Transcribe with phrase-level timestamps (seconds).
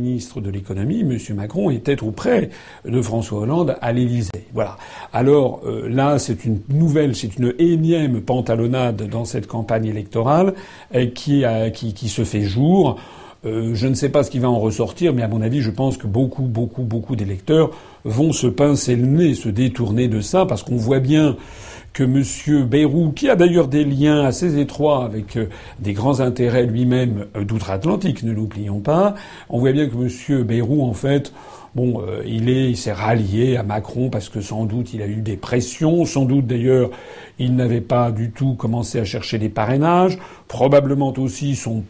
[0.00, 1.18] ministre de l'économie, M.
[1.34, 2.50] Macron, était auprès
[2.84, 4.30] de François Hollande à l'Élysée.
[4.52, 4.76] Voilà.
[5.12, 10.54] Alors euh, là, c'est une nouvelle, c'est une énième pantalonnade dans cette campagne électorale
[10.94, 12.98] euh, qui, qui, qui, se fait jour.
[13.46, 15.70] Euh, je ne sais pas ce qui va en ressortir, mais à mon avis, je
[15.70, 17.70] pense que beaucoup, beaucoup, beaucoup d'électeurs
[18.04, 21.36] vont se pincer le nez, se détourner de ça, parce qu'on voit bien
[21.92, 22.66] que M.
[22.66, 25.46] Bayrou, qui a d'ailleurs des liens assez étroits avec euh,
[25.78, 29.14] des grands intérêts lui-même euh, d'outre-Atlantique, ne l'oublions pas,
[29.48, 30.42] on voit bien que M.
[30.42, 31.32] Bayrou, en fait,
[31.76, 35.16] Bon, euh, il est, s'est rallié à Macron parce que sans doute il a eu
[35.16, 36.88] des pressions, sans doute d'ailleurs
[37.38, 40.16] il n'avait pas du tout commencé à chercher des parrainages.
[40.48, 41.84] Probablement aussi son,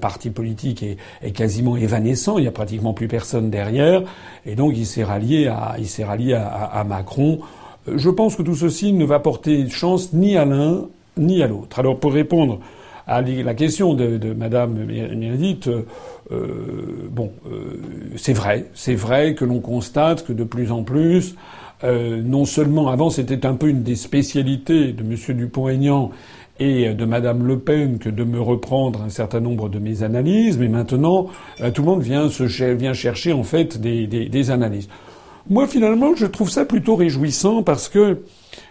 [0.00, 0.82] parti politique
[1.22, 4.04] est, quasiment évanescent, il y a pratiquement plus personne derrière,
[4.46, 7.40] et donc il s'est rallié à, Macron
[7.94, 10.86] je pense que tout ceci ne va porter chance ni à l'un
[11.18, 11.78] ni à l'autre.
[11.78, 12.58] Alors pour répondre
[13.06, 15.68] à la question de, de Madame Meredith,
[16.32, 17.80] euh, euh, bon, euh,
[18.16, 21.34] c'est vrai, c'est vrai que l'on constate que de plus en plus,
[21.82, 25.16] non seulement avant c'était un peu une des spécialités de M.
[25.34, 26.10] Dupont-Aignan
[26.58, 30.58] et de Madame Le Pen que de me reprendre un certain nombre de mes analyses,
[30.58, 31.28] mais maintenant
[31.72, 34.88] tout le monde vient, chercher en fait des analyses.
[35.48, 38.22] Moi, finalement, je trouve ça plutôt réjouissant parce que,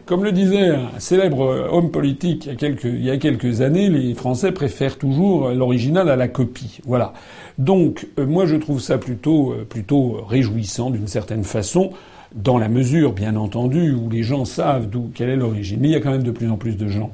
[0.06, 3.62] comme le disait un célèbre homme politique il y a quelques, il y a quelques
[3.62, 6.80] années, les Français préfèrent toujours l'original à la copie.
[6.86, 7.14] Voilà.
[7.58, 11.92] Donc, euh, moi, je trouve ça plutôt, euh, plutôt réjouissant d'une certaine façon,
[12.34, 15.80] dans la mesure, bien entendu, où les gens savent d'où, quelle est l'origine.
[15.82, 17.12] Mais il y a quand même de plus en plus de gens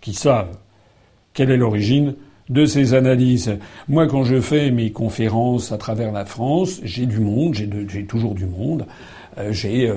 [0.00, 0.56] qui savent
[1.34, 2.14] quelle est l'origine
[2.48, 3.56] de ces analyses.
[3.88, 8.34] Moi, quand je fais mes conférences à travers la France, j'ai du monde, j'ai toujours
[8.34, 8.86] du monde.
[9.36, 9.92] Euh, j'ai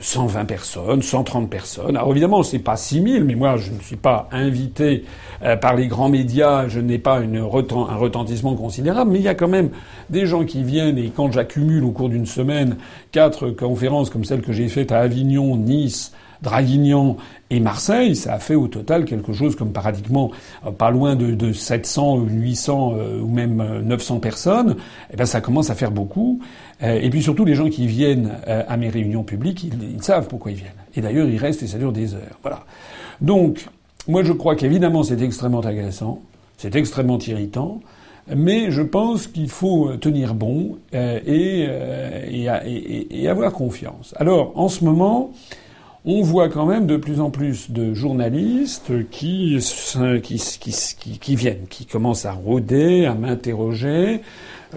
[0.00, 1.96] 120 euh, personnes, 130 personnes.
[1.96, 5.04] Alors évidemment, c'est pas 6000, mais moi, je ne suis pas invité
[5.42, 9.34] euh, par les grands médias, je n'ai pas un retentissement considérable, mais il y a
[9.34, 9.70] quand même
[10.08, 12.78] des gens qui viennent et quand j'accumule au cours d'une semaine
[13.12, 16.12] quatre conférences comme celle que j'ai faite à Avignon, Nice,
[16.42, 17.16] Draguignan
[17.50, 20.30] et Marseille, ça a fait au total quelque chose comme pratiquement
[20.66, 24.70] euh, pas loin de, de 700, 800 ou même 900 euh, personnes.
[24.70, 26.40] Et eh ben ça commence à faire beaucoup.
[26.82, 30.28] Euh, et puis surtout les gens qui viennent à mes réunions publiques, ils, ils savent
[30.28, 30.70] pourquoi ils viennent.
[30.94, 32.38] Et d'ailleurs ils restent et ça dure des heures.
[32.42, 32.60] Voilà.
[33.20, 33.66] Donc
[34.08, 36.22] moi je crois qu'évidemment c'est extrêmement agaçant,
[36.56, 37.80] c'est extrêmement irritant.
[38.36, 44.14] Mais je pense qu'il faut tenir bon et, et, et, et, avoir confiance.
[44.18, 45.32] Alors, en ce moment,
[46.04, 49.58] on voit quand même de plus en plus de journalistes qui,
[51.20, 54.22] qui, viennent, qui commencent à rôder, à m'interroger.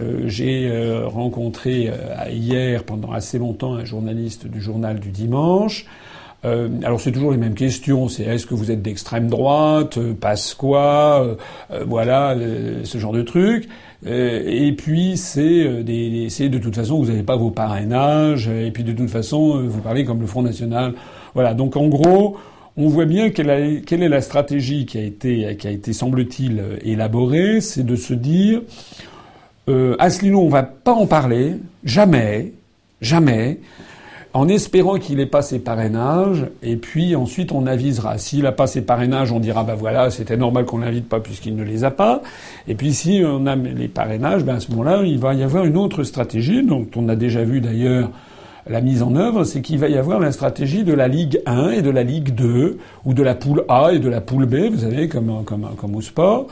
[0.01, 5.85] Euh, j'ai euh, rencontré euh, hier pendant assez longtemps un journaliste du journal du dimanche.
[6.43, 8.09] alors c'est toujours les mêmes questions.
[8.09, 11.37] C'est est-ce que vous êtes d'extrême droite, passe quoi,
[11.87, 12.35] voilà,
[12.83, 13.69] ce genre de trucs.
[14.05, 18.47] Et puis c'est des, c'est de toute façon vous n'avez pas vos parrainages.
[18.47, 20.93] Et puis de toute façon vous parlez comme le Front National
[21.33, 21.53] voilà.
[21.53, 22.37] Donc en gros,
[22.77, 27.61] on voit bien quelle, est la stratégie qui a été, qui a été semble-t-il, élaborée,
[27.61, 28.61] c'est de se dire
[29.69, 32.53] euh, Asselineau, on va pas en parler, jamais,
[33.01, 33.59] jamais,
[34.33, 38.17] en espérant qu'il n'ait pas ses parrainages, et puis ensuite on avisera.
[38.17, 41.55] S'il n'a pas ses parrainages, on dira bah voilà, c'était normal qu'on l'invite pas puisqu'il
[41.55, 42.21] ne les a pas.
[42.67, 45.65] Et puis si on a les parrainages, ben à ce moment-là, il va y avoir
[45.65, 48.09] une autre stratégie, dont on a déjà vu d'ailleurs
[48.67, 51.71] la mise en œuvre, c'est qu'il va y avoir la stratégie de la Ligue 1
[51.71, 54.71] et de la Ligue 2, ou de la poule A et de la poule B,
[54.71, 56.47] vous savez, comme, comme, comme au sport.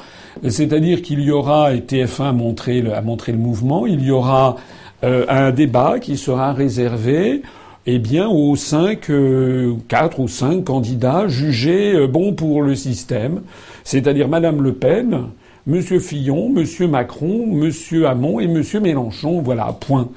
[0.48, 4.12] C'est-à-dire qu'il y aura, et TF1 a montré le, a montré le mouvement, il y
[4.12, 4.58] aura
[5.04, 7.44] euh, un débat qui sera réservé
[7.88, 13.42] eh bien, aux cinq, euh, quatre ou cinq candidats jugés euh, bons pour le système,
[13.84, 15.30] c'est-à-dire Madame Le Pen,
[15.66, 19.42] Monsieur Fillon, Monsieur Macron, Monsieur Hamon et Monsieur Mélenchon.
[19.42, 20.10] Voilà, point.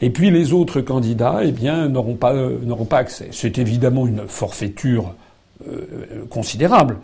[0.00, 3.28] Et puis les autres candidats, eh bien, n'auront pas, n'auront pas accès.
[3.30, 5.14] C'est évidemment une forfaiture
[5.68, 6.98] euh, considérable.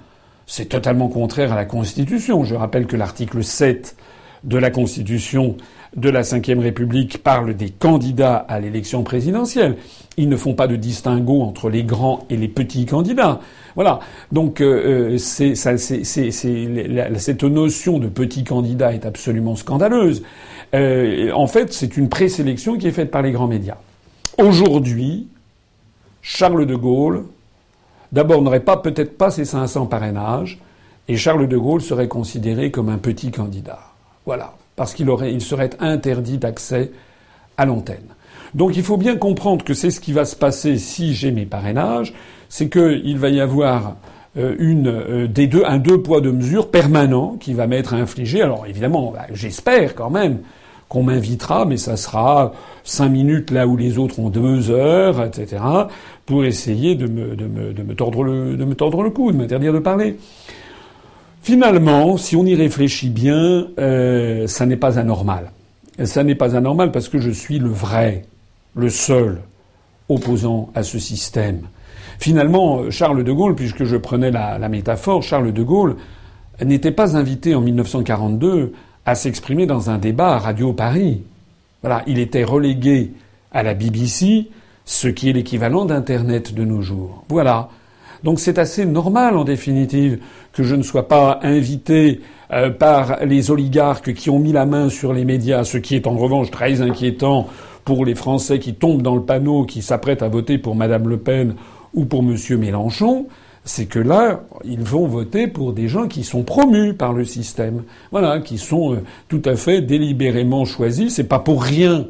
[0.46, 2.44] C'est totalement contraire à la Constitution.
[2.44, 3.94] Je rappelle que l'article 7
[4.44, 5.56] de la Constitution
[5.96, 9.76] de la Ve République parle des candidats à l'élection présidentielle.
[10.16, 13.40] Ils ne font pas de distinguo entre les grands et les petits candidats.
[13.74, 14.00] Voilà.
[14.32, 15.18] Donc euh, euh
[17.18, 20.22] cette notion de petit candidat est absolument scandaleuse.
[20.74, 23.78] Euh, en fait, c'est une présélection qui est faite par les grands médias.
[24.36, 25.28] Aujourd'hui,
[26.20, 27.24] Charles de Gaulle,
[28.12, 30.58] d'abord, n'aurait pas peut-être pas ses 500 parrainages,
[31.08, 33.80] et Charles de Gaulle serait considéré comme un petit candidat.
[34.26, 36.92] Voilà, parce qu'il il serait interdit d'accès
[37.58, 38.14] à l'antenne.
[38.54, 41.44] Donc il faut bien comprendre que c'est ce qui va se passer si j'ai mes
[41.44, 42.14] parrainages,
[42.48, 43.96] c'est qu'il va y avoir
[44.38, 48.40] euh, euh, un deux poids deux mesures permanent qui va m'être infligé.
[48.40, 50.38] Alors évidemment, bah, j'espère quand même
[50.88, 52.52] qu'on m'invitera, mais ça sera
[52.84, 55.62] cinq minutes là où les autres ont deux heures, etc.,
[56.24, 60.16] pour essayer de me, tordre de me tordre le cou, de m'interdire de parler.
[61.48, 65.50] Finalement, si on y réfléchit bien, euh, ça n'est pas anormal.
[66.04, 68.26] Ça n'est pas anormal parce que je suis le vrai,
[68.74, 69.40] le seul
[70.10, 71.62] opposant à ce système.
[72.18, 75.96] Finalement, Charles de Gaulle, puisque je prenais la, la métaphore, Charles de Gaulle
[76.62, 78.74] n'était pas invité en 1942
[79.06, 81.22] à s'exprimer dans un débat à Radio Paris.
[81.80, 83.14] Voilà, il était relégué
[83.52, 84.50] à la BBC,
[84.84, 87.24] ce qui est l'équivalent d'Internet de nos jours.
[87.30, 87.70] Voilà.
[88.24, 90.18] Donc c'est assez normal en définitive
[90.52, 92.20] que je ne sois pas invité
[92.52, 96.06] euh, par les oligarques qui ont mis la main sur les médias, ce qui est
[96.06, 97.48] en revanche très inquiétant
[97.84, 101.16] pour les Français qui tombent dans le panneau, qui s'apprêtent à voter pour Madame Le
[101.16, 101.54] Pen
[101.94, 103.26] ou pour Monsieur Mélenchon,
[103.64, 107.82] c'est que là, ils vont voter pour des gens qui sont promus par le système.
[108.10, 111.14] Voilà, qui sont euh, tout à fait délibérément choisis.
[111.14, 112.06] C'est pas pour rien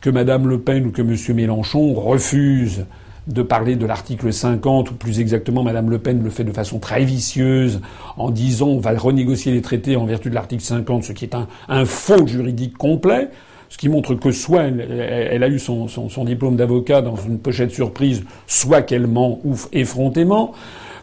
[0.00, 2.84] que Madame Le Pen ou que Monsieur Mélenchon refusent
[3.26, 6.78] de parler de l'article 50, ou plus exactement, Madame Le Pen le fait de façon
[6.78, 7.80] très vicieuse,
[8.16, 11.34] en disant on va renégocier les traités en vertu de l'article 50, ce qui est
[11.68, 13.30] un, faux juridique complet,
[13.70, 15.88] ce qui montre que soit elle, a eu son,
[16.24, 20.52] diplôme d'avocat dans une pochette surprise, soit qu'elle ment ouf effrontément.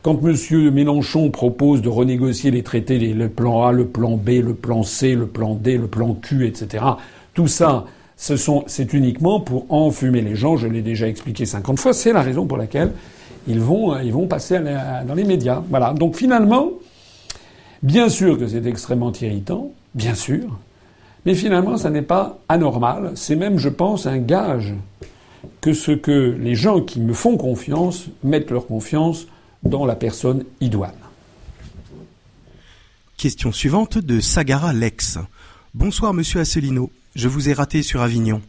[0.03, 0.71] Quand M.
[0.71, 5.15] Mélenchon propose de renégocier les traités, le plan A, le plan B, le plan C,
[5.15, 6.83] le plan D, le plan Q, etc.,
[7.33, 7.85] tout ça,
[8.21, 10.55] c'est uniquement pour enfumer les gens.
[10.55, 11.93] Je l'ai déjà expliqué 50 fois.
[11.93, 12.91] C'est la raison pour laquelle
[13.47, 15.63] ils vont, ils vont passer dans les médias.
[15.69, 15.93] Voilà.
[15.93, 16.69] Donc finalement,
[17.81, 20.59] bien sûr que c'est extrêmement irritant, bien sûr,
[21.25, 23.13] mais finalement, ça n'est pas anormal.
[23.15, 24.73] C'est même, je pense, un gage
[25.59, 29.25] que ce que les gens qui me font confiance mettent leur confiance
[29.63, 30.91] dans la personne idoine.
[33.17, 35.17] Question suivante de Sagara Lex.
[35.73, 36.91] Bonsoir, monsieur Asselineau.
[37.15, 38.41] Je vous ai raté sur Avignon.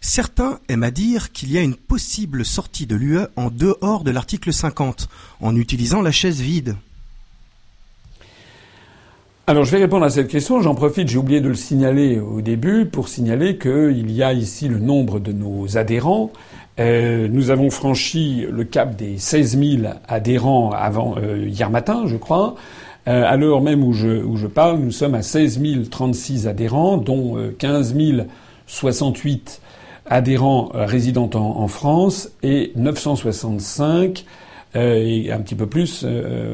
[0.00, 4.10] Certains aiment à dire qu'il y a une possible sortie de l'UE en dehors de
[4.10, 5.08] l'article 50,
[5.40, 6.74] en utilisant la chaise vide.
[9.46, 10.60] Alors je vais répondre à cette question.
[10.60, 14.66] J'en profite, j'ai oublié de le signaler au début, pour signaler qu'il y a ici
[14.66, 16.32] le nombre de nos adhérents.
[16.80, 22.16] Euh, nous avons franchi le cap des 16 000 adhérents avant euh, hier matin, je
[22.16, 22.56] crois.
[23.08, 25.60] Euh, à l'heure même où je, où je parle, nous sommes à 16
[25.90, 28.24] 036 adhérents, dont 15 euh,
[28.66, 29.60] 068
[30.06, 34.24] adhérents euh, résidant en, France et 965
[34.74, 36.06] et un petit peu plus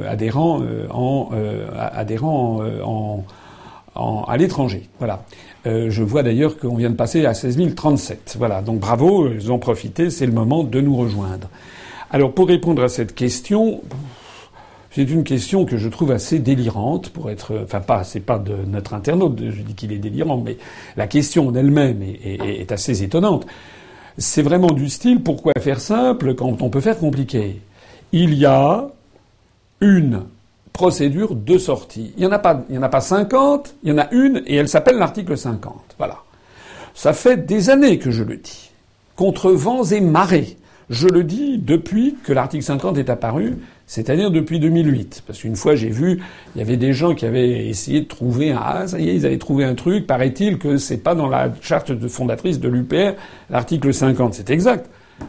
[0.08, 0.60] adhérents
[0.90, 1.30] en
[1.76, 2.60] adhérents
[3.94, 4.88] en, à l'étranger.
[4.98, 5.24] Voilà.
[5.64, 8.34] je vois d'ailleurs qu'on vient de passer à 16 037.
[8.36, 8.60] Voilà.
[8.60, 10.10] Donc bravo, ils ont profité.
[10.10, 11.48] C'est le moment de nous rejoindre.
[12.10, 13.82] Alors pour répondre à cette question,
[14.98, 18.56] c'est une question que je trouve assez délirante pour être, enfin pas, c'est pas de
[18.66, 20.56] notre internaute, je dis qu'il est délirant, mais
[20.96, 23.46] la question en elle-même est, assez étonnante.
[24.16, 27.62] C'est vraiment du style, pourquoi faire simple quand on peut faire compliqué?
[28.10, 28.88] Il y a
[29.80, 30.24] une
[30.72, 32.12] procédure de sortie.
[32.16, 34.42] Il n'y en a pas, il en a pas 50, il y en a une
[34.46, 35.94] et elle s'appelle l'article 50.
[35.96, 36.16] Voilà.
[36.94, 38.72] Ça fait des années que je le dis.
[39.14, 40.56] Contre vents et marées.
[40.90, 45.24] Je le dis depuis que l'article 50 est apparu c'est-à-dire depuis 2008.
[45.26, 46.20] Parce qu'une fois, j'ai vu,
[46.54, 49.16] il y avait des gens qui avaient essayé de trouver un, ah, ça y est,
[49.16, 53.14] ils avaient trouvé un truc, paraît-il que c'est pas dans la charte fondatrice de l'UPR,
[53.50, 54.34] l'article 50.
[54.34, 54.88] C'est exact.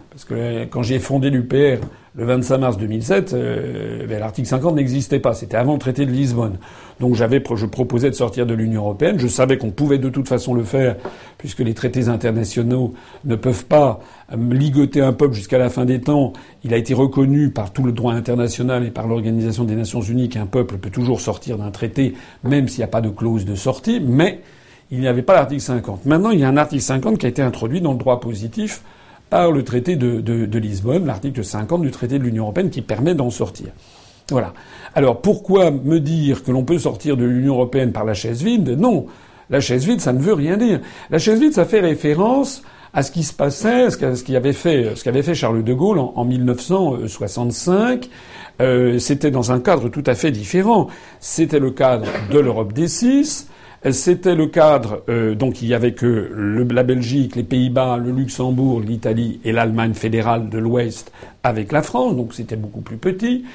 [0.09, 1.79] Parce que quand j'ai fondé l'UPR,
[2.15, 5.33] le 25 mars 2007, euh, ben, l'article 50 n'existait pas.
[5.33, 6.57] C'était avant le traité de Lisbonne.
[6.99, 9.19] Donc j'avais, je proposais de sortir de l'Union européenne.
[9.19, 10.97] Je savais qu'on pouvait de toute façon le faire,
[11.37, 12.93] puisque les traités internationaux
[13.23, 14.01] ne peuvent pas
[14.33, 16.33] euh, ligoter un peuple jusqu'à la fin des temps.
[16.63, 20.27] Il a été reconnu par tout le droit international et par l'Organisation des Nations Unies
[20.27, 23.55] qu'un peuple peut toujours sortir d'un traité, même s'il n'y a pas de clause de
[23.55, 24.01] sortie.
[24.01, 24.41] Mais
[24.91, 26.05] il n'y avait pas l'article 50.
[26.05, 28.81] Maintenant, il y a un article 50 qui a été introduit dans le droit positif
[29.29, 33.15] par le traité de, de, Lisbonne, l'article 50 du traité de l'Union européenne qui permet
[33.15, 33.67] d'en sortir.
[34.29, 34.53] Voilà.
[34.95, 38.77] Alors pourquoi me dire que l'on peut sortir de l'Union européenne par la chaise vide?
[38.79, 39.05] Non.
[39.49, 40.79] La chaise vide, ça ne veut rien dire.
[41.09, 42.61] La chaise vide, ça fait référence
[42.93, 46.25] à ce qui se passait, ce qu'avait fait, ce qu'avait fait Charles de Gaulle en,
[46.25, 48.09] 1965.
[48.61, 50.87] Euh, c'était dans un cadre tout à fait différent.
[51.19, 53.47] C'était le cadre de l'Europe des six.
[53.91, 58.81] C'était le cadre, euh, donc il y avait que la Belgique, les Pays-Bas, le Luxembourg,
[58.81, 63.45] l'Italie et l'Allemagne fédérale de l'Ouest avec la France, donc c'était beaucoup plus petit.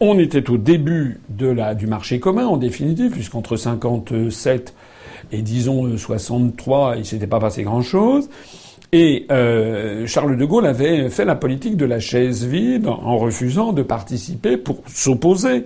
[0.00, 4.74] On était au début du marché commun, en définitive, puisqu'entre 57
[5.32, 8.30] et disons 63, il s'était pas passé grand-chose.
[8.92, 13.72] Et euh, Charles de Gaulle avait fait la politique de la chaise vide en refusant
[13.72, 15.64] de participer pour s'opposer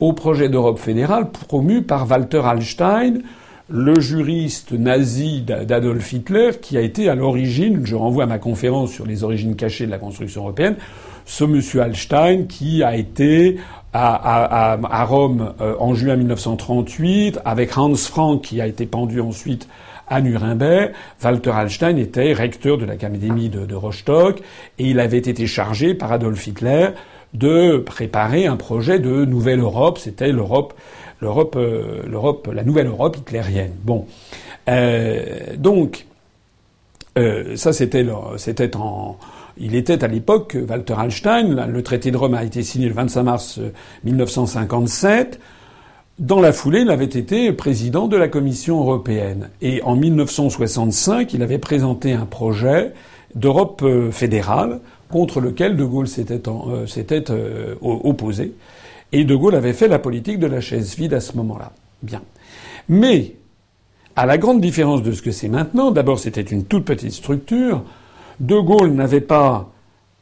[0.00, 3.22] au projet d'Europe fédérale promu par Walter Hallstein,
[3.70, 8.92] le juriste nazi d'Adolf Hitler, qui a été à l'origine, je renvoie à ma conférence
[8.92, 10.76] sur les origines cachées de la construction européenne,
[11.26, 13.58] ce monsieur Hallstein qui a été
[13.92, 19.68] à, Rome euh, en juin 1938 avec Hans Frank qui a été pendu ensuite
[20.08, 20.92] à Nuremberg.
[21.22, 24.40] Walter Hallstein était recteur de l'académie de, de Rostock
[24.78, 26.90] et il avait été chargé par Adolf Hitler
[27.34, 29.98] de préparer un projet de nouvelle Europe.
[29.98, 30.74] C'était l'Europe,
[31.20, 33.72] l'Europe, euh, l'Europe, la nouvelle Europe hitlérienne.
[33.82, 34.06] Bon,
[34.68, 36.06] euh, donc
[37.18, 38.06] euh, ça c'était
[38.36, 39.16] c'était en
[39.60, 41.66] il était à l'époque Walter Hallstein.
[41.66, 43.60] Le traité de Rome a été signé le 25 mars
[44.04, 45.40] 1957.
[46.20, 49.50] Dans la foulée, il avait été président de la Commission européenne.
[49.60, 52.92] Et en 1965, il avait présenté un projet
[53.34, 56.86] d'Europe fédérale contre lequel De Gaulle s'était, euh,
[57.30, 58.54] euh, opposé.
[59.12, 61.72] Et De Gaulle avait fait la politique de la chaise vide à ce moment-là.
[62.02, 62.22] Bien.
[62.88, 63.34] Mais,
[64.16, 67.82] à la grande différence de ce que c'est maintenant, d'abord c'était une toute petite structure.
[68.40, 69.70] De Gaulle n'avait pas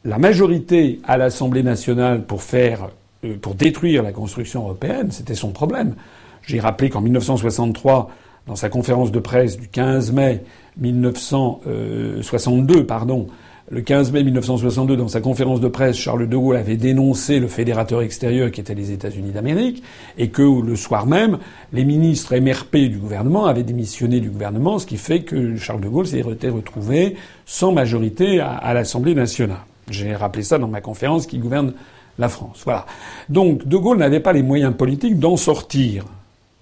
[0.04, 2.90] la majorité à l'Assemblée nationale pour faire,
[3.24, 5.10] euh, pour détruire la construction européenne.
[5.10, 5.94] C'était son problème.
[6.42, 8.10] J'ai rappelé qu'en 1963,
[8.46, 10.44] dans sa conférence de presse du 15 mai
[10.76, 13.26] 1962, pardon,
[13.68, 17.48] le 15 mai 1962, dans sa conférence de presse, Charles de Gaulle avait dénoncé le
[17.48, 19.82] fédérateur extérieur qui était les États-Unis d'Amérique,
[20.18, 21.38] et que le soir même,
[21.72, 25.88] les ministres MRP du gouvernement avaient démissionné du gouvernement, ce qui fait que Charles de
[25.88, 29.58] Gaulle s'est retrouvé sans majorité à, l'Assemblée nationale.
[29.90, 31.72] J'ai rappelé ça dans ma conférence qui gouverne
[32.18, 32.62] la France.
[32.64, 32.86] Voilà.
[33.28, 36.04] Donc, de Gaulle n'avait pas les moyens politiques d'en sortir.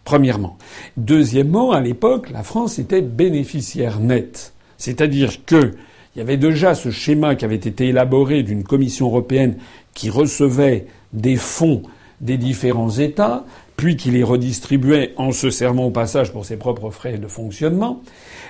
[0.04, 0.56] Premièrement.
[0.96, 4.52] Deuxièmement, à l'époque, la France était bénéficiaire nette.
[4.76, 5.73] C'est-à-dire que
[6.14, 9.56] il y avait déjà ce schéma qui avait été élaboré d'une Commission européenne
[9.94, 11.83] qui recevait des fonds
[12.21, 13.44] des différents États,
[13.76, 18.00] puis qui les redistribuait en se servant au passage pour ses propres frais de fonctionnement.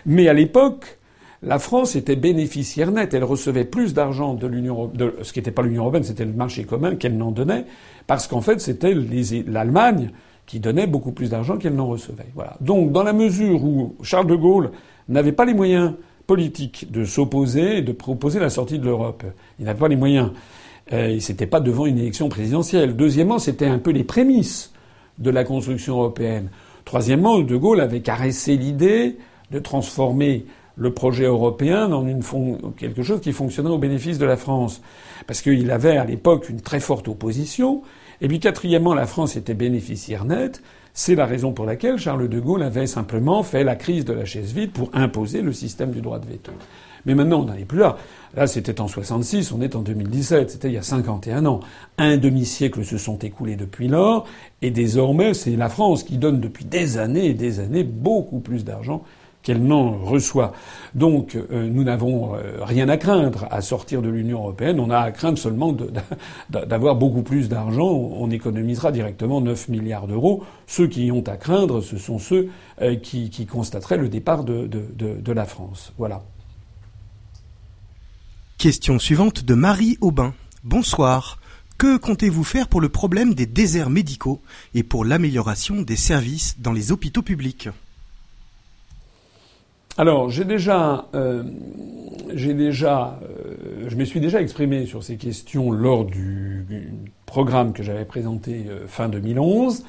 [0.04, 0.98] Mais à l'époque,
[1.42, 3.14] la France était bénéficiaire nette.
[3.14, 6.32] Elle recevait plus d'argent de l'Union, de ce qui n'était pas l'Union européenne, c'était le
[6.32, 7.64] marché commun qu'elle n'en donnait,
[8.06, 8.94] parce qu'en fait, c'était
[9.46, 10.10] l'Allemagne
[10.46, 12.26] qui donnait beaucoup plus d'argent qu'elle n'en recevait.
[12.34, 12.56] Voilà.
[12.60, 14.70] Donc, dans la mesure où Charles de Gaulle
[15.08, 15.94] n'avait pas les moyens
[16.26, 19.24] politique de s'opposer et de proposer la sortie de l'Europe.
[19.58, 20.30] Il n'avait pas les moyens.
[20.92, 22.96] Euh, c'était pas devant une élection présidentielle.
[22.96, 24.72] Deuxièmement, c'était un peu les prémices
[25.18, 26.48] de la construction européenne.
[26.84, 29.16] Troisièmement, De Gaulle avait caressé l'idée
[29.50, 30.44] de transformer
[30.76, 32.22] le projet européen dans une
[32.76, 34.82] quelque chose qui fonctionnerait au bénéfice de la France.
[35.26, 37.82] Parce qu'il avait à l'époque une très forte opposition.
[38.20, 40.62] Et puis quatrièmement, la France était bénéficiaire nette.
[40.96, 44.24] C'est la raison pour laquelle Charles de Gaulle avait simplement fait la crise de la
[44.24, 46.52] chaise vide pour imposer le système du droit de veto.
[47.04, 47.96] Mais maintenant, on n'en est plus là.
[48.36, 51.58] Là, c'était en 66, on est en 2017, c'était il y a 51 ans.
[51.98, 54.24] Un demi-siècle se sont écoulés depuis lors,
[54.62, 58.64] et désormais, c'est la France qui donne depuis des années et des années beaucoup plus
[58.64, 59.02] d'argent
[59.44, 60.52] qu'elle n'en reçoit.
[60.94, 64.80] Donc euh, nous n'avons euh, rien à craindre à sortir de l'Union européenne.
[64.80, 65.76] On a à craindre seulement
[66.50, 67.86] d'avoir beaucoup plus d'argent.
[67.86, 70.42] On économisera directement 9 milliards d'euros.
[70.66, 72.48] Ceux qui ont à craindre, ce sont ceux
[72.80, 75.92] euh, qui, constateraient le départ de la France.
[75.98, 76.22] Voilà.
[78.56, 80.32] Question suivante de Marie Aubin.
[80.64, 81.38] Bonsoir.
[81.76, 84.40] Que comptez-vous faire pour le problème des déserts médicaux
[84.74, 87.68] et pour l'amélioration des services dans les hôpitaux publics?
[89.96, 91.44] Alors, j'ai déjà, euh,
[92.34, 96.66] j'ai déjà, euh, je me suis déjà exprimé sur ces questions lors du,
[97.26, 99.84] programme que j'avais présenté euh, fin 2011,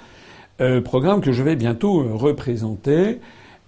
[0.84, 3.20] programme que je vais bientôt représenter.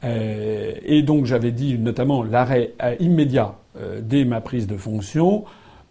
[0.04, 3.56] et donc, j'avais dit notamment l'arrêt immédiat
[4.02, 5.44] dès ma prise de fonction,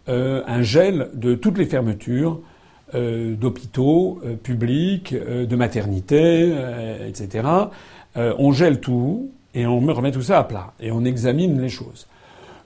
[0.07, 2.39] un gel de toutes les fermetures
[2.95, 6.51] d'hôpitaux publics, de maternités,
[7.07, 7.47] etc.
[8.15, 11.69] on gèle tout et on me remet tout ça à plat et on examine les
[11.69, 12.07] choses.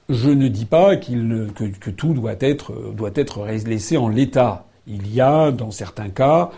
[0.10, 4.66] Je ne dis pas que, tout doit être, doit être laissé en l'état.
[4.88, 6.52] Il y a, dans certains cas,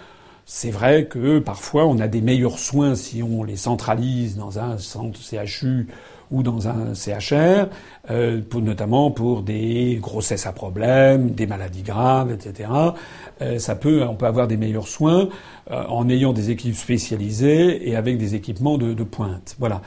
[0.46, 4.78] c'est vrai que parfois on a des meilleurs soins si on les centralise dans un
[4.78, 5.88] centre CHU
[6.32, 7.70] ou dans un CHR,
[8.10, 12.70] euh, notamment pour des grossesses à problème, des maladies graves, etc.
[13.42, 15.30] Euh, ça peut, on peut avoir des meilleurs soins
[15.70, 19.56] euh, en ayant des équipes spécialisées et avec des équipements de, de pointe.
[19.60, 19.82] Voilà.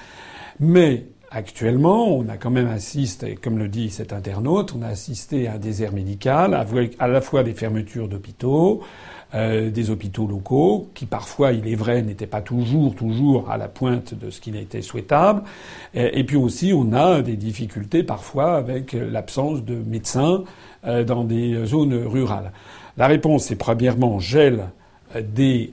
[0.60, 5.48] Mais actuellement, on a quand même assisté, comme le dit cet internaute, on a assisté
[5.48, 8.80] à un désert médical, avec à la fois des fermetures d'hôpitaux,
[9.34, 13.68] euh, des hôpitaux locaux, qui parfois, il est vrai, n'étaient pas toujours, toujours à la
[13.68, 15.42] pointe de ce qui était souhaitable.
[15.94, 20.44] Et, puis aussi, on a des difficultés parfois avec l'absence de médecins
[20.86, 22.52] euh, dans des zones rurales.
[22.96, 24.68] La réponse est premièrement gel
[25.14, 25.70] des,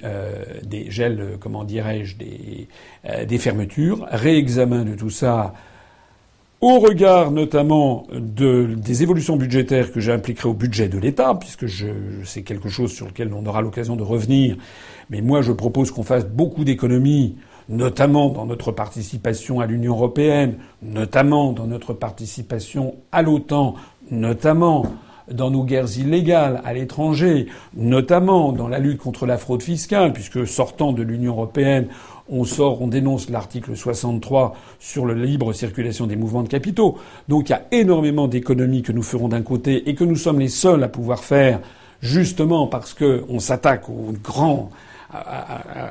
[0.63, 2.67] des gels, comment dirais-je, des,
[3.25, 5.53] des fermetures, réexamen de tout ça
[6.63, 11.87] au regard notamment de, des évolutions budgétaires que j'impliquerai au budget de l'État, puisque je,
[12.23, 14.55] c'est quelque chose sur lequel on aura l'occasion de revenir.
[15.09, 17.35] Mais moi, je propose qu'on fasse beaucoup d'économies,
[17.67, 23.75] notamment dans notre participation à l'Union européenne, notamment dans notre participation à l'OTAN,
[24.09, 24.85] notamment
[25.31, 30.47] dans nos guerres illégales à l'étranger, notamment dans la lutte contre la fraude fiscale, puisque
[30.47, 31.87] sortant de l'Union européenne,
[32.29, 36.97] on sort, on dénonce l'article 63 sur la libre circulation des mouvements de capitaux.
[37.27, 40.39] Donc il y a énormément d'économies que nous ferons d'un côté et que nous sommes
[40.39, 41.59] les seuls à pouvoir faire,
[42.01, 43.89] justement parce qu'on s'attaque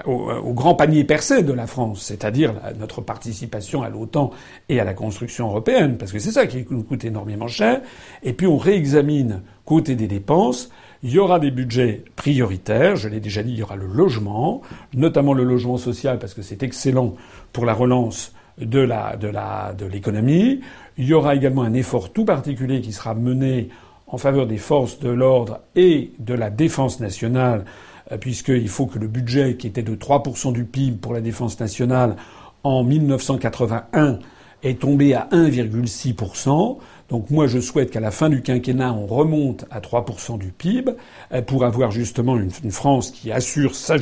[0.04, 4.30] au grand, au, grand panier percé de la France, c'est-à-dire notre participation à l'OTAN
[4.68, 7.80] et à la construction européenne, parce que c'est ça qui nous coûte énormément cher.
[8.22, 10.70] Et puis on réexamine côté des dépenses
[11.04, 14.62] il y aura des budgets prioritaires, je l'ai déjà dit, il y aura le logement,
[14.94, 17.14] notamment le logement social parce que c'est excellent
[17.52, 20.60] pour la relance de la de la de l'économie.
[20.98, 23.70] Il y aura également un effort tout particulier qui sera mené
[24.06, 28.98] en faveur des forces de l'ordre et de la défense nationale, euh, puisqu'il faut que
[28.98, 32.16] le budget qui était de 3% du PIB pour la défense nationale
[32.64, 34.18] en 1981
[34.62, 36.78] est tombé à 1,6%.
[37.08, 40.92] Donc moi, je souhaite qu'à la fin du quinquennat, on remonte à 3% du PIB
[41.32, 43.98] euh, pour avoir justement une, France qui assure sa,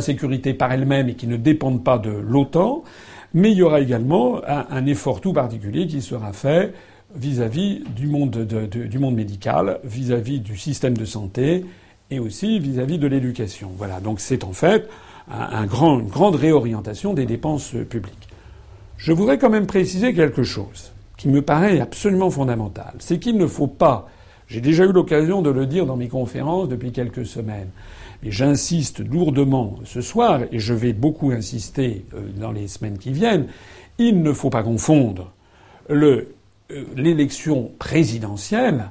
[0.00, 2.84] sécurité par elle-même et qui ne dépende pas de l'OTAN.
[3.32, 6.74] Mais il y aura également un, effort tout particulier qui sera fait
[7.14, 11.64] vis-à-vis du monde médical, vis-à-vis du système de santé
[12.10, 13.70] et aussi vis-à-vis de l'éducation.
[13.76, 14.00] Voilà.
[14.00, 14.88] Donc c'est en fait
[15.30, 18.28] un grand, une grande réorientation des dépenses publiques.
[18.96, 23.46] Je voudrais quand même préciser quelque chose qui me paraît absolument fondamental, c'est qu'il ne
[23.46, 24.08] faut pas,
[24.46, 27.68] j'ai déjà eu l'occasion de le dire dans mes conférences depuis quelques semaines,
[28.22, 33.12] mais j'insiste lourdement ce soir, et je vais beaucoup insister euh, dans les semaines qui
[33.12, 33.48] viennent,
[33.98, 35.30] il ne faut pas confondre
[35.90, 36.24] euh,
[36.96, 38.90] l'élection présidentielle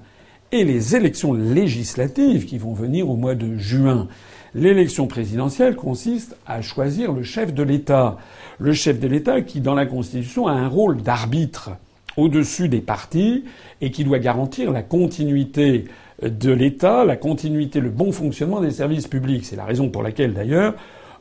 [0.51, 4.07] et les élections législatives qui vont venir au mois de juin.
[4.55, 8.17] L'élection présidentielle consiste à choisir le chef de l'État.
[8.57, 11.71] Le chef de l'État qui, dans la Constitution, a un rôle d'arbitre
[12.17, 13.45] au-dessus des partis
[13.81, 15.85] et qui doit garantir la continuité
[16.21, 19.45] de l'État, la continuité, le bon fonctionnement des services publics.
[19.45, 20.73] C'est la raison pour laquelle, d'ailleurs,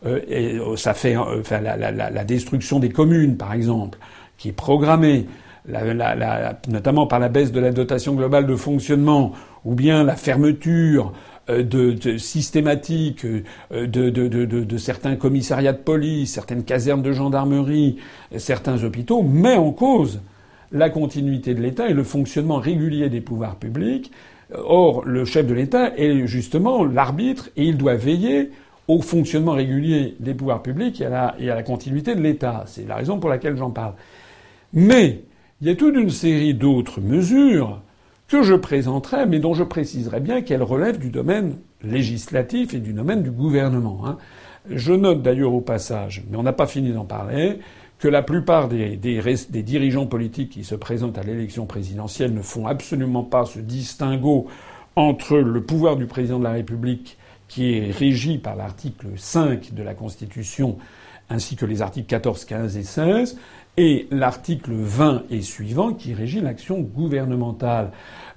[0.06, 3.98] euh, euh, ça fait euh, la, destruction des communes, par exemple,
[4.36, 5.26] qui est programmée,
[6.68, 9.32] notamment par la baisse de la dotation globale de fonctionnement,
[9.64, 11.12] ou bien la fermeture
[11.48, 13.24] de, de systématique
[13.70, 17.96] de, de, certains commissariats de police, certaines casernes de gendarmerie,
[18.36, 20.20] certains hôpitaux, met en cause
[20.72, 24.12] la continuité de l'État et le fonctionnement régulier des pouvoirs publics.
[24.54, 28.50] Or, le chef de l'État est justement l'arbitre et il doit veiller
[28.86, 32.64] au fonctionnement régulier des pouvoirs publics et à la, et à la continuité de l'État.
[32.66, 33.92] C'est la raison pour laquelle j'en parle.
[34.72, 35.20] Mais
[35.60, 37.80] il y a toute une série d'autres mesures
[38.28, 42.92] que je présenterai, mais dont je préciserai bien qu'elles relèvent du domaine législatif et du
[42.92, 44.02] domaine du gouvernement.
[44.06, 44.18] Hein.
[44.70, 47.58] Je note d'ailleurs au passage, mais on n'a pas fini d'en parler,
[47.98, 52.66] que la plupart des, des, dirigeants politiques qui se présentent à l'élection présidentielle ne font
[52.66, 54.46] absolument pas ce distinguo
[54.94, 57.16] entre le pouvoir du président de la République,
[57.48, 60.76] qui est régi par l'article 5 de la Constitution,
[61.30, 63.38] ainsi que les articles 14, 15 et 16,
[63.78, 67.92] et l'article 20 et suivant qui régit l'action gouvernementale.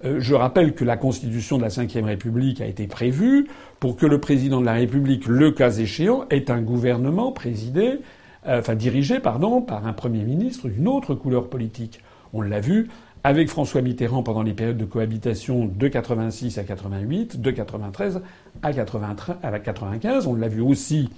[0.06, 3.48] Euh, je rappelle que la Constitution de la Ve République a été prévue
[3.80, 8.02] pour que le président de la République, le cas échéant, ait un gouvernement présidé
[8.48, 12.02] euh, enfin dirigé, pardon, par un Premier ministre d'une autre couleur politique.
[12.34, 12.90] On l'a vu
[13.24, 18.22] avec François Mitterrand pendant les périodes de cohabitation de 86 à 88, de 93
[18.62, 18.74] à,
[19.60, 20.28] 95.
[20.28, 21.10] On l'a vu aussi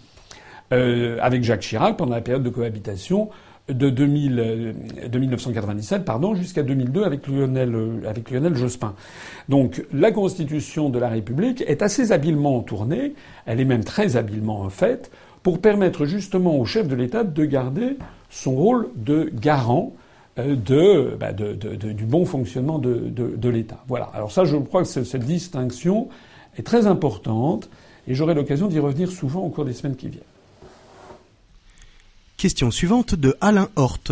[0.71, 3.29] euh, avec Jacques Chirac pendant la période de cohabitation
[3.69, 4.75] de, 2000,
[5.09, 7.75] de 1997 pardon, jusqu'à 2002 avec Lionel,
[8.07, 8.93] avec Lionel Jospin.
[9.49, 13.13] Donc la Constitution de la République est assez habilement tournée,
[13.45, 15.11] elle est même très habilement faite
[15.43, 17.97] pour permettre justement au chef de l'État de garder
[18.29, 19.93] son rôle de garant
[20.39, 23.83] euh, bah, de, du bon fonctionnement de, l'État.
[23.87, 24.05] Voilà.
[24.13, 26.07] Alors ça, je crois que cette distinction
[26.57, 27.69] est très importante
[28.07, 30.23] et j'aurai l'occasion d'y revenir souvent au cours des semaines qui viennent.
[32.43, 34.11] Question suivante de Alain Horte.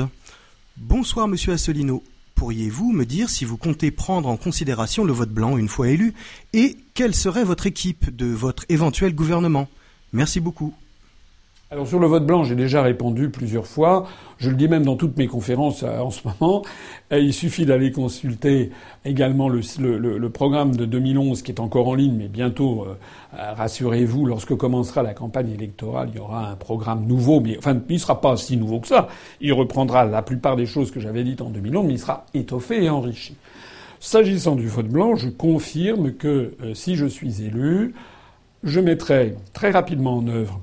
[0.78, 2.02] Bonsoir Monsieur Asselineau.
[2.34, 6.14] Pourriez-vous me dire si vous comptez prendre en considération le vote blanc une fois élu
[6.54, 9.68] et quelle serait votre équipe de votre éventuel gouvernement?
[10.14, 10.74] Merci beaucoup.
[11.74, 14.06] Alors sur le vote blanc, j'ai déjà répondu plusieurs fois.
[14.40, 16.64] Je le dis même dans toutes mes conférences euh, en ce moment.
[17.12, 18.72] il suffit d'aller consulter
[19.06, 19.62] également le,
[20.28, 22.98] programme de 2011 qui est encore en ligne, mais bientôt, euh,
[23.40, 27.40] euh, rassurez-vous, lorsque commencera la campagne électorale, il y aura un programme nouveau.
[27.40, 29.08] Mais enfin, il ne sera pas si nouveau que ça.
[29.40, 32.84] Il reprendra la plupart des choses que j'avais dites en 2011, mais il sera étoffé
[32.84, 33.38] et enrichi.
[34.02, 37.94] S'agissant du vote blanc, je confirme que si je suis élu,
[38.64, 40.60] je mettrai très rapidement en œuvre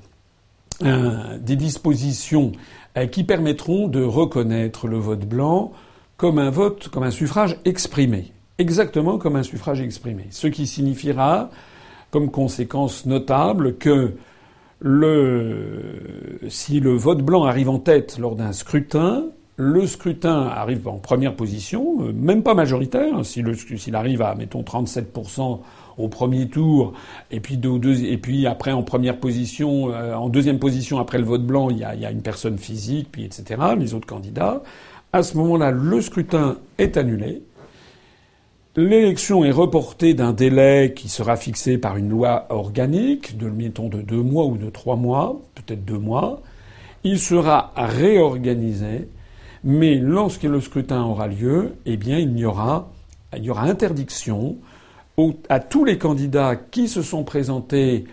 [0.80, 2.52] des dispositions
[2.98, 5.72] euh, qui permettront de reconnaître le vote blanc
[6.16, 8.32] comme un vote, comme un suffrage exprimé.
[8.58, 10.26] Exactement comme un suffrage exprimé.
[10.30, 11.50] Ce qui signifiera,
[12.10, 14.14] comme conséquence notable, que
[14.80, 20.98] le, si le vote blanc arrive en tête lors d'un scrutin, le scrutin arrive en
[20.98, 23.24] première position, euh, même pas majoritaire.
[23.24, 25.60] S'il arrive à, mettons, 37%
[25.98, 26.92] au premier tour,
[27.30, 27.60] et puis,
[28.04, 31.78] et puis après en première position, euh, en deuxième position après le vote blanc, il
[31.78, 33.60] y, a, une personne physique, puis etc.
[33.78, 34.62] Les autres candidats.
[35.12, 37.42] À ce moment-là, le scrutin est annulé.
[38.76, 44.00] L'élection est reportée d'un délai qui sera fixé par une loi organique, de mettons de
[44.02, 46.42] deux mois ou de trois mois, peut-être deux mois.
[47.02, 49.08] Il sera réorganisé,
[49.64, 52.92] mais lorsque le scrutin aura lieu, eh bien, il y aura,
[53.36, 54.58] il y aura interdiction
[55.48, 58.04] à tous les candidats qui se sont présentés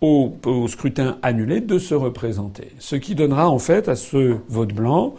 [0.00, 0.34] au,
[0.68, 2.72] scrutin annulé de se représenter.
[2.78, 5.14] Ce qui donnera en fait à ce vote blanc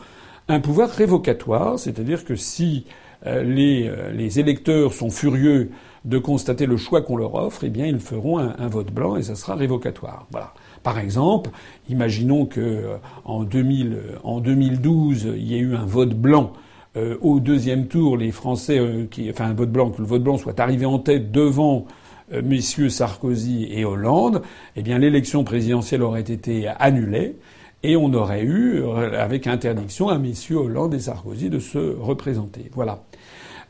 [0.50, 2.86] un pouvoir révocatoire, c'est-à-dire que si
[3.26, 5.72] euh, les, euh, les, électeurs sont furieux
[6.04, 9.24] de constater le choix qu'on leur offre, eh bien ils feront un, vote blanc et
[9.24, 10.28] ça sera révocatoire.
[10.32, 10.54] Voilà.
[10.84, 11.50] Par exemple,
[11.88, 16.52] imaginons que euh, en, 2000, en 2012 il y ait eu un vote blanc
[16.96, 20.22] euh, au deuxième tour, les Français, euh, qui, enfin un vote blanc, que le vote
[20.24, 21.86] blanc soit arrivé en tête devant
[22.32, 24.44] euh, messieurs Sarkozy et Hollande,
[24.76, 27.38] eh bien l'élection présidentielle aurait été annulée
[27.82, 32.72] et on aurait eu, avec interdiction, à messieurs Hollande et Sarkozy de se représenter.
[32.74, 33.04] Voilà.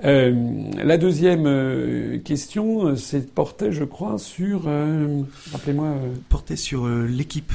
[0.03, 4.69] la deuxième question, c'est portait, je crois, sur,
[5.51, 5.95] rappelez-moi,
[6.29, 7.51] portait sur l'équipe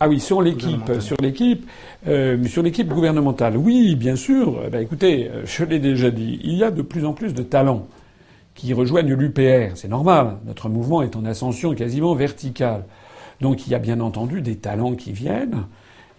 [0.00, 1.68] ah oui, sur l'équipe, sur l'équipe,
[2.06, 3.56] euh, sur l'équipe gouvernementale.
[3.56, 4.62] Oui, bien sûr.
[4.64, 7.34] Eh ben, écoutez, euh, je l'ai déjà dit, il y a de plus en plus
[7.34, 7.88] de talents
[8.54, 9.76] qui rejoignent l'UPR.
[9.76, 10.36] C'est normal.
[10.46, 12.84] Notre mouvement est en ascension quasiment verticale.
[13.40, 15.64] Donc il y a bien entendu des talents qui viennent.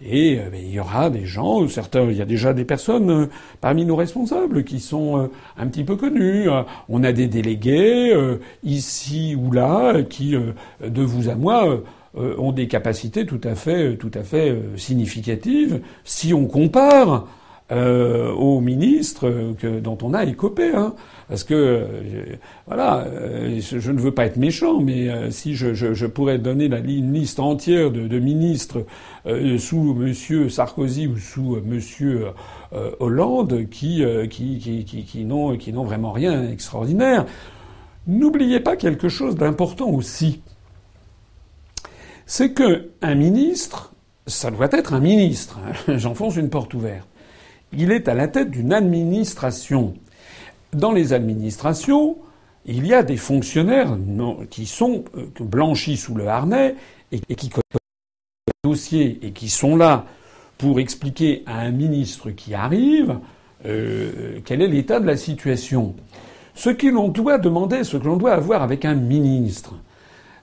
[0.04, 3.10] Et euh, ben, il y aura des gens, certains, il y a déjà des personnes
[3.10, 3.26] euh,
[3.62, 6.48] parmi nos responsables qui sont un petit peu connus.
[6.90, 8.14] on a des délégués
[8.62, 11.80] ici ou là qui, de vous à moi,
[12.16, 17.28] ont des capacités tout à fait, fait euh, significatives si on compare
[17.70, 20.72] euh, aux ministres dont on a écopé.
[20.74, 20.94] Hein.
[21.28, 21.86] Parce que,
[22.66, 23.06] voilà,
[23.60, 27.92] je ne veux pas être méchant, mais si je, pourrais donner la, une liste entière
[27.92, 28.84] de, ministres
[29.58, 30.50] sous M.
[30.50, 31.80] Sarkozy ou sous M.
[32.98, 37.26] Hollande qui, qui n'ont vraiment rien d'extraordinaire.
[38.08, 40.42] N'oubliez pas quelque chose d'important aussi
[42.30, 43.92] c'est que un ministre,
[44.28, 45.58] ça doit être un ministre.
[45.88, 47.08] J'enfonce une porte ouverte.
[47.76, 49.94] Il est à la tête d'une administration.
[50.72, 52.18] Dans les administrations,
[52.66, 53.98] il y a des fonctionnaires
[54.48, 56.76] qui sont euh, blanchis sous le harnais
[57.10, 57.64] et, qui connaissent
[58.46, 60.06] le dossier et qui sont là
[60.56, 63.18] pour expliquer à un ministre qui arrive
[63.66, 65.96] euh, quel est l'état de la situation.
[66.54, 69.74] Ce que l'on doit demander, ce que l'on doit avoir avec un ministre,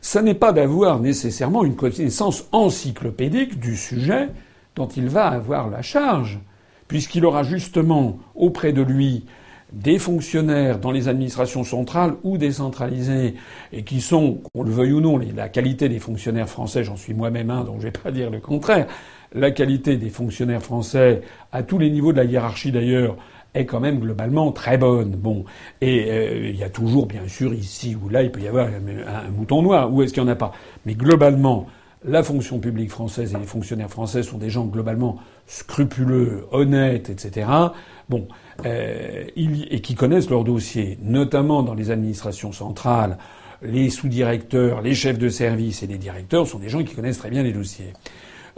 [0.02, 4.30] ça n'est pas d'avoir nécessairement une connaissance encyclopédique du sujet
[4.76, 6.40] dont il va avoir la charge,
[6.88, 9.26] puisqu'il aura justement auprès de lui
[9.74, 13.36] des fonctionnaires dans les administrations centrales ou décentralisées,
[13.74, 17.14] et qui sont, qu'on le veuille ou non, la qualité des fonctionnaires français, j'en suis
[17.14, 18.88] moi-même un, donc je ne vais pas dire le contraire,
[19.34, 23.18] la qualité des fonctionnaires français, à tous les niveaux de la hiérarchie d'ailleurs,
[23.58, 25.12] est quand même globalement très bonne.
[25.12, 25.46] Bon,
[25.82, 28.68] et euh, il y a toujours, bien sûr, ici ou là, il peut y avoir
[28.68, 29.92] un, mouton noir.
[29.92, 30.54] Où est-ce qu'il n'y en a pas?
[30.86, 31.68] Mais globalement,
[32.06, 37.50] la fonction publique française et les fonctionnaires français sont des gens globalement scrupuleux, honnêtes, etc.
[38.10, 38.28] Bon,
[38.66, 43.18] euh, et qui connaissent leur dossier, notamment dans les administrations centrales.
[43.64, 47.32] Les sous-directeurs, les chefs de service et les directeurs sont des gens qui connaissent très
[47.32, 47.94] bien les dossiers.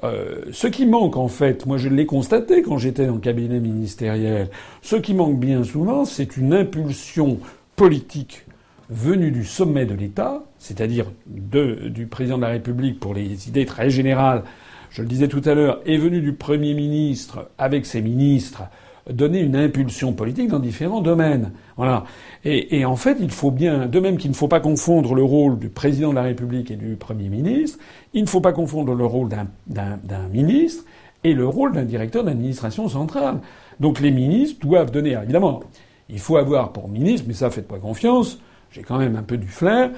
[0.03, 4.49] Euh, ce qui manque en fait, moi je l'ai constaté quand j'étais le cabinet ministériel,
[4.81, 7.39] ce qui manque bien souvent, c'est une impulsion
[7.75, 8.45] politique
[8.89, 13.89] venue du sommet de l'État, c'est-à-dire du président de la République pour les idées très
[13.89, 14.43] générales,
[14.89, 18.63] je le disais tout à l'heure, est venue du Premier ministre avec ses ministres
[19.12, 21.52] donner une impulsion politique dans différents domaines.
[21.78, 22.04] Voilà.
[22.45, 25.60] Et, en fait, il faut bien, de même qu'il ne faut pas confondre le rôle
[25.60, 27.80] du président de la République et du Premier ministre,
[28.13, 29.30] il ne faut pas confondre le rôle
[29.67, 30.84] d'un ministre
[31.24, 33.39] et le rôle d'un directeur d'administration centrale.
[33.80, 35.62] Donc les ministres doivent donner, évidemment,
[36.10, 38.39] il faut avoir pour ministre, mais ça faites pas confiance,
[38.72, 39.91] j'ai quand même un peu du flair,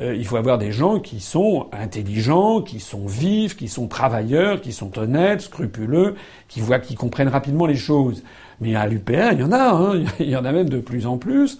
[0.00, 4.60] euh, il faut avoir des gens qui sont intelligents, qui sont vifs, qui sont travailleurs,
[4.60, 6.14] qui sont honnêtes, scrupuleux,
[6.46, 8.22] qui voient, qui comprennent rapidement les choses.
[8.60, 11.06] Mais à l'UPR, il y en a, hein, il y en a même de plus
[11.06, 11.58] en plus.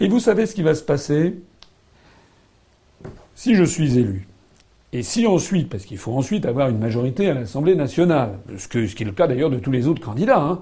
[0.00, 1.36] Et vous savez ce qui va se passer?
[3.34, 4.26] Si je suis élu,
[4.92, 8.78] et si ensuite, parce qu'il faut ensuite avoir une majorité à l'Assemblée nationale, ce, qui
[8.78, 10.60] est le cas d'ailleurs de tous les autres candidats, hein,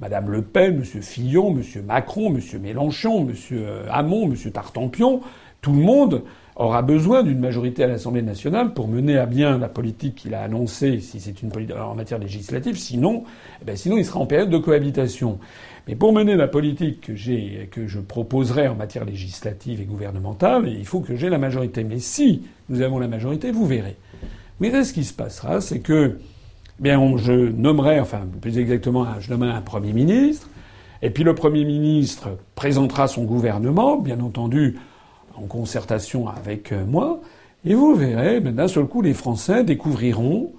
[0.00, 1.02] Madame Le Pen, M.
[1.02, 1.62] Fillon, M.
[1.84, 2.40] Macron, M.
[2.62, 3.64] Mélenchon, M.
[3.90, 4.50] Hamon, M.
[4.50, 5.20] Tartampion,
[5.60, 6.22] tout le monde
[6.56, 10.42] aura besoin d'une majorité à l'Assemblée nationale pour mener à bien la politique qu'il a
[10.42, 12.76] annoncée, si c'est une politique en matière législative.
[12.76, 13.24] Sinon,
[13.60, 15.38] eh ben sinon, il sera en période de cohabitation.
[15.88, 20.68] Mais pour mener la politique que j'ai, que je proposerai en matière législative et gouvernementale,
[20.68, 21.84] il faut que j'ai la majorité.
[21.84, 23.96] Mais si nous avons la majorité, vous verrez.
[24.60, 26.18] Mais ce qui se passera, c'est que,
[26.78, 30.48] eh bien, je nommerai, enfin, plus exactement, je nommerai un premier ministre.
[31.02, 34.78] Et puis le Premier ministre présentera son gouvernement, bien entendu,
[35.36, 37.20] en concertation avec euh, moi,
[37.66, 40.52] et vous verrez, d'un seul coup, les Français découvriront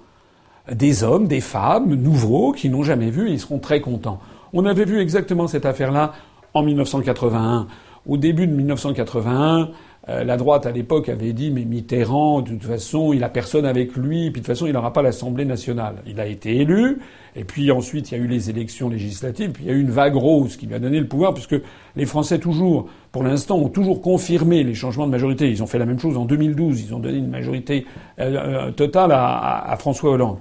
[0.72, 4.18] des hommes, des femmes nouveaux qui n'ont jamais vu et ils seront très contents.
[4.52, 6.12] On avait vu exactement cette affaire-là
[6.54, 7.68] en 1981.
[8.06, 9.70] Au début de 1981,
[10.08, 13.66] euh, la droite à l'époque avait dit mais Mitterrand, de toute façon, il a personne
[13.66, 15.96] avec lui, puis de toute façon, il n'aura pas l'Assemblée nationale.
[16.06, 16.98] Il a été élu,
[17.34, 19.80] et puis ensuite il y a eu les élections législatives, puis il y a eu
[19.80, 21.56] une vague rose qui lui a donné le pouvoir, puisque
[21.96, 25.48] les Français toujours, pour l'instant, ont toujours confirmé les changements de majorité.
[25.48, 27.86] Ils ont fait la même chose en 2012, ils ont donné une majorité
[28.20, 30.36] euh, euh, totale à François Hollande.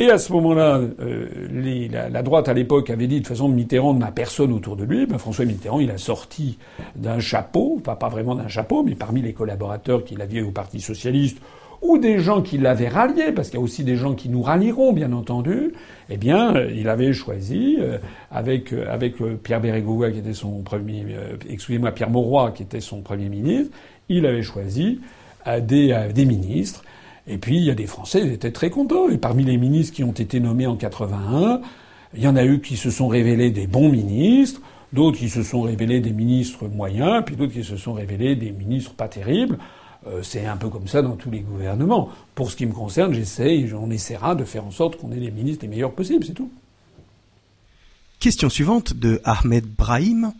[0.00, 3.94] Et à ce moment-là, euh, la, droite à l'époque avait dit de toute façon Mitterrand
[3.94, 5.06] n'a personne autour de lui.
[5.06, 6.58] Ben, François Mitterrand, il a sorti
[6.96, 10.80] d'un chapeau, pas, pas vraiment d'un chapeau, mais parmi les collaborateurs qu'il avait au Parti
[10.80, 11.38] socialiste
[11.84, 14.42] ou des gens qui l'avaient rallié, parce qu'il y a aussi des gens qui nous
[14.42, 15.72] rallieront, bien entendu.
[16.10, 17.98] Eh bien, euh, il avait choisi euh,
[18.30, 21.04] avec avec Pierre Bérégovoy qui était son premier,
[21.48, 23.76] excusez-moi Pierre Mauroy qui était son premier ministre,
[24.08, 25.00] il avait choisi
[25.62, 26.82] des, des ministres
[27.26, 29.08] et puis, il y a des Français, ils étaient très contents.
[29.08, 31.60] Et parmi les ministres qui ont été nommés en 81,
[32.14, 34.60] il y en a eu qui se sont révélés des bons ministres,
[34.92, 38.52] d'autres qui se sont révélés des ministres moyens, puis d'autres qui se sont révélés des
[38.52, 39.58] ministres pas terribles.
[40.06, 42.10] Euh, c'est un peu comme ça dans tous les gouvernements.
[42.34, 45.30] Pour ce qui me concerne, j'essaie, on essaiera de faire en sorte qu'on ait les
[45.30, 46.50] ministres les meilleurs possibles, c'est tout.
[48.18, 50.32] Question suivante de Ahmed Brahim.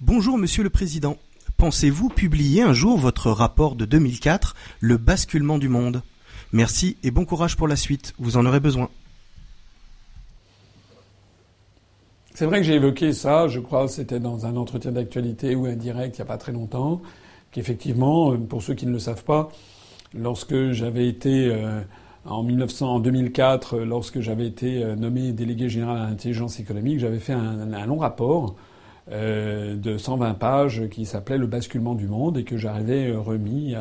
[0.00, 1.16] Bonjour Monsieur le Président.
[1.56, 6.02] Pensez-vous publier un jour votre rapport de 2004, Le basculement du monde?
[6.52, 8.14] Merci et bon courage pour la suite.
[8.18, 8.88] Vous en aurez besoin.
[12.34, 16.16] C'est vrai que j'ai évoqué ça, je crois, c'était dans un entretien d'actualité ou indirect
[16.16, 17.02] il n'y a pas très longtemps,
[17.52, 19.48] qu'effectivement, euh, pour ceux qui ne le savent pas,
[20.14, 21.80] lorsque j'avais été euh,
[22.24, 27.18] en, 1900, en 2004, lorsque j'avais été euh, nommé délégué général à l'intelligence économique, j'avais
[27.18, 28.56] fait un, long rapport
[29.10, 33.74] de 120 pages qui s'appelait Le basculement du monde et que j'avais remis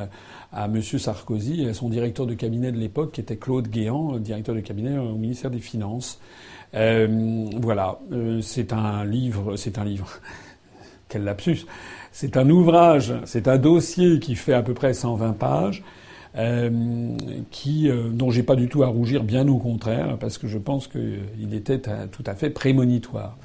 [0.52, 0.82] à M.
[0.82, 4.62] Sarkozy et à son directeur de cabinet de l'époque, qui était Claude Guéant, directeur de
[4.62, 6.20] cabinet au ministère des Finances.
[6.76, 10.08] Euh, voilà, euh, c'est un livre, c'est un livre.
[11.10, 11.66] Quel lapsus
[12.12, 15.84] C'est un ouvrage, c'est un dossier qui fait à peu près 120 pages.
[16.38, 16.70] Euh,
[17.50, 20.60] qui, euh, dont j'ai pas du tout à rougir, bien au contraire, parce que je
[20.60, 23.36] pense qu'il était tout à fait prémonitoire.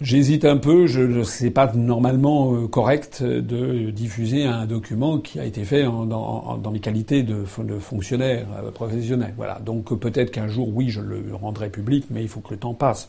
[0.00, 5.38] J'hésite un peu, je ne sais pas normalement euh, correct de diffuser un document qui
[5.38, 9.34] a été fait dans, mes qualités de, de fonctionnaire euh, professionnel.
[9.36, 9.60] Voilà.
[9.64, 12.74] Donc peut-être qu'un jour, oui, je le rendrai public, mais il faut que le temps
[12.74, 13.08] passe.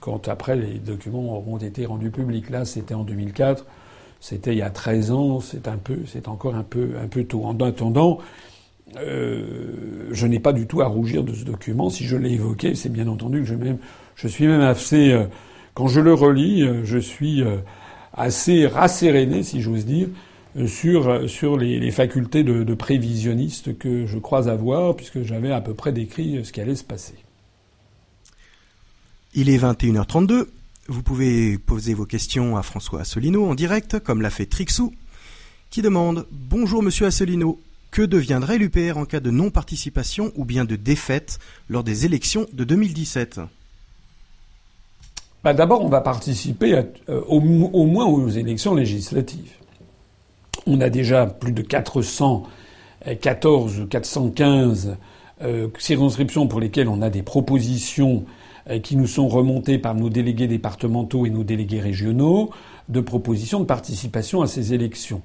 [0.00, 2.50] Quand après les documents auront été rendus publics.
[2.50, 3.66] Là, c'était en 2004.
[4.20, 5.40] C'était il y a 13 ans.
[5.40, 7.44] C'est un peu, c'est encore un peu, un peu tôt.
[7.44, 8.18] En attendant,
[8.96, 11.90] euh, je n'ai pas du tout à rougir de ce document.
[11.90, 13.46] Si je l'ai évoqué, c'est bien entendu que
[14.16, 15.24] je, suis même assez euh,
[15.74, 17.42] quand je le relis, euh, je suis
[18.12, 20.08] assez rasséréné, si j'ose dire,
[20.66, 25.92] sur, sur les, facultés de, prévisionniste que je crois avoir, puisque j'avais à peu près
[25.92, 27.14] décrit ce qui allait se passer.
[29.32, 30.46] Il est 21h32.
[30.88, 34.92] Vous pouvez poser vos questions à François Asselineau en direct, comme l'a fait Trixou,
[35.70, 37.60] qui demande Bonjour Monsieur Asselineau,
[37.92, 41.38] que deviendrait l'UPR en cas de non-participation ou bien de défaite
[41.68, 43.40] lors des élections de 2017
[45.44, 49.52] bah, D'abord, on va participer euh, au, moins aux élections législatives.
[50.66, 54.96] On a déjà plus de 414 ou 415
[55.42, 58.24] euh, circonscriptions pour lesquelles on a des propositions
[58.82, 62.50] qui nous sont remontées par nos délégués départementaux et nos délégués régionaux
[62.88, 65.22] de propositions de participation à ces élections.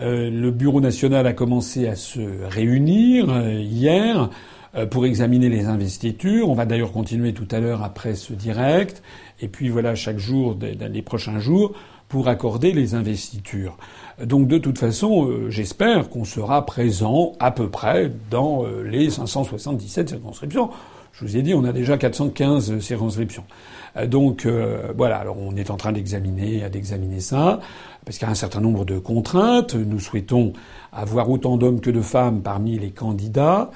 [0.00, 4.30] le Bureau national a commencé à se réunir hier
[4.90, 6.48] pour examiner les investitures.
[6.50, 9.02] On va d'ailleurs continuer tout à l'heure après ce direct.
[9.40, 11.74] Et puis voilà, chaque jour, dans les prochains jours,
[12.08, 13.76] pour accorder les investitures.
[14.22, 19.10] Donc de toute façon, euh, j'espère qu'on sera présent à peu près dans euh, les
[19.10, 20.70] 577 circonscriptions.
[21.14, 23.44] Je vous ai dit, on a déjà 415 circonscriptions.
[23.96, 24.46] Euh, donc
[24.96, 27.60] voilà, alors on est en train d'examiner, d'examiner ça,
[28.04, 29.74] parce qu'il y a un certain nombre de contraintes.
[29.74, 30.52] Nous souhaitons
[30.92, 33.70] avoir autant d'hommes que de femmes parmi les candidats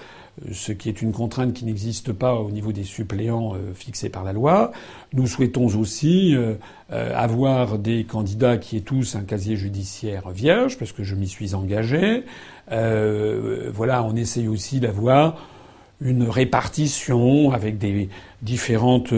[0.52, 4.24] ce qui est une contrainte qui n'existe pas au niveau des suppléants euh, fixés par
[4.24, 4.72] la loi.
[5.12, 6.54] Nous souhaitons aussi euh,
[6.92, 11.28] euh, avoir des candidats qui aient tous un casier judiciaire vierge, parce que je m'y
[11.28, 12.24] suis engagé.
[12.70, 15.36] voilà, on essaye aussi d'avoir
[16.00, 18.08] une répartition avec des
[18.42, 19.12] différentes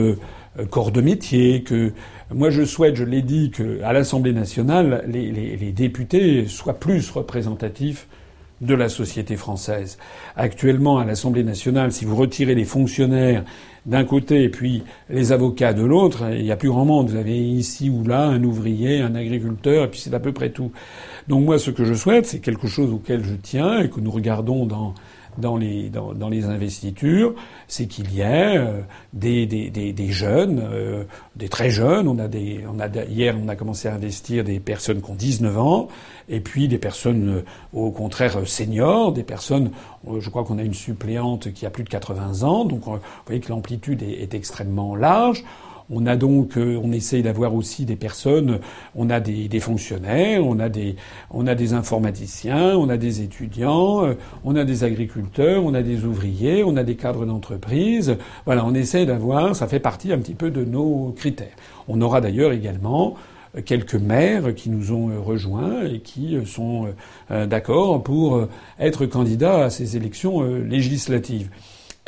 [0.70, 1.62] corps de métier.
[1.62, 1.92] Que
[2.32, 8.06] moi, je souhaite, je l'ai dit, qu'à l'Assemblée nationale, les, les députés soient plus représentatifs
[8.60, 9.98] de la société française.
[10.36, 13.44] Actuellement, à l'Assemblée nationale, si vous retirez les fonctionnaires
[13.86, 17.08] d'un côté et puis les avocats de l'autre, il n'y a plus grand monde.
[17.08, 20.50] Vous avez ici ou là un ouvrier, un agriculteur, et puis c'est à peu près
[20.50, 20.72] tout.
[21.28, 24.10] Donc moi, ce que je souhaite, c'est quelque chose auquel je tiens et que nous
[24.10, 24.94] regardons dans
[25.40, 27.34] dans les, dans, dans les investitures,
[27.68, 28.80] c'est qu'il y ait euh,
[29.12, 31.04] des, des, des, des, jeunes, euh,
[31.36, 32.06] des très jeunes.
[32.06, 35.14] On a des, on a, hier, on a commencé à investir des personnes qui ont
[35.14, 35.88] 19 ans,
[36.28, 39.70] et puis des personnes euh, au contraire seniors, des personnes,
[40.18, 43.40] je crois qu'on a une suppléante qui a plus de 80 ans, donc vous voyez
[43.40, 45.44] que l'amplitude est, est extrêmement large.
[45.92, 48.60] On a donc, euh, on essaye d'avoir aussi des personnes.
[48.94, 50.94] On a des, fonctionnaires, on a des,
[51.30, 55.82] on a des informaticiens, on a des étudiants, euh, on a des agriculteurs, on a
[55.82, 58.16] des ouvriers, on a des cadres d'entreprise.
[58.46, 59.56] Voilà, on essaie d'avoir.
[59.56, 61.56] Ça fait partie un petit peu de nos critères.
[61.88, 63.16] On aura d'ailleurs également
[63.64, 66.86] quelques maires qui nous ont rejoints et qui sont
[67.32, 68.46] euh, d'accord pour
[68.78, 71.50] être candidats à ces élections législatives.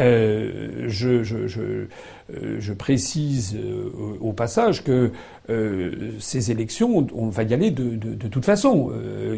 [0.01, 5.13] Euh, je, je, je, euh, je, précise euh, au passage que
[5.51, 8.91] euh, ces élections, on va y aller de, de, de toute façon,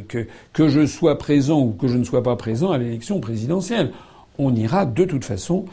[0.09, 3.91] que, que je sois présent ou que je ne sois pas présent à l'élection présidentielle.
[4.39, 5.65] On ira de toute façon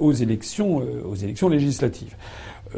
[0.00, 2.16] aux élections, aux élections législatives.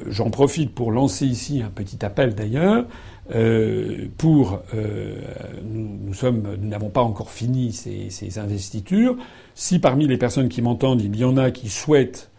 [0.06, 2.86] J'en profite pour lancer ici un petit appel d'ailleurs.
[3.32, 5.14] Euh, pour euh,
[5.62, 9.16] nous, nous, sommes, nous n'avons pas encore fini ces, ces, investitures.
[9.54, 12.30] Si parmi les personnes qui m'entendent, il y en a qui souhaitent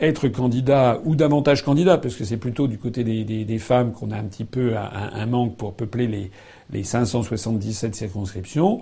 [0.00, 3.92] être candidats ou davantage candidats, parce que c'est plutôt du côté des, des, des femmes
[3.92, 6.30] qu'on a un petit peu un, un, manque pour peupler les,
[6.70, 8.80] les 577 circonscriptions,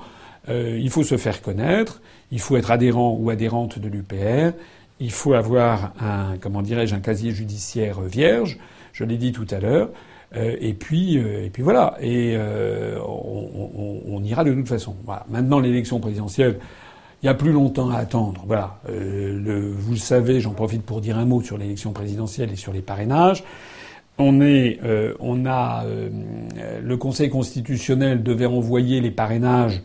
[0.48, 2.00] euh, il faut se faire connaître,
[2.32, 4.56] il faut être adhérent ou adhérente de l'UPR,
[5.02, 8.58] il faut avoir un, comment dirais-je, un casier judiciaire vierge.
[8.92, 9.90] Je l'ai dit tout à l'heure.
[10.36, 11.96] Euh, et puis, euh, et puis voilà.
[12.00, 14.94] Et euh, on, ira de toute façon.
[15.28, 16.60] Maintenant, l'élection présidentielle,
[17.22, 18.44] il y a plus longtemps à attendre.
[18.46, 18.78] Voilà.
[18.86, 22.82] Vous le savez, j'en profite pour dire un mot sur l'élection présidentielle et sur les
[22.82, 23.42] parrainages.
[24.18, 24.78] On est,
[25.18, 25.84] on a,
[26.82, 29.82] le Conseil constitutionnel devait envoyer les parrainages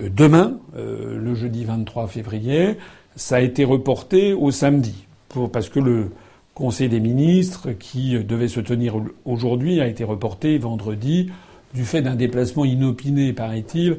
[0.00, 2.78] demain, le jeudi 23 février.
[3.16, 5.06] Ça a été reporté au samedi,
[5.52, 6.10] parce que le
[6.54, 11.30] Conseil des ministres qui devait se tenir aujourd'hui a été reporté vendredi
[11.74, 13.98] du fait d'un déplacement inopiné, paraît-il,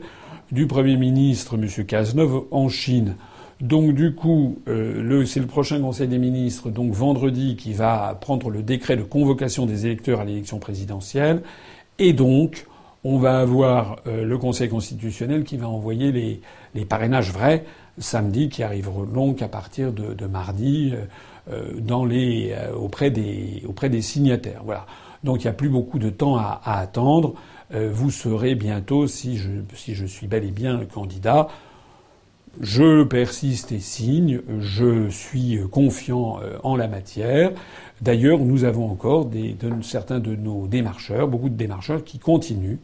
[0.52, 1.86] du Premier ministre M.
[1.86, 3.16] Cazeneuve en Chine.
[3.62, 8.50] Donc du coup, euh, c'est le prochain Conseil des ministres, donc vendredi, qui va prendre
[8.50, 11.42] le décret de convocation des électeurs à l'élection présidentielle.
[12.00, 12.68] Et donc,
[13.06, 16.42] on va avoir euh, le Conseil constitutionnel qui va envoyer
[16.74, 17.64] les parrainages vrais
[17.98, 20.92] samedi, qui arriveront donc à partir de, mardi.
[20.94, 21.06] Euh,
[21.52, 24.62] euh, euh, auprès, des, signataires.
[24.66, 24.88] Voilà.
[25.24, 27.36] Donc il n'y a plus beaucoup de temps à, à attendre.
[27.72, 31.48] Vous serez bientôt, si je, si je suis bel et bien candidat,
[32.62, 37.52] je persiste et signe, je suis confiant en la matière.
[38.02, 42.78] D'ailleurs, nous avons encore des, de, certains de nos démarcheurs, beaucoup de démarcheurs qui continuent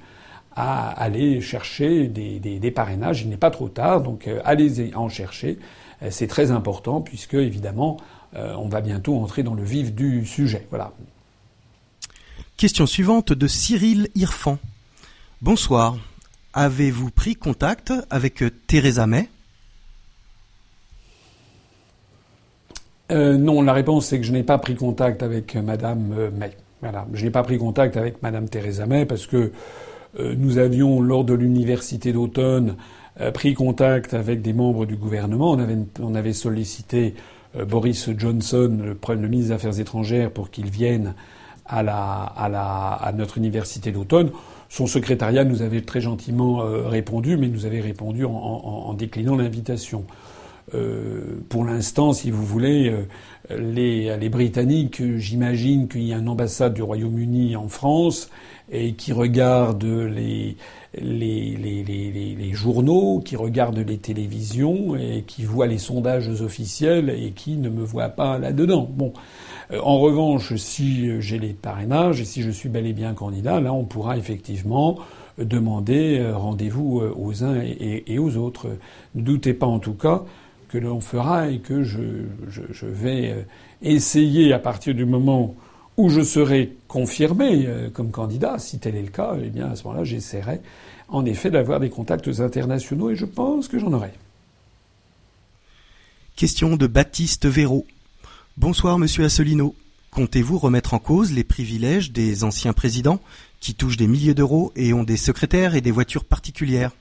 [0.56, 3.22] à aller chercher des, des, des parrainages.
[3.22, 5.58] Il n'est pas trop tard, donc allez en chercher.
[6.10, 7.98] C'est très important puisque, évidemment,
[8.36, 10.66] euh, on va bientôt entrer dans le vif du sujet.
[10.70, 10.94] Voilà.
[12.58, 14.58] Question suivante de Cyril Irfan.
[15.42, 15.98] Bonsoir.
[16.54, 19.30] Avez-vous pris contact avec Theresa May?
[23.12, 26.56] Euh, Non, la réponse est que je n'ai pas pris contact avec Madame euh, May.
[26.82, 29.52] Voilà, je n'ai pas pris contact avec Madame Theresa May parce que
[30.20, 32.76] nous avions, lors de l'université d'automne,
[33.34, 35.58] pris contact avec des membres du gouvernement.
[36.00, 37.14] On avait, sollicité
[37.68, 41.14] Boris Johnson, le, ministre des Affaires étrangères, pour qu'il vienne
[41.66, 44.32] à, la, à, notre université d'automne.
[44.70, 50.06] Son secrétariat nous avait très gentiment répondu, mais nous avait répondu en, déclinant l'invitation.
[50.74, 56.30] Euh, pour l'instant, si vous voulez, euh, les, les Britanniques, j'imagine qu'il y a une
[56.30, 58.30] ambassade du Royaume-Uni en France
[58.72, 60.56] et qui regarde les,
[61.00, 67.32] les, les, les, journaux, qui regarde les télévisions et qui voit les sondages officiels et
[67.32, 68.90] qui ne me voit pas là-dedans.
[68.90, 69.14] Bon.
[69.72, 73.60] Euh, en revanche, si j'ai les parrainages et si je suis bel et bien candidat,
[73.60, 74.98] là, on pourra effectivement
[75.38, 78.68] demander rendez-vous aux uns et aux autres.
[79.16, 80.24] Ne doutez pas en tout cas
[80.72, 82.00] que l'on fera et que je,
[82.50, 83.42] je, vais euh,
[83.82, 85.56] essayer à partir du moment
[85.98, 89.76] où je serai confirmé euh, comme candidat, si tel est le cas, eh bien à
[89.76, 90.62] ce moment-là, j'essaierai
[91.08, 94.12] en effet d'avoir des contacts internationaux et je pense que j'en aurai.
[96.36, 97.86] Question de Baptiste Véraud.
[98.58, 99.76] Bonsoir Monsieur Asselineau.
[100.12, 103.22] Comptez-vous remettre en cause les privilèges des anciens présidents
[103.60, 106.92] qui touchent des milliers d'euros et ont des secrétaires et des voitures particulières?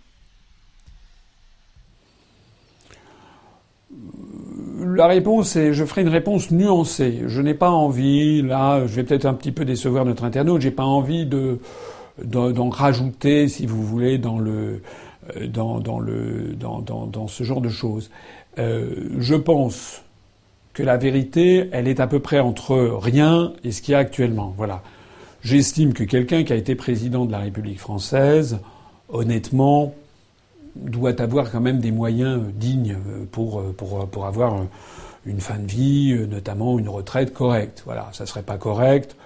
[4.94, 7.22] La réponse est, je ferai une réponse nuancée.
[7.26, 10.70] Je n'ai pas envie, là, je vais peut-être un petit peu décevoir notre internaute, j'ai
[10.70, 11.58] pas envie de
[12.22, 14.82] d'en rajouter, si vous voulez, dans le
[15.46, 18.10] dans, dans le dans, dans, dans, ce genre de choses.
[18.58, 20.02] Euh, je pense
[20.72, 23.98] que la vérité, elle est à peu près entre rien et ce qu'il y a
[23.98, 24.54] actuellement.
[24.56, 24.82] Voilà.
[25.42, 28.58] J'estime que quelqu'un qui a été président de la République française,
[29.08, 29.94] honnêtement,
[30.76, 32.96] doit avoir quand même des moyens dignes
[33.32, 34.66] pour, pour, pour avoir
[35.26, 37.82] une fin de vie, notamment une retraite correcte.
[37.84, 39.16] Voilà, ça serait pas correct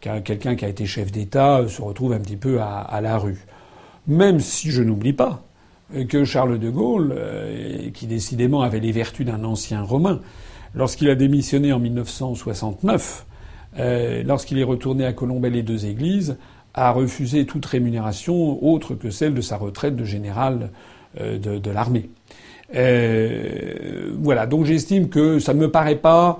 [0.00, 3.44] qu'un quelqu'un qui a été chef d'État se retrouve un petit peu à, la rue.
[4.06, 5.42] Même si je n'oublie pas
[6.08, 10.20] que Charles de Gaulle, euh, qui décidément avait les vertus d'un ancien Romain,
[10.74, 13.26] lorsqu'il a démissionné en 1969,
[13.78, 16.36] euh, lorsqu'il est retourné à Colombey les deux églises,
[16.86, 20.70] a refusé toute rémunération autre que celle de sa retraite de général
[21.20, 22.10] euh, de, l'armée.
[22.74, 26.38] Euh, voilà, donc j'estime que ça ne me paraît pas,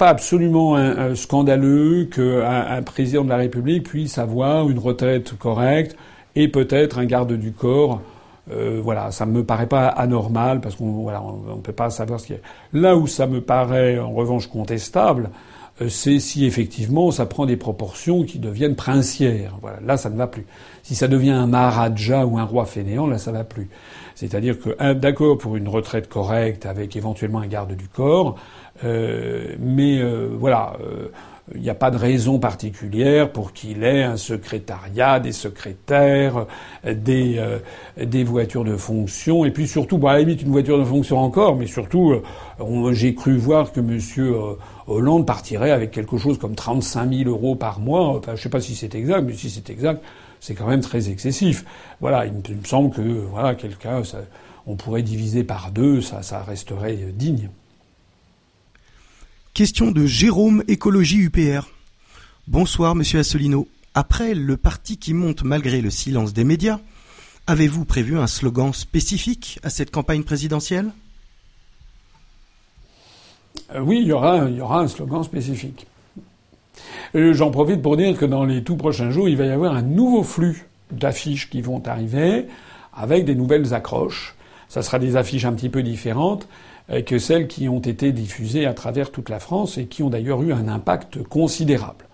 [0.00, 0.76] absolument
[1.14, 5.96] scandaleux qu'un un président de la République puisse avoir une retraite correcte
[6.36, 8.00] et peut-être un garde du corps.
[8.50, 12.18] Euh, voilà, ça ne me paraît pas anormal parce qu'on voilà, on, peut pas savoir
[12.18, 12.42] ce qui est.
[12.72, 15.30] Là où ça me paraît en revanche contestable,
[15.88, 19.56] c'est si effectivement ça prend des proportions qui deviennent princières.
[19.60, 20.46] Voilà, là ça ne va plus.
[20.82, 23.68] Si ça devient un maharaja ou un roi fainéant, là ça va plus.
[24.14, 28.36] C'est-à-dire que d'accord pour une retraite correcte avec éventuellement un garde du corps,
[28.84, 30.76] euh, mais euh, voilà.
[31.54, 36.46] Il n'y a pas de raison particulière pour qu'il ait un secrétariat, des secrétaires,
[36.84, 37.42] des,
[37.96, 41.56] des voitures de fonction, et puis surtout, bon, à limite, une voiture de fonction encore,
[41.56, 42.14] mais surtout,
[42.92, 44.34] j'ai cru voir que Monsieur
[44.88, 48.20] Hollande partirait avec quelque chose comme 35 000 euros par mois.
[48.34, 50.02] Je sais pas si c'est exact, mais si c'est exact,
[50.40, 51.64] c'est quand même très excessif.
[52.00, 54.02] Voilà, il me, semble que voilà, quelqu'un,
[54.66, 57.50] on pourrait diviser par deux, ça, ça resterait digne.
[59.58, 61.66] Question de Jérôme Écologie UPR.
[62.46, 63.66] Bonsoir, Monsieur Asselineau.
[63.92, 66.78] Après le parti qui monte malgré le silence des médias,
[67.48, 70.92] avez-vous prévu un slogan spécifique à cette campagne présidentielle?
[73.74, 75.88] Euh, oui, il y, aura, il y aura un slogan spécifique.
[77.16, 79.74] Euh, j'en profite pour dire que dans les tout prochains jours, il va y avoir
[79.74, 82.46] un nouveau flux d'affiches qui vont arriver
[82.94, 84.36] avec des nouvelles accroches.
[84.68, 86.46] Ça sera des affiches un petit peu différentes
[87.06, 90.42] que celles qui ont été diffusées à travers toute la France et qui ont d'ailleurs
[90.42, 92.06] eu un impact considérable.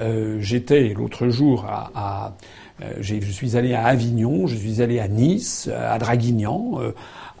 [0.00, 2.36] Euh, J'étais l'autre jour à, à
[3.00, 6.80] je suis allé à Avignon, je suis allé à Nice, à Draguignan,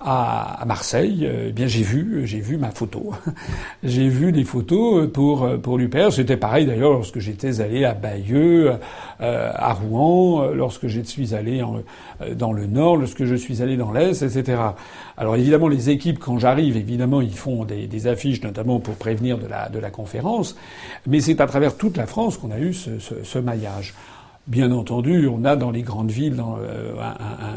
[0.04, 3.12] à, Marseille, eh bien j'ai vu, j'ai vu ma photo.
[3.82, 6.12] j'ai vu des photos pour pour l'UPR.
[6.12, 8.72] C'était pareil d'ailleurs lorsque j'étais allé à Bayeux,
[9.20, 11.62] euh, à Rouen, lorsque je suis allé
[12.34, 14.60] dans le Nord, lorsque je suis allé dans l'Est, etc.
[15.16, 19.38] Alors évidemment, les équipes quand j'arrive, évidemment, ils font des, des, affiches, notamment pour prévenir
[19.38, 20.56] de la de la conférence.
[21.06, 23.94] Mais c'est à travers toute la France qu'on a eu ce, ce, ce maillage.
[24.48, 26.96] Bien entendu, on a dans les grandes villes euh,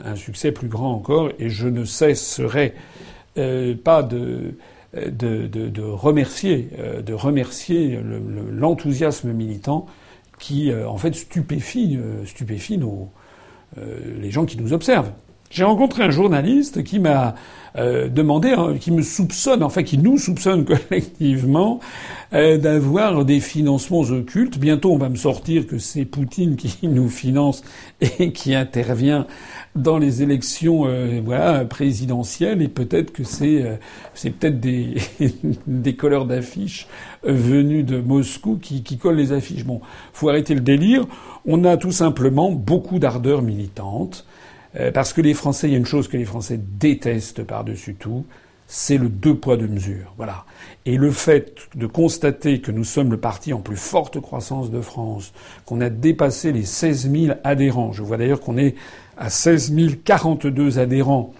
[0.06, 2.76] un, succès plus grand encore, et je ne cesserai
[3.40, 4.54] euh, pas de,
[5.80, 7.02] remercier, euh,
[8.52, 9.88] l'enthousiasme militant
[10.38, 13.10] qui, en fait, stupéfie, stupéfie nos,
[13.78, 15.12] les gens qui nous observent.
[15.50, 17.36] J'ai rencontré un journaliste qui m'a
[17.78, 21.82] euh, demandé, hein, qui me soupçonne, enfin qui nous soupçonne collectivement
[22.34, 24.57] euh, d'avoir des financements occultes.
[24.57, 27.63] Bientôt, on va me sortir que c'est Poutine qui nous finance
[28.01, 29.28] et qui intervient
[29.76, 33.78] dans les élections euh, voilà présidentielles et peut-être que c'est
[34.13, 34.95] c'est peut-être des
[35.67, 36.88] des colleurs d'affiches
[37.23, 39.65] venus de Moscou qui, qui collent les affiches.
[39.65, 39.82] Bon,
[40.13, 41.05] faut arrêter le délire.
[41.45, 44.26] On a tout simplement beaucoup d'ardeur militante.
[44.78, 47.95] Euh, parce que les Français, il y a une chose que les Français détestent par-dessus
[47.95, 48.26] tout,
[48.67, 50.13] c'est le deux poids deux mesures.
[50.17, 50.45] Voilà.
[50.86, 54.82] Et le fait de constater que nous sommes le parti en plus forte croissance de
[54.82, 55.34] France,
[55.65, 57.93] qu'on a dépassé les 16 000 adhérents.
[57.93, 58.76] Je vois d'ailleurs qu'on est
[59.17, 59.73] à 16
[60.03, 61.34] 042 adhérents.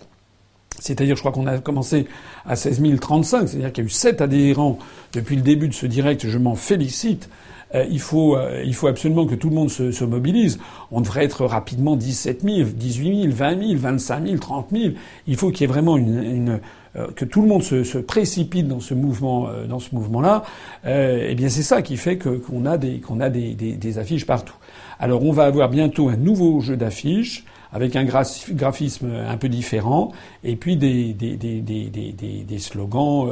[0.79, 2.05] C'est-à-dire, je crois qu'on a commencé
[2.45, 4.77] à 16 035, c'est-à-dire qu'il y a eu 7 adhérents
[5.13, 6.27] depuis le début de ce direct.
[6.27, 7.29] Je m'en félicite.
[7.74, 10.59] Euh, il, faut, euh, il faut absolument que tout le monde se, se mobilise.
[10.91, 14.93] On devrait être rapidement 17 000, 18 000, 20 000, 25 000, 30 000.
[15.28, 16.59] Il faut qu'il y ait vraiment une, une
[16.95, 20.43] euh, que tout le monde se, précipite dans ce mouvement, dans ce mouvement-là.
[20.86, 24.55] Eh bien, c'est ça qui fait qu'on a des affiches partout.
[24.99, 27.43] Alors, on va avoir bientôt un nouveau jeu d'affiches
[27.74, 30.13] avec un graphisme un peu différent
[30.45, 33.30] et puis des slogans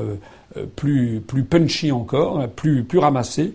[0.75, 3.53] plus punchy encore, plus ramassés.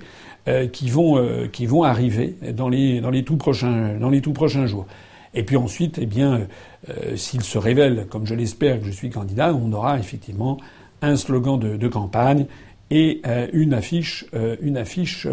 [0.49, 4.23] Euh, qui vont euh, qui vont arriver dans les dans les tout prochains dans les
[4.23, 4.87] prochains jours.
[5.35, 6.47] Et puis ensuite, eh bien,
[6.89, 10.57] euh, s'il se révèle, comme je l'espère, que je suis candidat, on aura effectivement
[11.03, 12.47] un slogan de, de campagne
[12.91, 13.21] et
[13.53, 14.25] une affiche
[14.63, 15.27] une affiche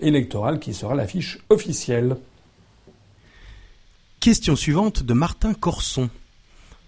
[0.00, 2.16] électorale qui sera l'affiche officielle.
[4.20, 6.08] Question suivante de Martin Corson.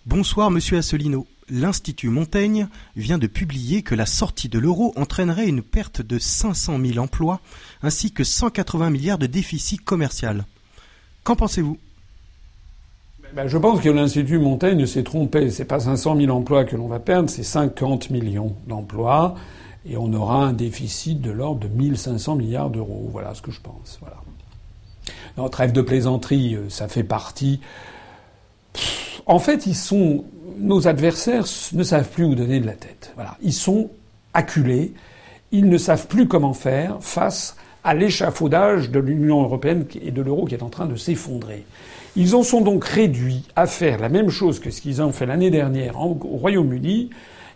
[0.06, 5.62] Bonsoir, Monsieur Asselineau l'Institut Montaigne vient de publier que la sortie de l'euro entraînerait une
[5.62, 7.40] perte de 500 000 emplois
[7.82, 10.44] ainsi que 180 milliards de déficit commercial.
[11.24, 11.78] Qu'en pensez-vous?
[13.34, 15.51] Ben, je pense que l'Institut Montaigne s'est trompé.
[15.51, 19.34] C'est pas 500 000 emplois que l'on va perdre, c'est 50 millions d'emplois.
[19.88, 23.09] Et on aura un déficit de l'ordre de 1500 milliards d'euros.
[23.12, 23.99] Voilà ce que je pense.
[24.01, 24.16] Voilà.
[25.36, 27.61] Notre rêve de plaisanterie, euh, ça fait partie.
[29.26, 30.24] En fait, ils sont
[30.57, 33.12] nos adversaires ne savent plus où donner de la tête.
[33.14, 33.36] Voilà.
[33.42, 33.90] Ils sont
[34.34, 34.92] acculés.
[35.52, 40.44] Ils ne savent plus comment faire face à l'échafaudage de l'Union européenne et de l'euro
[40.44, 41.64] qui est en train de s'effondrer.
[42.16, 45.26] Ils en sont donc réduits à faire la même chose que ce qu'ils ont fait
[45.26, 47.11] l'année dernière au Royaume-Uni,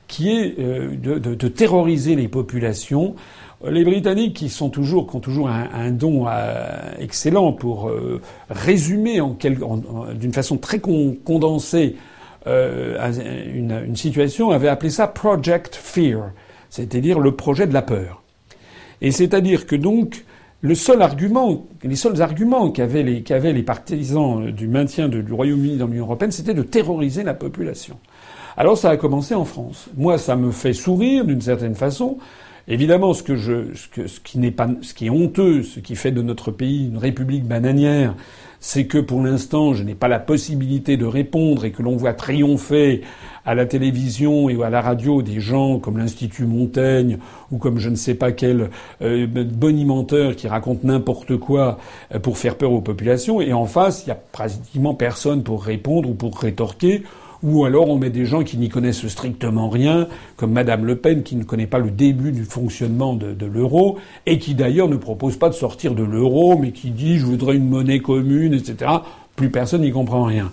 [0.06, 3.14] qui est euh, de, terroriser les populations.
[3.66, 8.20] Les Britanniques, qui sont toujours, qui ont toujours un, don euh, excellent pour euh,
[8.50, 9.20] résumer
[10.14, 11.96] d'une façon très condensée
[12.46, 13.12] euh,
[13.54, 16.30] une, une, situation avait appelé ça Project Fear,
[16.70, 18.22] c'est-à-dire le projet de la peur.
[19.02, 20.24] Et c'est-à-dire que donc
[20.62, 25.76] le seul argument, les seuls arguments qu'avaient les, qu'avaient les partisans du maintien du Royaume-Uni
[25.78, 27.96] dans l'Union européenne, c'était de terroriser la population.
[28.56, 29.88] Alors ça a commencé en France.
[29.96, 32.18] Moi, ça me fait sourire d'une certaine façon.
[32.70, 36.86] Évidemment, ce qui n'est pas, ce qui est honteux, ce qui fait de notre pays
[36.86, 38.14] une république bananière,
[38.60, 42.12] c'est que pour l'instant, je n'ai pas la possibilité de répondre et que l'on voit
[42.12, 43.00] triompher
[43.44, 47.18] à la télévision et à la radio des gens comme l'Institut Montaigne
[47.50, 48.70] ou comme je ne sais pas quel
[49.02, 51.78] euh, bonimenteur qui raconte n'importe quoi
[52.14, 53.40] euh, pour faire peur aux populations.
[53.40, 57.02] Et en face, il n'y a pratiquement personne pour répondre ou pour rétorquer
[57.42, 61.22] ou alors on met des gens qui n'y connaissent strictement rien, comme Madame Le Pen
[61.22, 64.96] qui ne connaît pas le début du fonctionnement de, de l'euro, et qui d'ailleurs ne
[64.96, 68.90] propose pas de sortir de l'euro, mais qui dit je voudrais une monnaie commune, etc.
[69.36, 70.52] Plus personne n'y comprend rien.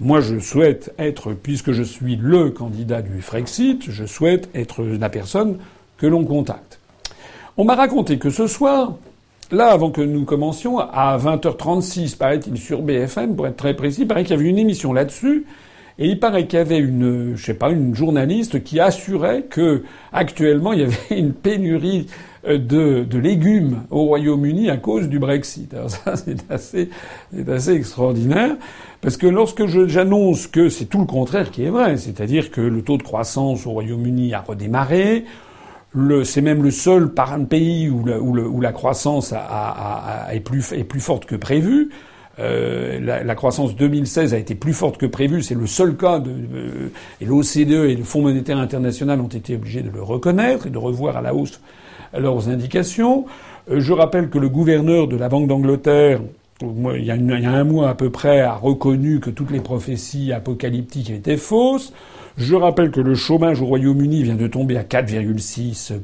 [0.00, 5.08] Moi, je souhaite être, puisque je suis le candidat du Frexit, je souhaite être la
[5.08, 5.58] personne
[5.98, 6.80] que l'on contacte.
[7.56, 8.96] On m'a raconté que ce soir,
[9.52, 14.24] là, avant que nous commencions, à 20h36, paraît-il, sur BFM, pour être très précis, paraît
[14.24, 15.46] qu'il y avait une émission là-dessus,
[15.98, 19.84] et il paraît qu'il y avait une, je sais pas, une journaliste qui assurait que
[20.12, 22.08] actuellement il y avait une pénurie
[22.46, 25.72] euh, de, légumes au Royaume-Uni à cause du Brexit.
[25.72, 26.90] Alors ça, c'est assez,
[27.32, 28.56] c'est assez extraordinaire.
[29.00, 32.82] Parce que lorsque j'annonce que c'est tout le contraire qui est vrai, c'est-à-dire que le
[32.82, 35.24] taux de croissance au Royaume-Uni a redémarré,
[36.24, 37.12] c'est même le seul
[37.48, 39.32] pays où, le, où la croissance
[40.32, 41.90] est, plus, est plus forte que prévu.
[42.40, 45.42] Euh, la, la, croissance 2016 a été plus forte que prévu.
[45.42, 46.88] C'est le seul cas de, euh,
[47.20, 50.78] et l'OCDE et le Fonds monétaire international ont été obligés de le reconnaître et de
[50.78, 51.60] revoir à la hausse
[52.18, 53.24] leurs indications.
[53.70, 56.20] Euh, je rappelle que le gouverneur de la Banque d'Angleterre,
[56.60, 61.10] il, y a un mois à peu près, a reconnu que toutes les prophéties apocalyptiques
[61.10, 61.92] étaient fausses.
[62.36, 66.00] Je rappelle que le chômage au Royaume-Uni vient de tomber à 4,6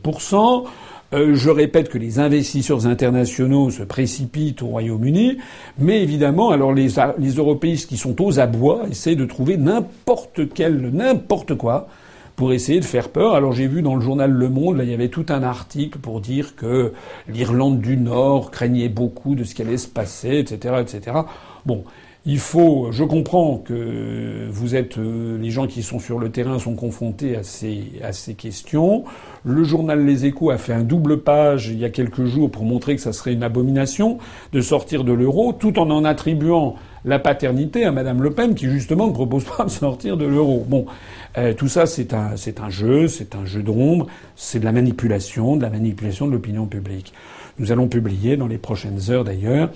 [1.13, 5.39] Euh, je répète que les investisseurs internationaux se précipitent au Royaume-Uni,
[5.79, 6.89] mais évidemment, alors les,
[7.19, 11.89] les européistes qui sont aux abois essaient de trouver n'importe quel, n'importe quoi
[12.37, 13.35] pour essayer de faire peur.
[13.35, 15.99] Alors j'ai vu dans le journal Le Monde, là, il y avait tout un article
[15.99, 16.93] pour dire que
[17.29, 21.19] l'Irlande du Nord craignait beaucoup de ce qui allait se passer, etc., etc.
[21.67, 21.85] Bon,
[22.27, 26.59] il faut, je comprends que vous êtes, euh, les gens qui sont sur le terrain
[26.59, 29.05] sont confrontés à ces, à ces questions.
[29.43, 32.65] Le journal Les Échos a fait un double page il y a quelques jours pour
[32.65, 34.19] montrer que ça serait une abomination
[34.53, 38.69] de sortir de l'euro, tout en en attribuant la paternité à Madame Le Pen, qui
[38.69, 40.67] justement ne propose pas de sortir de l'euro.
[40.69, 40.85] Bon,
[41.39, 44.73] euh, tout ça, c'est un, c'est un jeu, c'est un jeu d'ombre, c'est de la
[44.73, 47.15] manipulation, de la manipulation de l'opinion publique.
[47.59, 49.71] Nous allons publier dans les prochaines heures d'ailleurs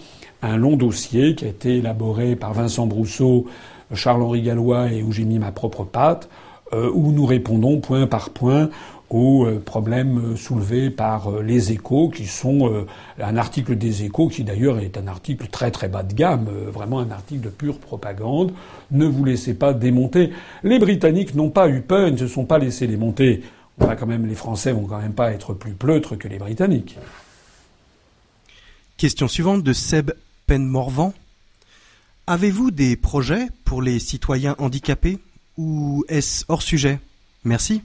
[0.45, 3.47] un long dossier qui a été élaboré par Vincent Brousseau,
[3.93, 6.29] Charles-Henri Gallois et où j'ai mis ma propre patte,
[6.73, 8.71] euh, où nous répondons point par point
[9.11, 12.87] aux euh, problèmes euh, soulevés par les échos, qui sont
[13.21, 17.01] un article des échos, qui d'ailleurs est un article très très bas de gamme, vraiment
[17.01, 18.53] un article de pure propagande.
[18.91, 20.31] Ne vous laissez pas démonter.
[20.63, 23.43] Les Britanniques n'ont pas eu peur, ils ne se sont pas laissés démonter.
[23.81, 26.97] On quand même, les Français vont quand même pas être plus pleutres que les Britanniques.
[28.97, 30.13] Question suivante de Seb
[30.47, 31.13] Penmorvan.
[32.27, 35.19] Avez-vous des projets pour les citoyens handicapés
[35.59, 36.99] ou est-ce hors sujet?
[37.45, 37.83] Merci.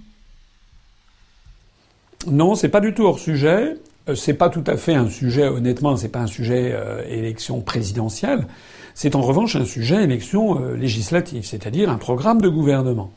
[2.27, 3.75] Non, c'est pas du tout hors sujet.
[4.09, 7.61] Euh, c'est pas tout à fait un sujet, honnêtement, c'est pas un sujet euh, élection
[7.61, 8.47] présidentielle.
[8.93, 13.11] C'est en revanche un sujet élection euh, législative, c'est-à-dire un programme de gouvernement.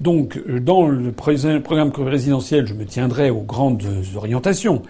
[0.00, 3.82] Donc, dans le programme présidentiel, je me tiendrai aux grandes
[4.14, 4.82] orientations,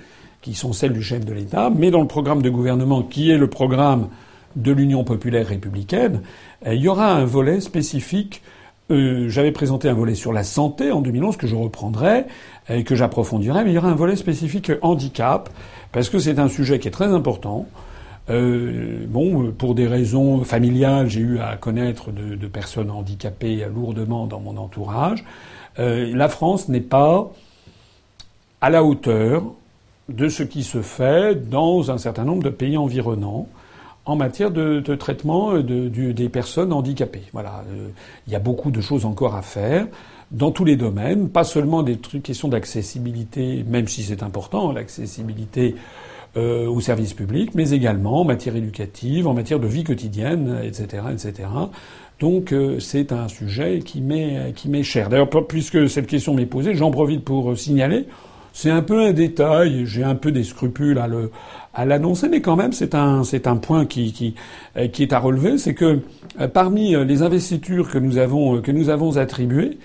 [0.47, 3.37] qui sont celles du chef de l'État, mais dans le programme de gouvernement, qui est
[3.37, 4.11] le programme
[4.55, 6.23] de l'Union populaire républicaine,
[6.65, 8.43] il y aura un volet spécifique
[8.93, 12.27] euh, j'avais présenté un volet sur la santé en 2011 que je reprendrai
[12.69, 15.51] et que j'approfondirai, mais il y aura un volet spécifique handicap
[15.91, 17.67] parce que c'est un sujet qui est très important.
[18.31, 24.39] Euh, bon, pour des raisons familiales, j'ai eu à connaître de, personnes handicapées lourdement dans
[24.39, 25.25] mon entourage.
[25.81, 27.33] Euh, la France n'est pas
[28.61, 29.43] à la hauteur
[30.09, 33.49] de ce qui se fait dans un certain nombre de pays environnants
[34.05, 37.25] en matière de, traitement euh, de, des personnes handicapées.
[37.33, 37.89] Voilà, euh,
[38.27, 39.87] il y a beaucoup de choses encore à faire
[40.31, 45.77] dans tous les domaines, pas seulement des trucs, questions d'accessibilité, même si c'est important, l'accessibilité
[46.37, 51.05] euh, aux services publics, mais également en matière éducative, en matière de vie quotidienne, etc.,
[51.13, 51.49] etc.
[52.19, 55.09] Donc euh, c'est un sujet qui m'est cher.
[55.09, 58.07] D'ailleurs, puisque cette question m'est posée, j'en profite pour signaler.
[58.59, 61.31] C'est un peu un détail, j'ai un peu des scrupules à le
[61.75, 64.35] à l'annoncer, mais quand même c'est un c'est un point qui qui
[64.79, 66.01] euh, est à relever, c'est que
[66.41, 69.77] euh, parmi euh, les investitures que nous avons que nous avons attribuées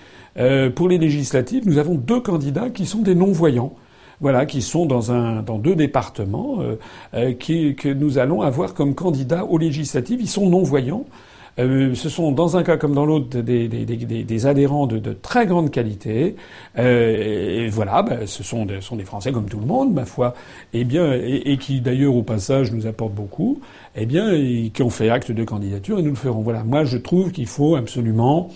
[0.74, 3.74] pour les législatives, nous avons deux candidats qui sont des non-voyants.
[4.22, 6.60] Voilà, qui sont dans un dans deux départements
[7.12, 10.22] que nous allons avoir comme candidats aux législatives.
[10.22, 11.04] Ils sont non-voyants.
[11.58, 16.36] Euh, ce sont dans un cas comme dans l'autre des, adhérents de, très grande qualité.
[16.78, 20.34] Euh, voilà, ben, ce sont, des, Français comme tout le monde, ma foi,
[20.72, 23.60] et bien, et, qui d'ailleurs au passage nous apportent beaucoup.
[23.94, 26.40] Eh bien, et qui ont fait acte de candidature et nous le ferons.
[26.40, 28.48] Voilà, moi je trouve qu'il faut absolument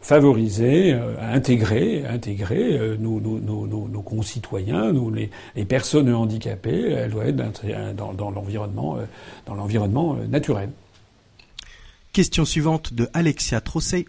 [0.00, 4.92] favoriser, euh, intégrer, intégrer nos, nos, nos, concitoyens,
[5.56, 6.92] les, personnes handicapées.
[6.92, 7.36] Elles doivent être
[7.96, 8.98] dans, l'environnement,
[9.46, 10.70] dans l'environnement naturel.
[12.18, 14.04] Question suivante de Alexia Trosset.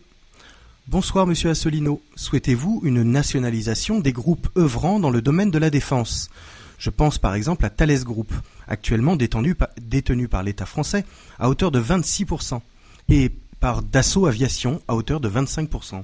[0.88, 2.01] Bonsoir Monsieur Assolino.
[2.16, 6.32] Souhaitez-vous une nationalisation des groupes œuvrant dans le domaine de la défense?
[6.80, 8.34] Je pense par exemple à Thales Group,
[8.68, 9.53] actuellement détenu,
[10.28, 11.05] par l'État français
[11.38, 12.62] à hauteur de 26%,
[13.10, 16.01] et par Dassault Aviation à hauteur de 25%.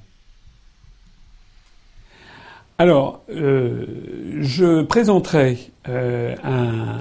[2.77, 6.35] Alors, euh, je présenterai euh,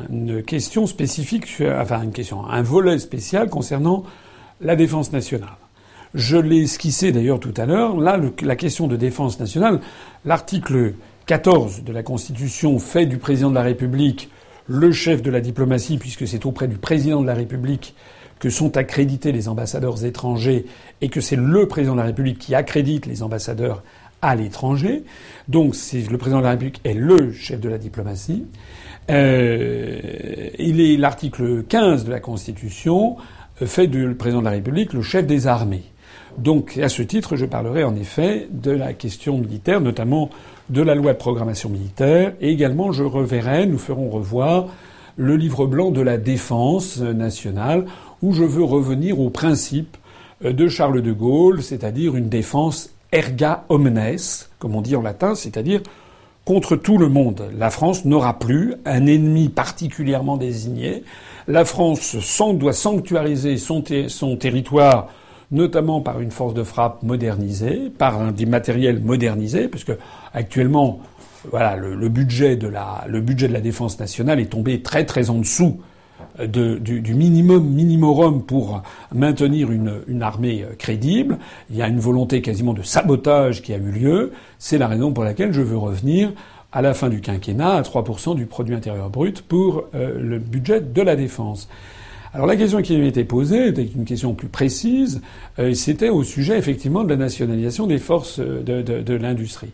[0.09, 4.05] une question spécifique, enfin une question, un volet spécial concernant
[4.65, 5.57] la défense nationale.
[6.15, 7.97] Je l'ai esquissé d'ailleurs tout à l'heure.
[7.99, 9.81] Là, la question de défense nationale,
[10.25, 10.95] l'article
[11.27, 14.31] 14 de la Constitution fait du président de la République
[14.67, 17.95] le chef de la diplomatie, puisque c'est auprès du président de la République
[18.39, 20.67] que sont accrédités les ambassadeurs étrangers
[21.01, 23.83] et que c'est le président de la République qui accrédite les ambassadeurs
[24.23, 25.05] à l'étranger.
[25.49, 28.47] Donc le président de la République est le chef de la diplomatie.
[29.11, 33.17] Euh, il est l'article 15 de la Constitution
[33.57, 35.85] fait du président de la République le chef des armées.
[36.39, 40.31] Donc, à ce titre, je parlerai en effet de la question militaire, notamment
[40.69, 44.67] de la loi de programmation militaire, et également je reverrai, nous ferons revoir
[45.17, 47.87] le livre blanc de la défense nationale,
[48.23, 49.97] où je veux revenir au principe
[50.43, 54.17] de Charles de Gaulle, c'est-à-dire une défense erga omnes,
[54.59, 55.81] comme on dit en latin, c'est-à-dire
[56.45, 57.51] contre tout le monde.
[57.59, 61.05] La France n'aura plus un ennemi particulièrement désigné.
[61.49, 62.17] La France
[62.55, 63.83] doit sanctuariser son,
[64.37, 65.09] territoire
[65.51, 69.93] notamment par une force de frappe modernisée, par des matériels modernisés, puisque
[70.33, 71.01] actuellement,
[71.51, 75.81] voilà, de la, le budget de la défense nationale est tombé très très en dessous
[76.39, 78.83] du, du, minimum minimorum pour
[79.15, 81.39] maintenir une, une, armée crédible.
[81.71, 84.33] Il y a une volonté quasiment de sabotage qui a eu lieu.
[84.59, 86.33] C'est la raison pour laquelle je veux revenir
[86.75, 90.81] à la fin du quinquennat à 3% du produit intérieur brut pour euh, le budget
[90.81, 91.69] de la défense.
[92.35, 95.23] Alors la question qui m'était posée était une question plus précise,
[95.61, 99.71] euh, c'était au sujet effectivement de la nationalisation des forces de, de, de l'industrie.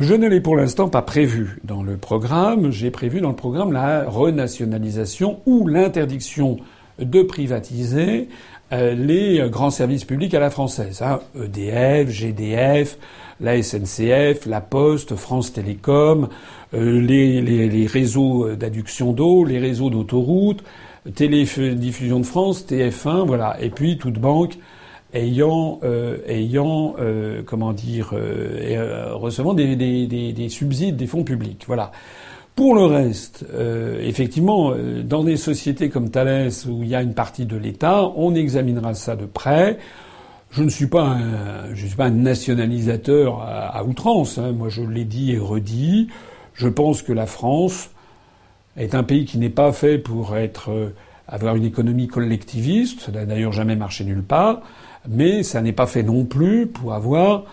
[0.00, 2.72] Je ne l'ai pour l'instant pas prévu dans le programme.
[2.72, 6.56] J'ai prévu dans le programme la renationalisation ou l'interdiction
[6.98, 8.28] de privatiser
[8.72, 11.00] euh, les grands services publics à la française.
[11.00, 11.20] Hein.
[11.40, 12.98] EDF, GDF,
[13.40, 16.28] la SNCF, la Poste, France Télécom,
[16.74, 20.64] euh, les, les, les réseaux d'adduction d'eau, les réseaux d'autoroutes,
[21.14, 24.56] Télédiffusion de France, TF1, voilà, et puis toute banque
[25.14, 31.24] ayant euh, ayant euh, comment dire euh, recevant des, des, des, des, subsides des fonds
[31.24, 31.92] publics, voilà.
[32.54, 33.44] Pour le reste,
[34.00, 38.32] effectivement, dans des sociétés comme Thales où il y a une partie de l'État, on
[38.36, 39.76] examinera ça de près.
[40.52, 44.38] Je ne suis pas un, je suis pas un nationalisateur à, outrance.
[44.38, 44.52] Hein.
[44.52, 46.06] Moi, je l'ai dit et redit.
[46.54, 47.90] Je pense que la France
[48.76, 50.94] est un pays qui n'est pas fait pour être euh,
[51.28, 54.62] avoir une économie collectiviste, ça n'a d'ailleurs jamais marché nulle part,
[55.08, 57.44] mais ça n'est pas fait non plus pour avoir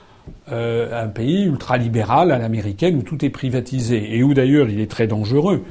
[0.52, 4.90] euh, un pays ultralibéral à l'américaine où tout est privatisé et où d'ailleurs il est
[4.90, 5.64] très dangereux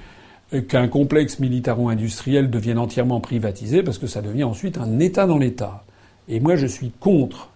[0.69, 5.85] qu'un complexe militaro-industriel devienne entièrement privatisé parce que ça devient ensuite un État dans l'État.
[6.29, 7.51] Et moi je suis contre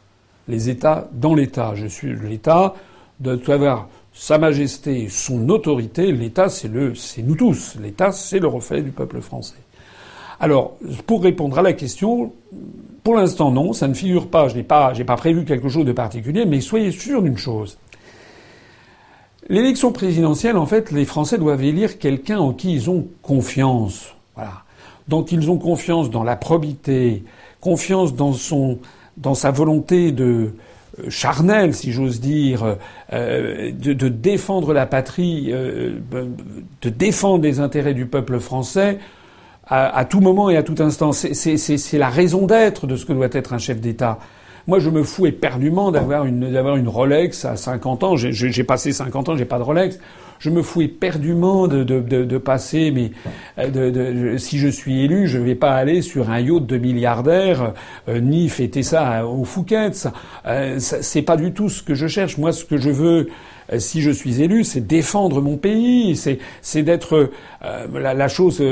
[0.47, 1.75] les États dans l'État.
[1.75, 2.75] Je suis l'État
[3.21, 7.77] doit avoir sa Majesté, son autorité, l'État, c'est le, c'est nous tous.
[7.83, 9.57] L'État, c'est le reflet du peuple français.
[10.39, 12.33] Alors, pour répondre à la question,
[13.05, 14.49] pour l'instant non, ça ne figure pas.
[14.49, 17.79] Je n'ai pas, pas prévu quelque chose de particulier, mais soyez sûr d'une chose.
[19.49, 24.15] L'élection présidentielle, en fait, les Français doivent élire quelqu'un en qui ils ont confiance.
[24.35, 24.63] Voilà.
[25.07, 27.25] Dont ils ont confiance dans la probité,
[27.61, 28.79] confiance dans son,
[29.19, 30.55] dans sa volonté de,
[30.99, 32.79] euh, charnel, si j'ose dire,
[33.13, 35.99] euh, de, défendre la patrie, euh,
[36.81, 38.99] de défendre les intérêts du peuple français
[39.67, 41.13] à, tout moment et à tout instant.
[41.13, 44.19] C'est la raison d'être de ce que doit être un chef d'État.
[44.67, 48.17] Moi, je me fous éperdument d'avoir une, d'avoir une Rolex à 50 ans.
[48.17, 49.99] J'ai passé 50 ans, j'ai pas de Rolex
[50.39, 53.13] je me fous éperdument de, de, de, de passer, mais
[53.67, 57.73] de, si je suis élu, je ne vais pas aller sur un yacht de milliardaire
[58.09, 60.07] euh, ni fêter ça au Fouquet's.
[60.47, 62.37] Euh, c'est pas du tout ce que je cherche.
[62.37, 63.29] Moi, ce que je veux,
[63.73, 67.31] euh, si je suis élu, c'est défendre mon pays, c'est d'être
[67.63, 68.63] euh, la, la, chose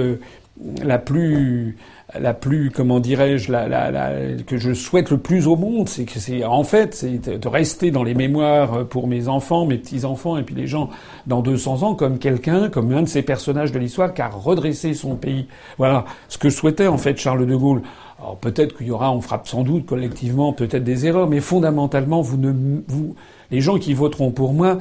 [0.83, 1.77] la plus
[2.19, 6.05] la plus, comment dirais-je, la, la, la, que je souhaite le plus au monde, c'est
[6.05, 10.37] que c'est, en fait, c'est de rester dans les mémoires pour mes enfants, mes petits-enfants
[10.37, 10.91] et puis les gens
[11.27, 14.95] dans 200 ans comme quelqu'un, comme un de ces personnages de l'histoire qui a redressé
[14.95, 15.47] son pays.
[15.79, 17.83] Voilà ce que souhaitait en fait Charles de Gaulle.
[18.19, 22.21] Alors peut-être qu'il y aura, on frappe sans doute collectivement peut-être des erreurs, mais fondamentalement,
[22.21, 22.53] vous ne,
[22.87, 23.15] vous,
[23.51, 24.79] les gens qui voteront pour moi,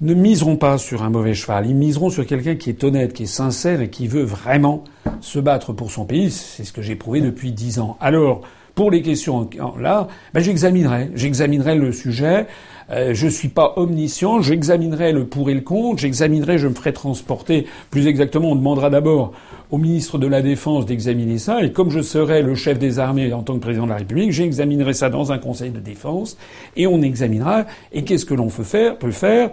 [0.00, 3.22] ne miseront pas sur un mauvais cheval, ils miseront sur quelqu'un qui est honnête, qui
[3.22, 4.84] est sincère et qui veut vraiment
[5.20, 6.30] se battre pour son pays.
[6.30, 7.96] C'est ce que j'ai prouvé depuis dix ans.
[8.00, 8.42] Alors,
[8.74, 9.48] pour les questions
[9.80, 12.46] là, ben j'examinerai, j'examinerai le sujet.
[12.90, 16.92] Euh, je suis pas omniscient, j'examinerai le pour et le contre, j'examinerai, je me ferai
[16.92, 17.66] transporter.
[17.90, 19.32] Plus exactement, on demandera d'abord
[19.70, 23.32] au ministre de la Défense d'examiner ça, et comme je serai le chef des armées
[23.32, 26.36] en tant que président de la République, j'examinerai ça dans un conseil de défense,
[26.76, 27.64] et on examinera.
[27.92, 29.50] Et qu'est-ce que l'on peut faire, peut faire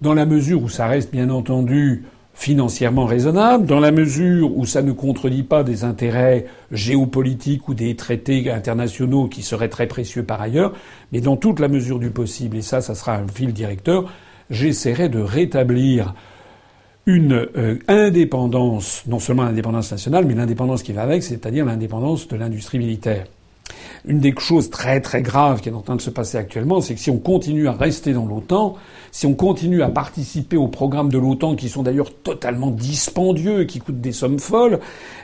[0.00, 2.04] dans la mesure où ça reste bien entendu
[2.36, 7.96] financièrement raisonnable, dans la mesure où ça ne contredit pas des intérêts géopolitiques ou des
[7.96, 10.74] traités internationaux qui seraient très précieux par ailleurs,
[11.12, 14.12] mais dans toute la mesure du possible, et ça, ça sera un fil directeur,
[14.50, 16.14] j'essaierai de rétablir
[17.06, 22.36] une euh, indépendance, non seulement l'indépendance nationale, mais l'indépendance qui va avec, c'est-à-dire l'indépendance de
[22.36, 23.26] l'industrie militaire.
[24.06, 26.94] Une des choses très très graves qui est en train de se passer actuellement, c'est
[26.94, 28.76] que si on continue à rester dans l'OTAN,
[29.10, 33.80] si on continue à participer aux programmes de l'OTAN qui sont d'ailleurs totalement dispendieux, qui
[33.80, 34.78] coûtent des sommes folles,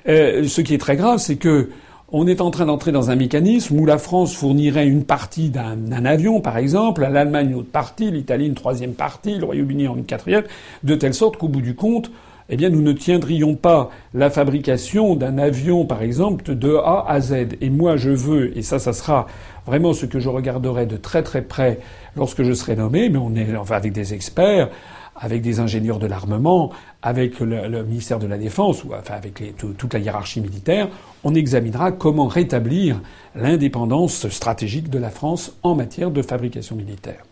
[0.08, 1.70] euh, ce qui est très grave, c'est que
[2.14, 6.04] on est en train d'entrer dans un mécanisme où la France fournirait une partie d'un
[6.04, 9.96] avion, par exemple, à l'Allemagne une autre partie, l'Italie une troisième partie, le Royaume-Uni en
[9.96, 10.44] une quatrième,
[10.82, 12.10] de telle sorte qu'au bout du compte,
[12.52, 17.18] eh bien, nous ne tiendrions pas la fabrication d'un avion, par exemple, de A à
[17.18, 17.56] Z.
[17.62, 19.26] Et moi, je veux, et ça, ça sera
[19.64, 21.80] vraiment ce que je regarderai de très très près
[22.14, 24.68] lorsque je serai nommé, mais on est enfin avec des experts,
[25.16, 29.94] avec des ingénieurs de l'armement, avec le, ministère de la Défense, ou enfin avec toute
[29.94, 30.90] la hiérarchie militaire,
[31.24, 33.00] on examinera comment rétablir
[33.34, 37.24] l'indépendance stratégique de la France en matière de fabrication militaire.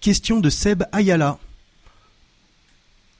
[0.00, 1.38] Question de Seb Ayala,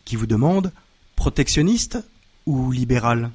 [0.06, 0.72] qui vous demande
[1.16, 1.98] protectionniste
[2.46, 3.30] ou libéral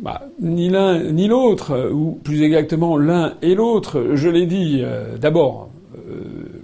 [0.00, 4.10] bah, ni l'un ni l'autre, ou plus exactement l'un et l'autre.
[4.14, 5.70] Je l'ai dit euh, d'abord.
[6.10, 6.62] Euh,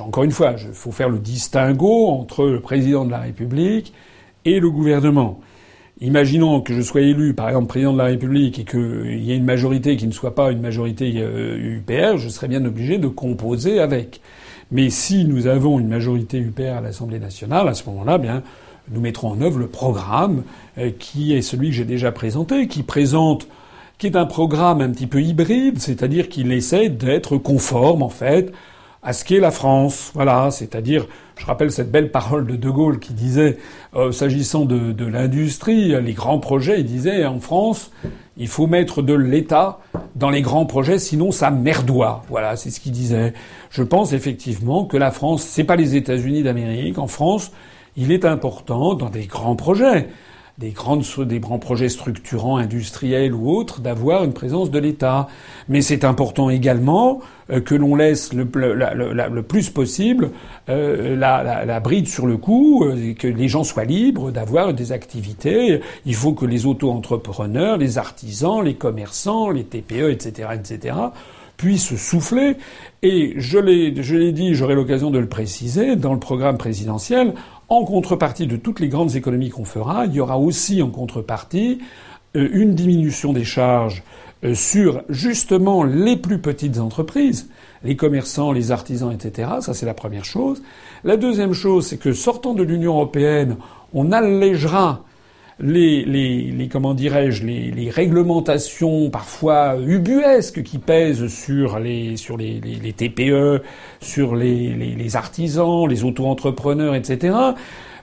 [0.00, 3.92] encore une fois, il faut faire le distinguo entre le président de la République
[4.44, 5.40] et le gouvernement.
[6.00, 9.36] Imaginons que je sois élu, par exemple, président de la République et qu'il y ait
[9.36, 13.08] une majorité qui ne soit pas une majorité UPR, euh, je serais bien obligé de
[13.08, 14.20] composer avec.
[14.70, 18.42] Mais si nous avons une majorité UPR à l'Assemblée nationale, à ce moment-là, bien,
[18.90, 20.42] nous mettrons en œuvre le programme
[20.78, 23.48] euh, qui est celui que j'ai déjà présenté, qui présente
[23.98, 28.52] qui est un programme un petit peu hybride, c'est-à-dire qu'il essaie d'être conforme en fait
[29.08, 30.10] à ce qu'est la France.
[30.12, 31.06] Voilà, c'est-à-dire,
[31.38, 33.56] je rappelle cette belle parole de De Gaulle qui disait,
[33.96, 37.90] euh, s'agissant de, l'industrie, les grands projets, il disait en France,
[38.36, 39.78] il faut mettre de l'État
[40.14, 42.22] dans les grands projets, sinon ça merdoit.
[42.28, 43.32] Voilà, c'est ce qu'il disait.
[43.70, 46.98] Je pense effectivement que la France, c'est pas les États-Unis d'Amérique.
[46.98, 47.50] En France,
[47.96, 50.08] il est important dans des grands projets,
[50.58, 55.28] des, grandes, des grands projets structurants, industriels ou autres, d'avoir une présence de l'État.
[55.68, 58.44] Mais c'est important également euh, que l'on laisse le,
[59.42, 60.30] plus possible
[60.68, 64.90] euh, la, la, bride sur le cou, euh, que les gens soient libres d'avoir des
[64.90, 65.80] activités.
[66.04, 70.96] Il faut que les auto-entrepreneurs, les artisans, les commerçants, les TPE, etc., etc.,
[71.56, 72.56] puissent souffler.
[73.02, 77.34] Et je l'ai dit, j'aurai l'occasion de le préciser, dans le programme présidentiel,
[77.68, 81.78] en contrepartie de toutes les grandes économies qu'on fera, il y aura aussi en contrepartie
[82.36, 84.02] euh, une diminution des charges
[84.44, 87.50] euh, sur justement les plus petites entreprises,
[87.84, 89.50] les commerçants, les artisans, etc.
[89.60, 90.62] Ça, c'est la première chose.
[91.04, 93.56] La deuxième chose, c'est que sortant de l'Union européenne,
[93.94, 95.04] on allégera
[95.60, 102.36] les, les, les comment dirais-je les, les, réglementations parfois ubuesques qui pèsent sur les sur
[102.36, 103.62] les, les TPE,
[104.00, 107.36] sur les, artisans, les auto-entrepreneurs, etc.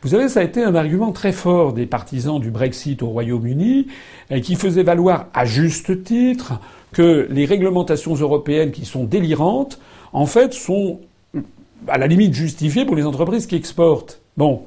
[0.01, 3.88] Vous savez, ça a été un argument très fort des partisans du Brexit au Royaume-Uni,
[4.43, 6.60] qui faisaient valoir à juste titre
[6.91, 9.80] que les réglementations européennes qui sont délirantes,
[10.14, 10.99] en fait, sont
[11.88, 14.22] à la limite justifiées pour les entreprises qui exportent.
[14.38, 14.64] Bon,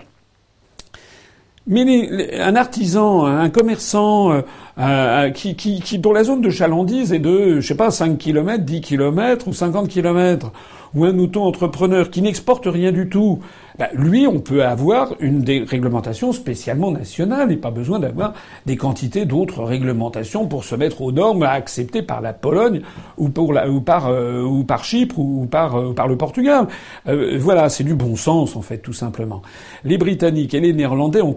[1.69, 4.41] mais un artisan, un commerçant euh,
[4.79, 8.17] euh, qui, qui, qui, dont la zone de chalandise est de, je sais pas, 5
[8.17, 10.51] km, 10 km ou 50 km,
[10.95, 13.41] ou un auto-entrepreneur qui n'exporte rien du tout,
[13.79, 15.65] bah, lui, on peut avoir une des
[16.33, 18.35] spécialement nationales et pas besoin d'avoir
[18.67, 22.83] des quantités d'autres réglementations pour se mettre aux normes acceptées par la Pologne
[23.17, 26.67] ou, euh, par Chypre ou, par, euh, le Portugal.
[27.07, 29.43] Euh, voilà, c'est du bon sens en fait, tout simplement.
[29.85, 31.37] Les Britanniques et les Néerlandais ont,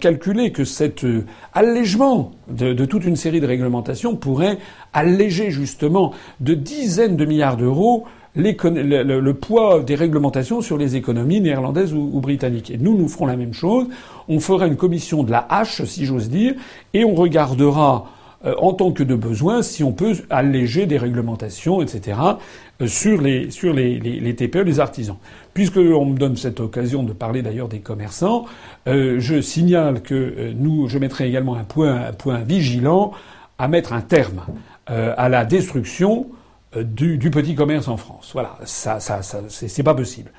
[0.00, 1.04] calculé que cet
[1.52, 4.58] allègement de toute une série de réglementations pourrait
[4.94, 8.06] alléger justement de dizaines de milliards d'euros
[8.38, 12.70] le, poids des réglementations sur les économies néerlandaises ou, britanniques.
[12.70, 13.86] Et nous, nous ferons la même chose.
[14.28, 16.54] On fera une commission de la hache, si j'ose dire,
[16.94, 18.06] et on regardera
[18.44, 22.18] euh, en tant que de besoin si on peut alléger des réglementations, etc.
[22.80, 25.16] Euh, sur les sur les, les, TPE, les artisans.
[25.54, 28.44] Puisque on me donne cette occasion de parler d'ailleurs des commerçants,
[28.86, 33.10] euh, je signale que nous, je mettrai également un point un point vigilant
[33.58, 34.42] à mettre un terme
[34.86, 36.28] à la destruction
[36.82, 38.30] du, du, petit commerce en France.
[38.32, 40.30] Voilà, ça, ça, ça c'est pas possible.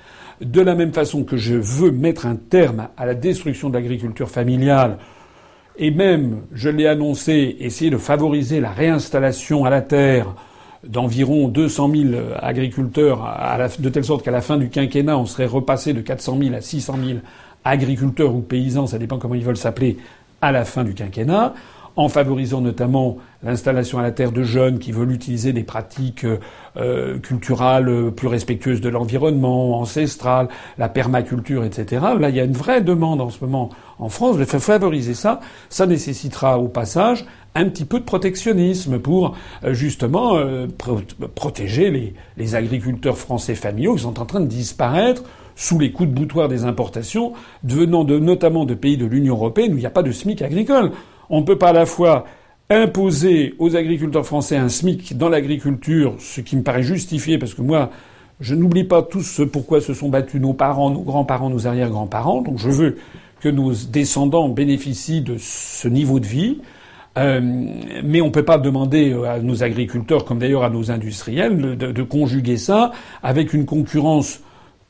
[0.42, 4.30] De la même façon que je veux mettre un terme à la destruction de l'agriculture
[4.30, 4.98] familiale,
[5.78, 10.36] et même, je l'ai annoncé, essayer de favoriser la réinstallation à la terre
[10.86, 12.10] d'environ 200 000
[12.42, 13.26] agriculteurs,
[13.80, 16.62] de telle sorte qu'à la fin du quinquennat, on serait repassé de 400 000 à
[16.62, 17.20] 600 000
[17.64, 19.98] agriculteurs ou paysans, ça dépend comment ils veulent s'appeler,
[20.42, 21.54] à la fin du quinquennat
[22.00, 26.26] en favorisant notamment l'installation à la terre de jeunes qui veulent utiliser des pratiques
[26.78, 30.48] euh, culturales plus respectueuses de l'environnement, ancestrales,
[30.78, 32.06] la permaculture, etc.
[32.18, 33.70] Là, il y a une vraie demande en ce moment
[34.00, 35.42] en France de favoriser ça.
[35.68, 39.36] Ça nécessitera au passage un petit peu de protectionnisme pour
[39.66, 40.68] euh, justement euh,
[41.36, 45.24] protéger les, les agriculteurs français familiaux qui sont en train de disparaître
[45.58, 47.34] sous les coups de boutoir des importations,
[47.64, 50.42] devenant de, notamment de pays de l'Union européenne où il n'y a pas de SMIC
[50.42, 50.92] agricole.
[51.30, 52.26] On ne peut pas à la fois
[52.70, 57.62] imposer aux agriculteurs français un SMIC dans l'agriculture, ce qui me paraît justifié parce que
[57.62, 57.90] moi,
[58.40, 62.42] je n'oublie pas tous ce pourquoi se sont battus nos parents, nos grands-parents, nos arrière-grands-parents.
[62.42, 62.98] Donc je veux
[63.42, 66.60] que nos descendants bénéficient de ce niveau de vie.
[67.18, 67.42] Euh,
[68.04, 71.92] mais on ne peut pas demander à nos agriculteurs, comme d'ailleurs à nos industriels, de,
[71.92, 72.92] de, conjuguer ça
[73.24, 74.42] avec une concurrence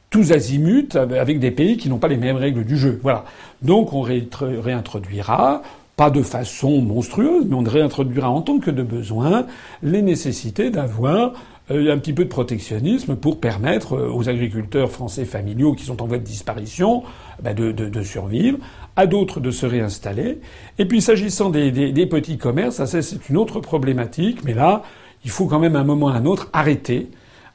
[0.10, 3.00] tous azimuts avec des pays qui n'ont pas les mêmes règles du jeu.
[3.02, 3.26] Voilà.
[3.62, 5.62] Donc on réintroduira
[6.00, 9.48] pas de façon monstrueuse, mais on réintroduira en tant que de besoin
[9.84, 11.34] les nécessités d'avoir
[11.72, 16.02] euh, un petit peu de protectionnisme pour permettre euh, aux agriculteurs français familiaux qui sont
[16.02, 17.04] en voie de disparition
[17.44, 18.60] bah, de, de, survivre,
[18.96, 20.40] à d'autres de se réinstaller.
[20.78, 24.84] Et puis s'agissant des, des, des, petits commerces, ça c'est une autre problématique, mais là,
[25.26, 27.10] il faut quand même à un moment ou à un autre arrêter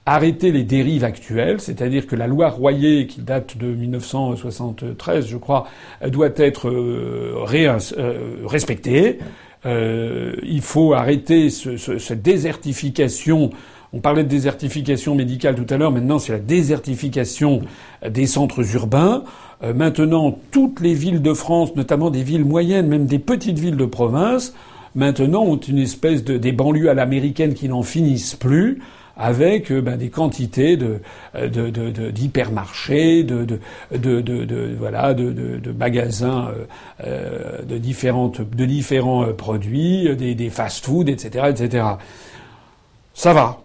[0.07, 5.67] arrêter les dérives actuelles, c'est-à-dire que la loi Royer, qui date de 1973, je crois,
[6.07, 7.35] doit être euh,
[8.45, 9.19] respectée.
[9.65, 13.51] Euh, il faut arrêter ce, ce, cette désertification
[13.95, 17.63] on parlait de désertification médicale tout à l'heure, maintenant c'est la désertification
[18.05, 19.23] des centres urbains.
[19.63, 23.77] Euh, maintenant, toutes les villes de France, notamment des villes moyennes, même des petites villes
[23.77, 24.53] de province,
[24.97, 28.81] maintenant ont une espèce de des banlieues à l'américaine qui n'en finissent plus
[29.17, 31.01] avec euh, ben, des quantités de,
[32.11, 36.51] d'hypermarchés, de, de, de, voilà, de, magasins
[37.05, 41.85] euh, de différentes, de différents produits, des, des fast-foods, etc., etc.
[43.15, 43.59] Ça va.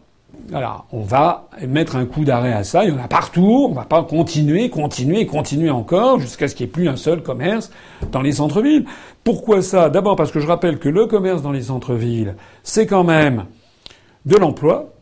[0.50, 2.84] Voilà, on va mettre un coup d'arrêt à ça.
[2.84, 3.68] Il y en a partout.
[3.70, 7.22] On va pas continuer, continuer, continuer encore jusqu'à ce qu'il n'y ait plus un seul
[7.22, 7.72] commerce
[8.12, 8.86] dans les centres-villes.
[9.24, 9.90] Pourquoi ça?
[9.90, 13.46] D'abord parce que je rappelle que le commerce dans les centres-villes, c'est quand même
[14.26, 14.94] de l'emploi,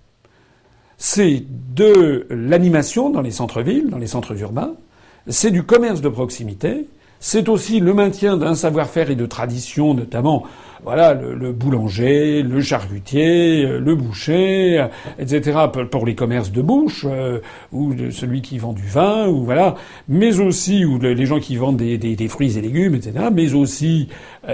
[0.97, 1.43] c'est
[1.75, 4.73] de l'animation dans les centres-villes, dans les centres urbains,
[5.27, 6.87] c'est du commerce de proximité,
[7.19, 10.45] c'est aussi le maintien d'un savoir-faire et de tradition, notamment
[10.83, 14.87] voilà le, boulanger, le charcutier, euh, le boucher, euh,
[15.19, 15.57] etc.
[15.91, 17.39] pour les commerces de bouche euh,
[17.71, 19.75] ou de celui qui vend du vin ou voilà,
[20.07, 23.25] mais aussi ou les gens qui vendent des, des, des fruits et légumes, etc.
[23.33, 24.09] Mais aussi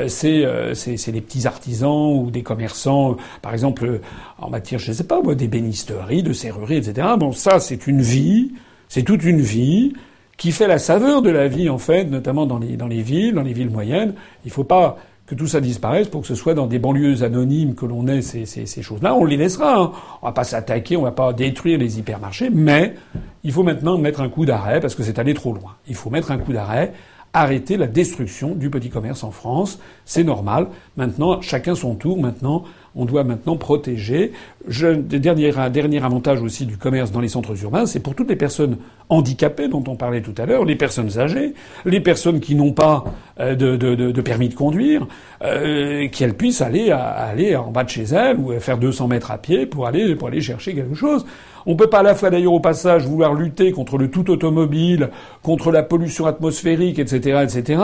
[0.07, 3.99] c'est c'est les petits artisans ou des commerçants, par exemple
[4.39, 7.07] en matière, je sais pas moi, des bénisteries, de serrureries, etc.
[7.19, 8.53] Bon, ça c'est une vie,
[8.89, 9.93] c'est toute une vie
[10.37, 13.33] qui fait la saveur de la vie en fait, notamment dans les dans les villes,
[13.33, 14.13] dans les villes moyennes.
[14.45, 17.75] Il faut pas que tout ça disparaisse pour que ce soit dans des banlieues anonymes
[17.75, 19.15] que l'on ait ces, ces, ces choses-là.
[19.15, 19.77] On les laissera.
[19.77, 19.91] Hein.
[20.21, 22.95] On va pas s'attaquer, on va pas détruire les hypermarchés, mais
[23.43, 25.75] il faut maintenant mettre un coup d'arrêt parce que c'est allé trop loin.
[25.87, 26.93] Il faut mettre un coup d'arrêt,
[27.31, 29.79] arrêter la destruction du petit commerce en France.
[30.05, 30.67] C'est normal.
[30.97, 32.19] Maintenant, chacun son tour.
[32.19, 32.63] Maintenant,
[32.95, 34.31] on doit maintenant protéger.
[34.67, 38.35] Je, dernier, dernier avantage aussi du commerce dans les centres urbains, c'est pour toutes les
[38.35, 38.77] personnes
[39.09, 41.53] handicapées dont on parlait tout à l'heure, les personnes âgées,
[41.85, 43.03] les personnes qui n'ont pas
[43.39, 45.07] euh, de, permis de conduire,
[45.43, 49.37] euh, qu'elles puissent aller, aller en bas de chez elles ou faire 200 mètres à
[49.37, 51.25] pied pour aller chercher quelque chose.
[51.65, 55.09] On peut pas à la fois d'ailleurs au passage vouloir lutter contre le tout automobile,
[55.41, 57.81] contre la pollution atmosphérique, etc., etc.,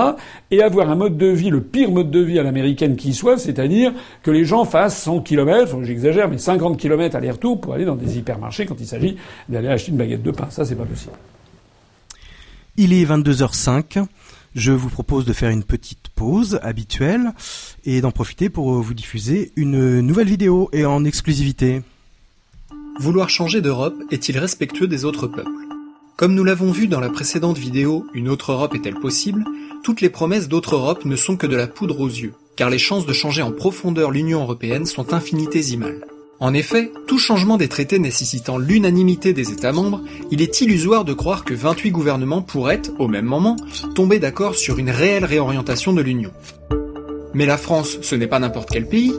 [0.51, 3.37] et avoir un mode de vie, le pire mode de vie à l'américaine qui soit,
[3.37, 7.95] c'est-à-dire que les gens fassent 100 km, j'exagère, mais 50 km aller-retour pour aller dans
[7.95, 9.17] des hypermarchés quand il s'agit
[9.47, 10.47] d'aller acheter une baguette de pain.
[10.49, 11.13] Ça, c'est pas possible.
[12.77, 14.05] Il est 22h05.
[14.55, 17.33] Je vous propose de faire une petite pause habituelle
[17.85, 21.81] et d'en profiter pour vous diffuser une nouvelle vidéo et en exclusivité.
[22.99, 25.49] Vouloir changer d'Europe est-il respectueux des autres peuples?
[26.17, 29.45] Comme nous l'avons vu dans la précédente vidéo Une autre Europe est-elle possible?
[29.85, 32.77] Toutes les promesses d'autre Europe ne sont que de la poudre aux yeux, car les
[32.77, 36.03] chances de changer en profondeur l'Union européenne sont infinitésimales.
[36.41, 41.13] En effet, tout changement des traités nécessitant l'unanimité des États membres, il est illusoire de
[41.13, 43.55] croire que 28 gouvernements pourraient, au même moment,
[43.95, 46.33] tomber d'accord sur une réelle réorientation de l'Union.
[47.33, 49.13] Mais la France, ce n'est pas n'importe quel pays,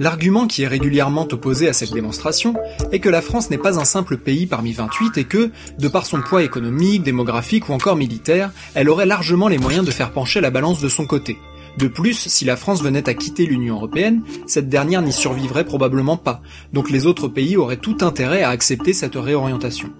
[0.00, 2.54] L'argument qui est régulièrement opposé à cette démonstration
[2.92, 6.06] est que la France n'est pas un simple pays parmi 28 et que, de par
[6.06, 10.40] son poids économique, démographique ou encore militaire, elle aurait largement les moyens de faire pencher
[10.40, 11.36] la balance de son côté.
[11.78, 16.16] De plus, si la France venait à quitter l'Union européenne, cette dernière n'y survivrait probablement
[16.16, 16.42] pas,
[16.72, 19.90] donc les autres pays auraient tout intérêt à accepter cette réorientation.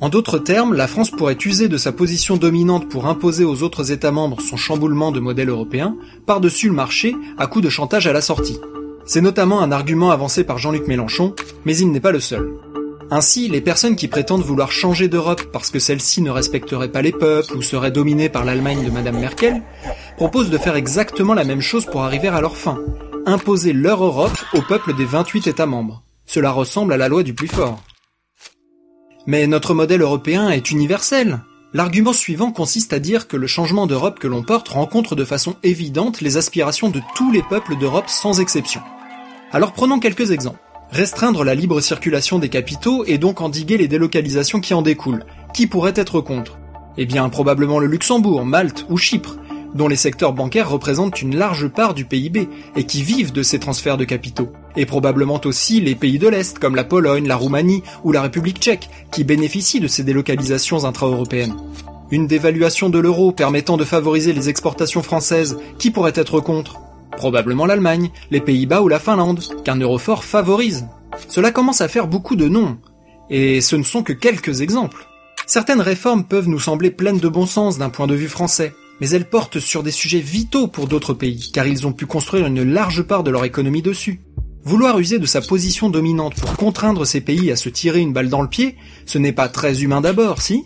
[0.00, 3.92] En d'autres termes, la France pourrait user de sa position dominante pour imposer aux autres
[3.92, 5.96] États membres son chamboulement de modèle européen,
[6.26, 8.58] par-dessus le marché, à coup de chantage à la sortie.
[9.06, 11.34] C'est notamment un argument avancé par Jean-Luc Mélenchon,
[11.64, 12.52] mais il n'est pas le seul.
[13.08, 17.12] Ainsi, les personnes qui prétendent vouloir changer d'Europe parce que celle-ci ne respecterait pas les
[17.12, 19.62] peuples ou serait dominée par l'Allemagne de Madame Merkel,
[20.16, 22.78] proposent de faire exactement la même chose pour arriver à leur fin,
[23.26, 26.02] imposer leur Europe au peuple des 28 États membres.
[26.26, 27.80] Cela ressemble à la loi du plus fort.
[29.28, 31.42] Mais notre modèle européen est universel.
[31.72, 35.54] L'argument suivant consiste à dire que le changement d'Europe que l'on porte rencontre de façon
[35.62, 38.82] évidente les aspirations de tous les peuples d'Europe sans exception.
[39.52, 40.58] Alors prenons quelques exemples.
[40.90, 45.24] Restreindre la libre circulation des capitaux et donc endiguer les délocalisations qui en découlent.
[45.54, 46.58] Qui pourrait être contre?
[46.96, 49.36] Eh bien probablement le Luxembourg, Malte ou Chypre.
[49.74, 53.58] dont les secteurs bancaires représentent une large part du PIB et qui vivent de ces
[53.58, 54.50] transferts de capitaux.
[54.74, 58.58] Et probablement aussi les pays de l'Est, comme la Pologne, la Roumanie ou la République
[58.58, 61.56] tchèque, qui bénéficient de ces délocalisations intra-européennes.
[62.10, 66.80] Une dévaluation de l'euro permettant de favoriser les exportations françaises, qui pourrait être contre?
[67.16, 70.86] Probablement l'Allemagne, les Pays-Bas ou la Finlande, qu'un euro fort favorise.
[71.28, 72.78] Cela commence à faire beaucoup de noms.
[73.30, 75.06] Et ce ne sont que quelques exemples.
[75.46, 79.10] Certaines réformes peuvent nous sembler pleines de bon sens d'un point de vue français, mais
[79.10, 82.62] elles portent sur des sujets vitaux pour d'autres pays, car ils ont pu construire une
[82.62, 84.20] large part de leur économie dessus.
[84.64, 88.28] Vouloir user de sa position dominante pour contraindre ces pays à se tirer une balle
[88.28, 90.64] dans le pied, ce n'est pas très humain d'abord, si?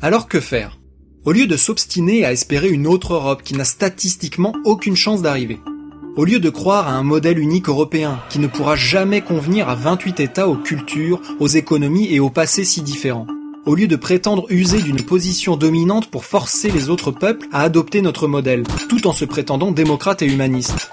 [0.00, 0.81] Alors que faire?
[1.24, 5.60] Au lieu de s'obstiner à espérer une autre Europe qui n'a statistiquement aucune chance d'arriver.
[6.16, 9.74] Au lieu de croire à un modèle unique européen qui ne pourra jamais convenir à
[9.74, 13.26] 28 États aux cultures, aux économies et aux passés si différents
[13.64, 18.02] au lieu de prétendre user d'une position dominante pour forcer les autres peuples à adopter
[18.02, 20.90] notre modèle, tout en se prétendant démocrate et humaniste.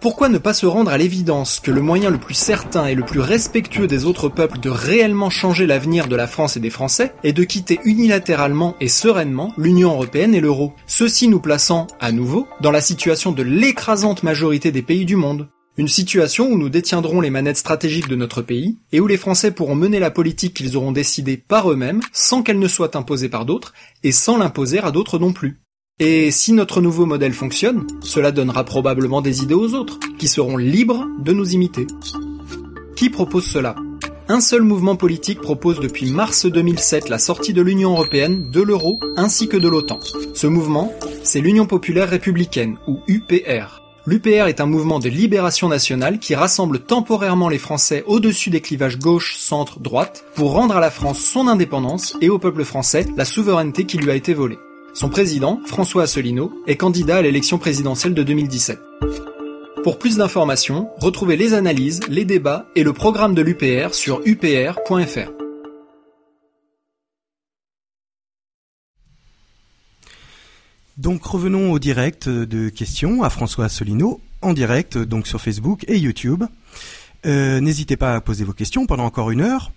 [0.00, 3.04] Pourquoi ne pas se rendre à l'évidence que le moyen le plus certain et le
[3.04, 7.12] plus respectueux des autres peuples de réellement changer l'avenir de la France et des Français
[7.22, 12.48] est de quitter unilatéralement et sereinement l'Union européenne et l'euro, ceci nous plaçant, à nouveau,
[12.62, 15.48] dans la situation de l'écrasante majorité des pays du monde.
[15.76, 19.50] Une situation où nous détiendrons les manettes stratégiques de notre pays et où les Français
[19.50, 23.44] pourront mener la politique qu'ils auront décidée par eux-mêmes sans qu'elle ne soit imposée par
[23.44, 25.60] d'autres et sans l'imposer à d'autres non plus.
[26.02, 30.56] Et si notre nouveau modèle fonctionne, cela donnera probablement des idées aux autres, qui seront
[30.56, 31.86] libres de nous imiter.
[32.96, 33.76] Qui propose cela?
[34.26, 38.98] Un seul mouvement politique propose depuis mars 2007 la sortie de l'Union européenne, de l'euro
[39.18, 40.00] ainsi que de l'OTAN.
[40.32, 40.90] Ce mouvement,
[41.22, 43.82] c'est l'Union populaire républicaine, ou UPR.
[44.06, 48.98] L'UPR est un mouvement de libération nationale qui rassemble temporairement les Français au-dessus des clivages
[48.98, 53.26] gauche, centre, droite pour rendre à la France son indépendance et au peuple français la
[53.26, 54.58] souveraineté qui lui a été volée.
[54.92, 58.78] Son président, François Asselineau, est candidat à l'élection présidentielle de 2017.
[59.84, 65.30] Pour plus d'informations, retrouvez les analyses, les débats et le programme de l'UPR sur upr.fr.
[70.98, 75.96] Donc revenons au direct de questions à François Asselineau, en direct donc sur Facebook et
[75.96, 76.44] YouTube.
[77.24, 79.72] Euh, n'hésitez pas à poser vos questions pendant encore une heure.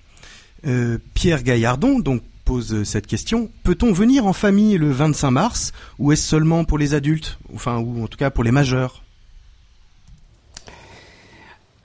[0.65, 6.11] Euh, Pierre Gaillardon donc pose cette question peut-on venir en famille le 25 mars ou
[6.11, 9.03] est-ce seulement pour les adultes, ou en tout cas pour les majeurs?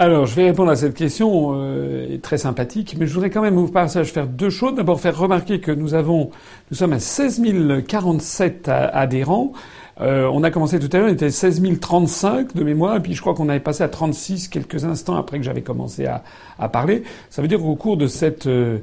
[0.01, 3.59] Alors, je vais répondre à cette question euh, très sympathique, mais je voudrais quand même
[3.59, 4.77] au passage faire deux choses.
[4.77, 7.43] D'abord, faire remarquer que nous nous sommes à 16
[7.85, 9.53] 047 adhérents.
[10.01, 13.15] Euh, on a commencé tout à l'heure, on était 16 035 de mémoire, et puis
[13.15, 16.23] je crois qu'on avait passé à 36 quelques instants après que j'avais commencé à,
[16.59, 17.03] à, parler.
[17.31, 18.79] Ça veut dire qu'au cours de cette euh,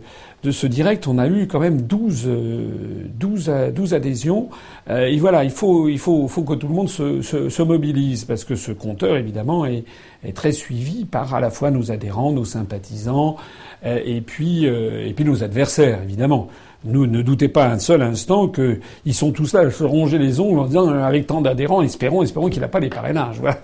[0.46, 2.30] de ce direct, on a eu quand même 12,
[3.20, 4.50] 12, 12 adhésions.
[4.90, 7.62] Euh, et voilà, il faut, il faut, faut que tout le monde se, se, se
[7.64, 9.84] mobilise parce que ce compteur, évidemment, est,
[10.24, 13.38] est, très suivi par à la fois nos adhérents, nos sympathisants,
[13.86, 16.48] euh, et puis, euh, et puis nos adversaires, évidemment.
[16.86, 20.40] Nous, ne doutez pas un seul instant qu'ils sont tous là à se ronger les
[20.40, 23.40] ongles en disant avec tant d'adhérents, espérons, espérons qu'il n'a pas les parrainages.
[23.40, 23.60] Voilà.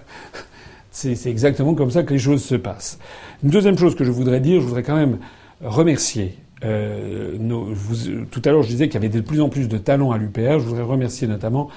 [0.92, 3.00] C'est exactement comme ça que les choses se passent.
[3.44, 5.20] Une deuxième chose que je voudrais dire, je voudrais quand même
[5.64, 9.68] remercier euh, vous, tout à l'heure, je disais qu'il y avait de plus en plus
[9.68, 10.60] de talents à l'UPR.
[10.60, 11.70] Je voudrais remercier notamment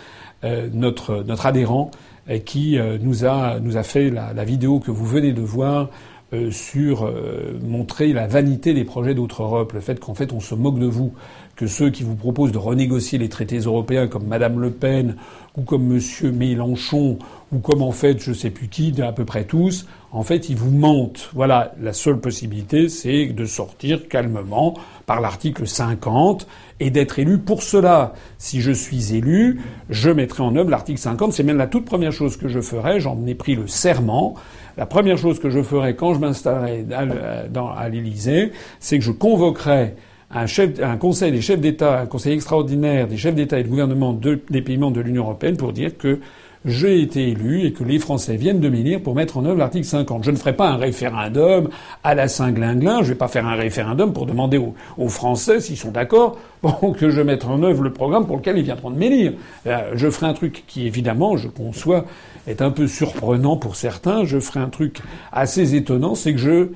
[0.44, 1.90] euh, notre, notre adhérent
[2.28, 5.40] euh, qui euh, nous, a, nous a fait la, la, vidéo que vous venez de
[5.40, 5.88] voir
[6.34, 7.10] euh, sur
[7.62, 10.86] montrer la vanité des projets d'autres Europe, le fait qu'en fait on se moque de
[10.86, 11.12] vous,
[11.56, 15.16] que ceux qui vous proposent de renégocier les traités européens comme Madame Le Pen
[15.56, 17.18] ou comme Monsieur Mélenchon
[17.52, 20.56] ou comme en fait je sais plus qui, à peu près tous, en fait ils
[20.56, 21.30] vous mentent.
[21.34, 24.74] Voilà, la seule possibilité c'est de sortir calmement
[25.06, 26.46] par l'article 50
[26.80, 28.14] et d'être élu pour cela.
[28.38, 29.60] Si je suis élu,
[29.90, 31.32] je mettrai en œuvre l'article 50.
[31.32, 33.00] C'est même la toute première chose que je ferai.
[33.00, 34.34] J'en ai pris le serment.
[34.76, 39.94] La première chose que je ferai quand je m'installerai à l'Élysée, c'est que je convoquerai
[40.30, 44.40] un, conseil des chefs d'État, un conseil extraordinaire des chefs d'État et de gouvernement de,
[44.50, 46.18] des pays membres de l'Union européenne pour dire que
[46.64, 49.86] j'ai été élu et que les Français viennent de m'élire pour mettre en œuvre l'article
[49.86, 50.24] 50.
[50.24, 51.68] Je ne ferai pas un référendum
[52.02, 52.98] à la Saint-Glinglin.
[52.98, 56.96] Je ne vais pas faire un référendum pour demander aux, Français s'ils sont d'accord pour
[56.96, 59.32] que je mette en œuvre le programme pour lequel ils viendront de m'élire.
[59.66, 62.06] Euh, je ferai un truc qui, évidemment, je conçois,
[62.46, 64.24] est un peu surprenant pour certains.
[64.24, 65.00] Je ferai un truc
[65.32, 66.68] assez étonnant, c'est que je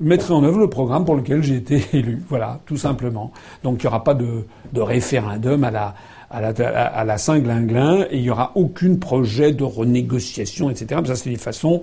[0.00, 2.22] mettrai en œuvre le programme pour lequel j'ai été élu.
[2.28, 3.32] Voilà, tout simplement.
[3.62, 4.44] Donc il n'y aura pas de,
[4.76, 5.94] référendum à la,
[6.30, 11.00] à la, à la Saint-Glinglin et il n'y aura aucun projet de renégociation, etc.
[11.06, 11.82] Ça, c'est des façons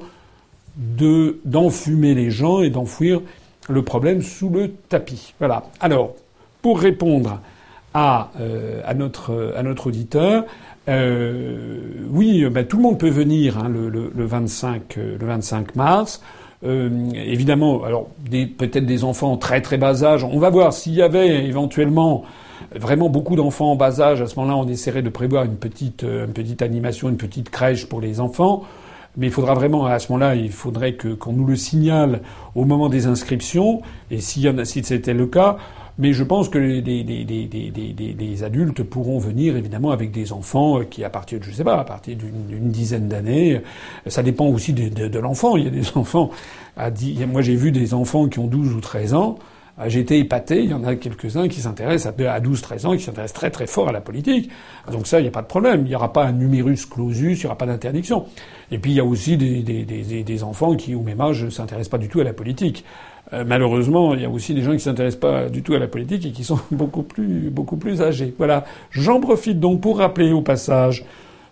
[0.77, 3.21] de, d'enfumer les gens et d'enfouir
[3.69, 5.33] le problème sous le tapis.
[5.39, 5.63] Voilà.
[5.79, 6.13] Alors,
[6.61, 7.39] pour répondre
[7.93, 10.45] à, euh, à, notre, à notre auditeur,
[10.87, 16.21] oui, ben, tout le monde peut venir hein, le, le, le, 25, le 25 mars.
[16.63, 20.23] évidemment, alors peut-être des enfants très très bas âge.
[20.23, 22.23] On va voir s'il y avait éventuellement
[22.73, 24.21] vraiment beaucoup d'enfants en bas âge.
[24.21, 27.87] À ce moment-là, on essaierait de prévoir une petite, une petite animation, une petite crèche
[27.87, 28.63] pour les enfants.
[29.17, 32.21] Mais il faudra vraiment, à ce moment-là, il faudrait que qu'on nous le signale
[32.53, 33.81] au moment des inscriptions.
[34.11, 35.57] Et a, si c'était le cas,
[35.97, 41.05] mais je pense que les, les, les, adultes pourront venir évidemment avec des enfants qui,
[41.05, 43.61] à partir, de, je sais pas, à partir d'une dizaine d'années,
[44.07, 45.55] ça dépend aussi de, de, l'enfant.
[45.55, 46.31] Il y a des enfants
[46.75, 46.89] à
[47.31, 49.39] moi j'ai vu des enfants qui ont 12 ou 13 ans
[49.87, 50.63] j'ai été épaté.
[50.63, 53.89] Il y en a quelques-uns qui s'intéressent à 12-13 ans, qui s'intéressent très très fort
[53.89, 54.49] à la politique.
[54.91, 55.81] Donc ça, il n'y a pas de problème.
[55.85, 58.25] Il n'y aura pas un numerus clausus, il n'y aura pas d'interdiction.
[58.71, 61.43] Et puis il y a aussi des, des, des, des enfants qui, au même âge,
[61.43, 62.85] ne s'intéressent pas du tout à la politique.
[63.33, 65.87] Euh, malheureusement, il y a aussi des gens qui s'intéressent pas du tout à la
[65.87, 68.33] politique et qui sont beaucoup plus, beaucoup plus âgés.
[68.37, 68.65] Voilà.
[68.91, 71.05] J'en profite donc pour rappeler au passage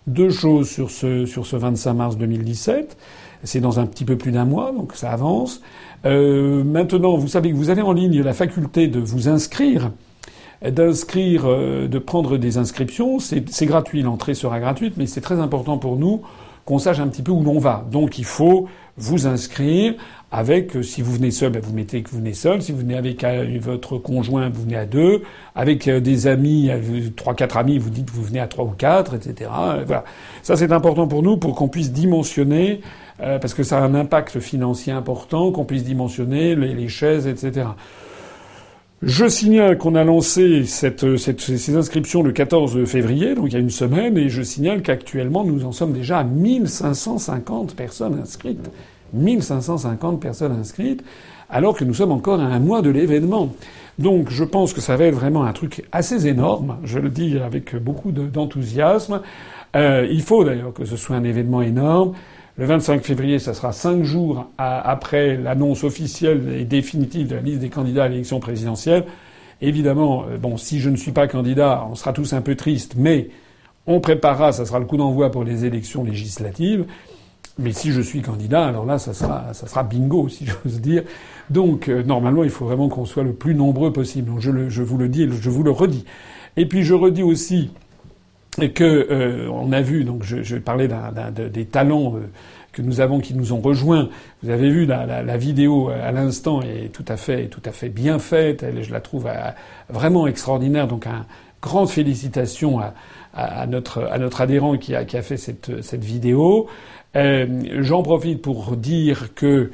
[0.06, 2.96] deux choses sur ce, sur ce 25 mars 2017.
[3.42, 5.60] C'est dans un petit peu plus d'un mois, donc ça avance.
[6.04, 9.90] Euh, maintenant, vous savez que vous avez en ligne la faculté de vous inscrire,
[10.62, 13.18] d'inscrire, euh, de prendre des inscriptions.
[13.18, 16.22] C'est gratuit, l'entrée sera gratuite, mais c'est très important pour nous
[16.66, 17.86] qu'on sache un petit peu où l'on va.
[17.90, 19.94] Donc il faut vous inscrire
[20.30, 22.60] avec, euh, si vous venez seul, ben vous mettez que vous venez seul.
[22.60, 23.24] Si vous venez avec
[23.62, 25.22] votre conjoint, vous venez à deux.
[25.54, 26.70] Avec des amis,
[27.16, 29.50] trois, quatre amis, vous dites que vous venez à trois ou quatre, etc.
[29.86, 30.04] Voilà.
[30.42, 32.80] Ça, c'est important pour nous pour qu'on puisse dimensionner
[33.20, 37.26] euh, parce que ça a un impact financier important, qu'on puisse dimensionner les, les, chaises,
[37.26, 37.66] etc.
[39.02, 43.56] Je signale qu'on a lancé cette, cette, ces inscriptions le 14 février, donc il y
[43.56, 48.70] a une semaine, et je signale qu'actuellement nous en sommes déjà à 1550 personnes inscrites.
[49.12, 51.04] 1550 personnes inscrites,
[51.50, 53.52] alors que nous sommes encore à un mois de l'événement.
[53.98, 57.38] Donc je pense que ça va être vraiment un truc assez énorme, je le dis
[57.38, 59.20] avec beaucoup d'enthousiasme.
[59.76, 62.14] Euh, il faut d'ailleurs que ce soit un événement énorme.
[62.56, 67.58] Le 25 février, ça sera cinq jours après l'annonce officielle et définitive de la liste
[67.58, 69.06] des candidats à l'élection présidentielle.
[69.60, 72.94] Évidemment, euh, bon, si je ne suis pas candidat, on sera tous un peu tristes,
[72.96, 73.30] mais
[73.88, 76.84] on préparera, ça sera le coup d'envoi pour les élections législatives.
[77.58, 81.02] Mais si je suis candidat, alors là, ça sera, ça sera bingo, si j'ose dire.
[81.50, 84.30] Donc, euh, normalement, il faut vraiment qu'on soit le plus nombreux possible.
[84.38, 86.04] Je, je vous le dis et je vous le redis.
[86.56, 87.72] Et puis, je redis aussi
[88.60, 90.88] et que euh, on a vu, donc je, je parlais
[91.52, 92.20] des talents euh,
[92.72, 94.08] que nous avons qui nous ont rejoints.
[94.42, 97.72] Vous avez vu la, la, la vidéo à l'instant est tout à fait, tout à
[97.72, 98.62] fait bien faite.
[98.62, 99.50] Elle, je la trouve euh,
[99.88, 100.86] vraiment extraordinaire.
[100.86, 101.26] Donc, un
[101.62, 102.94] grande félicitation à,
[103.34, 106.68] à, notre, à notre adhérent qui a, qui a fait cette, cette vidéo.
[107.14, 109.70] J'en profite pour dire que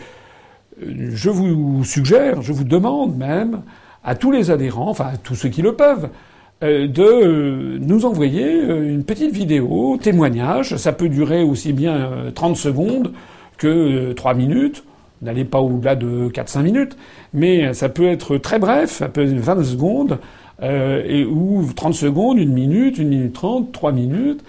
[0.78, 3.62] je vous suggère, je vous demande même
[4.04, 6.08] à tous les adhérents, enfin à tous ceux qui le peuvent, euh,
[6.62, 10.76] de euh, nous envoyer euh, une petite vidéo, témoignage.
[10.76, 13.12] Ça peut durer aussi bien 30 secondes
[13.56, 14.84] que 3 minutes.
[15.22, 16.96] N'allez pas au-delà de 4-5 minutes.
[17.32, 20.18] Mais ça peut être très bref, ça peut être 20 secondes,
[20.62, 24.42] et, ou 30 secondes, 1 minute, 1 minute 30, 3 minutes.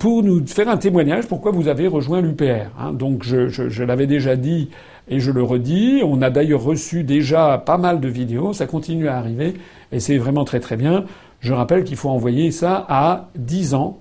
[0.00, 2.70] pour nous faire un témoignage pourquoi vous avez rejoint l'UPR.
[2.80, 2.92] Hein.
[2.92, 4.70] Donc je, je, je l'avais déjà dit
[5.10, 6.00] et je le redis.
[6.04, 8.54] On a d'ailleurs reçu déjà pas mal de vidéos.
[8.54, 9.54] Ça continue à arriver.
[9.92, 11.04] Et c'est vraiment très très bien.
[11.40, 13.98] Je rappelle qu'il faut envoyer ça à 10 ans,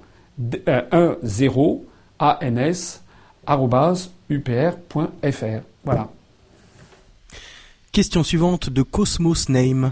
[0.68, 1.86] 1 0
[2.20, 2.38] ans
[4.30, 5.62] upr.fr.
[5.84, 6.10] Voilà.
[7.92, 9.92] Question suivante de Cosmos Name.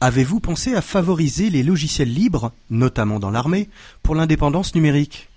[0.00, 3.68] Avez-vous pensé à favoriser les logiciels libres, notamment dans l'armée,
[4.02, 5.28] pour l'indépendance numérique?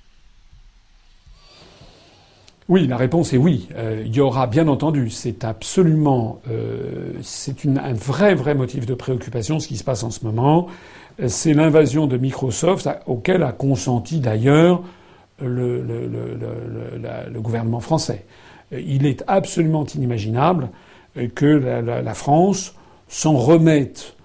[2.67, 3.69] Oui, la réponse est oui.
[3.75, 8.93] Euh, il y aura bien entendu, c'est absolument, euh, c'est un vrai vrai motif de
[8.93, 10.67] préoccupation ce qui se passe en ce moment.
[11.27, 14.83] C'est l'invasion de Microsoft auquel a consenti d'ailleurs
[15.41, 15.81] le,
[17.35, 18.25] gouvernement français.
[18.71, 20.69] Il est absolument inimaginable
[21.35, 22.75] que la, France
[23.07, 24.15] s'en remette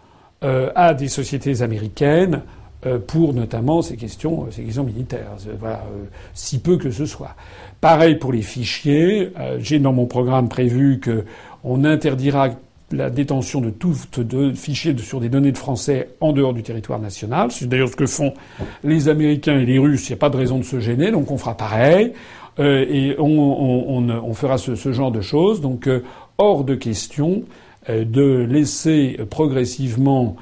[0.42, 2.59] euh, à des sociétés américaines euh,
[3.07, 5.32] pour notamment ces questions, ces questions militaires.
[5.59, 5.85] Voilà,
[6.32, 7.35] si peu que ce soit.
[7.81, 9.32] Pareil pour les fichiers.
[9.39, 12.51] Euh, j'ai dans mon programme prévu qu'on interdira
[12.93, 16.98] la détention de toutes de fichiers sur des données de français en dehors du territoire
[16.98, 17.51] national.
[17.52, 18.35] C'est d'ailleurs ce que font
[18.82, 20.09] les Américains et les Russes.
[20.09, 22.12] Il n'y a pas de raison de se gêner, donc on fera pareil.
[22.59, 25.61] Euh, et on, on, on, fera ce, ce, genre de choses.
[25.61, 26.02] Donc euh,
[26.36, 27.44] hors de question
[27.89, 30.36] euh, de laisser progressivement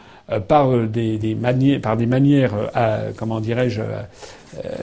[0.47, 2.55] par des, manières, par des manières,
[3.17, 3.83] comment dirais-je,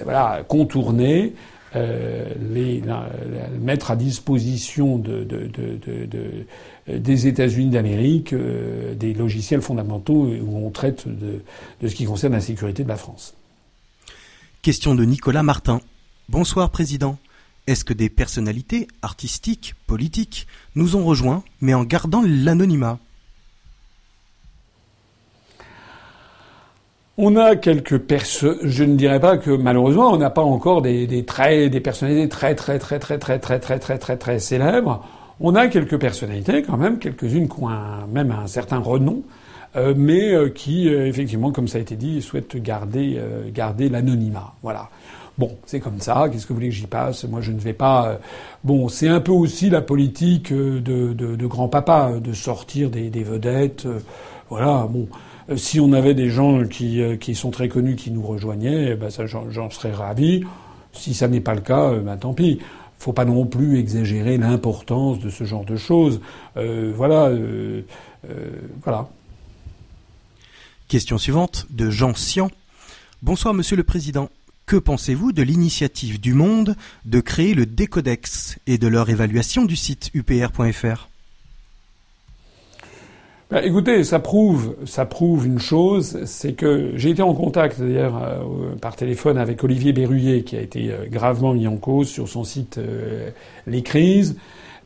[0.03, 1.33] voilà, contournées,
[1.75, 2.23] euh,
[2.53, 2.81] les,
[3.59, 5.49] mettre à disposition de, de,
[6.87, 11.41] de, des États-Unis d'Amérique euh, des logiciels fondamentaux où on traite de,
[11.85, 13.33] ce qui concerne la sécurité de la France.
[14.61, 15.81] Question de Nicolas Martin.
[16.29, 17.17] Bonsoir Président.
[17.67, 22.99] Est-ce que des personnalités artistiques, politiques, nous ont rejoints, mais en gardant l'anonymat?
[27.17, 28.57] On a quelques personnes.
[28.63, 31.23] Je ne dirais pas que malheureusement on n'a pas encore des, des
[31.69, 35.05] des personnalités très très très très très très très très très très célèbres.
[35.39, 37.69] On a quelques personnalités quand même, quelques-unes qui ont
[38.11, 39.23] même un certain renom,
[39.95, 43.19] mais qui effectivement, comme ça a été dit, souhaitent garder
[43.53, 44.53] garder l'anonymat.
[44.61, 44.89] Voilà.
[45.37, 46.29] Bon, c'est comme ça.
[46.31, 47.25] Qu'est-ce que vous voulez que j'y passe?
[47.25, 48.07] Moi, je ne vais pas.
[48.07, 48.15] Euh,
[48.63, 52.89] bon, c'est un peu aussi la politique euh, de, de, de grand-papa, euh, de sortir
[52.89, 53.85] des, des vedettes.
[54.49, 54.87] Voilà.
[54.89, 55.07] Bon,
[55.55, 59.09] si on avait des gens qui, qui sont très connus qui nous rejoignaient, eh ben
[59.49, 60.43] j'en serais ravi.
[60.93, 62.59] Si ça n'est pas le cas, ben tant pis.
[62.97, 66.21] Faut pas non plus exagérer l'importance de ce genre de choses.
[66.57, 67.27] Euh, voilà.
[67.27, 67.81] Euh,
[68.83, 69.09] voilà.
[70.87, 72.49] Question suivante de Jean Sian.
[73.21, 74.29] Bonsoir, Monsieur le Président.
[74.65, 79.75] Que pensez-vous de l'initiative du Monde de créer le Décodex et de leur évaluation du
[79.75, 81.07] site upr.fr
[83.51, 88.19] ben, écoutez, ça prouve, ça prouve une chose, c'est que j'ai été en contact d'ailleurs
[88.23, 92.27] euh, par téléphone avec Olivier Berruyer, qui a été euh, gravement mis en cause sur
[92.27, 93.29] son site euh,
[93.67, 94.35] Les Crises,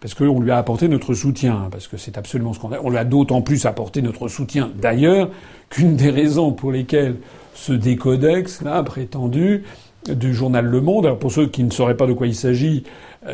[0.02, 2.80] parce qu'on lui a apporté notre soutien, parce que c'est absolument a.
[2.84, 5.30] On lui a d'autant plus apporté notre soutien, d'ailleurs,
[5.70, 7.16] qu'une des raisons pour lesquelles
[7.54, 9.64] ce décodex là prétendu
[10.08, 11.06] du journal Le Monde.
[11.06, 12.84] Alors pour ceux qui ne sauraient pas de quoi il s'agit,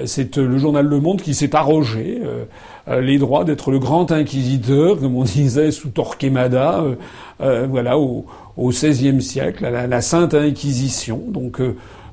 [0.05, 4.11] c'est euh, le journal Le Monde qui s'est arrogé euh, les droits d'être le grand
[4.11, 6.83] inquisiteur, comme on disait sous Torquemada,
[7.39, 8.25] voilà, au,
[8.57, 11.21] XVIe siècle, à la, Sainte Inquisition.
[11.27, 11.59] Donc,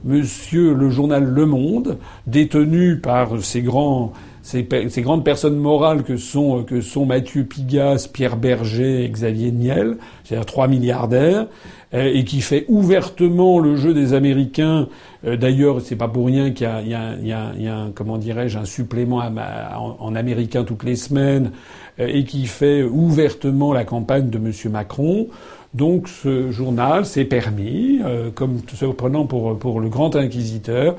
[0.05, 4.13] Monsieur le journal Le Monde, détenu par ces grands
[4.43, 9.97] ces, ces, grandes personnes morales que sont, que sont Mathieu Pigas, Pierre Berger Xavier Niel,
[10.25, 11.47] c'est-à-dire trois milliardaires,
[11.95, 14.89] euh, et qui fait ouvertement le jeu des Américains.
[15.25, 20.15] Euh, d'ailleurs, c'est pas pour rien qu'il y a, un, comment dirais-je, un supplément en,
[20.15, 21.53] américain toutes les semaines,
[22.01, 24.53] euh, et qui fait ouvertement la campagne de M.
[24.71, 25.29] Macron.
[25.75, 27.99] Donc ce journal s'est permis,
[28.35, 30.97] comme se prenant pour, pour le grand inquisiteur,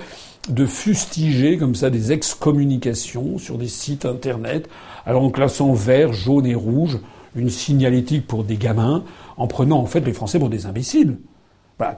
[0.50, 4.68] de fustiger comme ça des excommunications sur des sites internet,
[5.06, 6.98] alors en classant vert, jaune et rouge
[7.36, 9.04] une signalétique pour des gamins,
[9.38, 11.18] en prenant en fait les Français pour des imbéciles.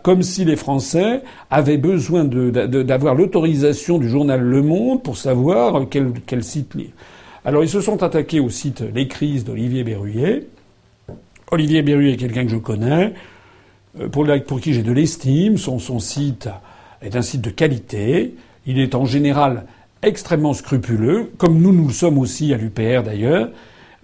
[0.04, 6.44] Comme si les Français avaient besoin d'avoir l'autorisation du journal Le Monde pour savoir quel,
[6.44, 6.90] site lire.
[7.44, 10.48] Alors ils se sont attaqués au site Les Crises d'Olivier Berruyer.
[11.52, 13.14] Olivier Berruyer est quelqu'un que je connais,
[14.00, 15.58] euh, pour, qui j'ai de l'estime.
[15.58, 16.50] Son, site
[17.02, 18.36] est un site de qualité.
[18.66, 19.66] Il est en général
[20.02, 23.50] extrêmement scrupuleux, comme nous nous le sommes aussi à l'UPR d'ailleurs.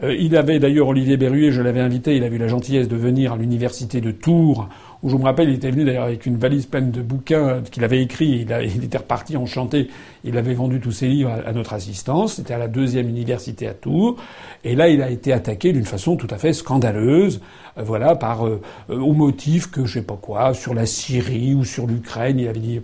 [0.03, 2.95] Euh, il avait d'ailleurs Olivier Berruyer, je l'avais invité, il a eu la gentillesse de
[2.95, 4.69] venir à l'université de Tours,
[5.03, 7.83] où je me rappelle, il était venu d'ailleurs avec une valise pleine de bouquins qu'il
[7.83, 8.45] avait écrits.
[8.47, 9.87] Il, il, était reparti enchanté.
[10.23, 12.35] Il avait vendu tous ses livres à, notre assistance.
[12.35, 14.17] C'était à la deuxième université à Tours.
[14.63, 17.41] Et là, il a été attaqué d'une façon tout à fait scandaleuse.
[17.79, 21.65] Euh, voilà, par euh, au motif que je sais pas quoi, sur la Syrie ou
[21.65, 22.39] sur l'Ukraine.
[22.39, 22.79] Il avait dit.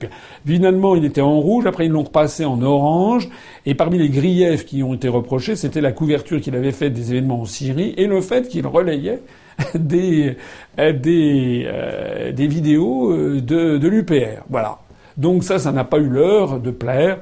[0.46, 1.68] Finalement, il était en rouge.
[1.68, 3.30] Après, ils l'ont repassé en orange.
[3.68, 7.12] Et parmi les griefs qui ont été reprochés, c'était la couverture qu'il avait faite des
[7.12, 9.22] événements en Syrie et le fait qu'il relayait
[9.76, 10.38] des,
[10.80, 14.44] euh, des, euh, des vidéos euh, de, de l'UPR.
[14.50, 14.80] Voilà.
[15.18, 17.18] Donc ça, ça n'a pas eu l'heure de plaire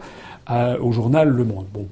[0.79, 1.65] au journal Le Monde.
[1.73, 1.87] Bon.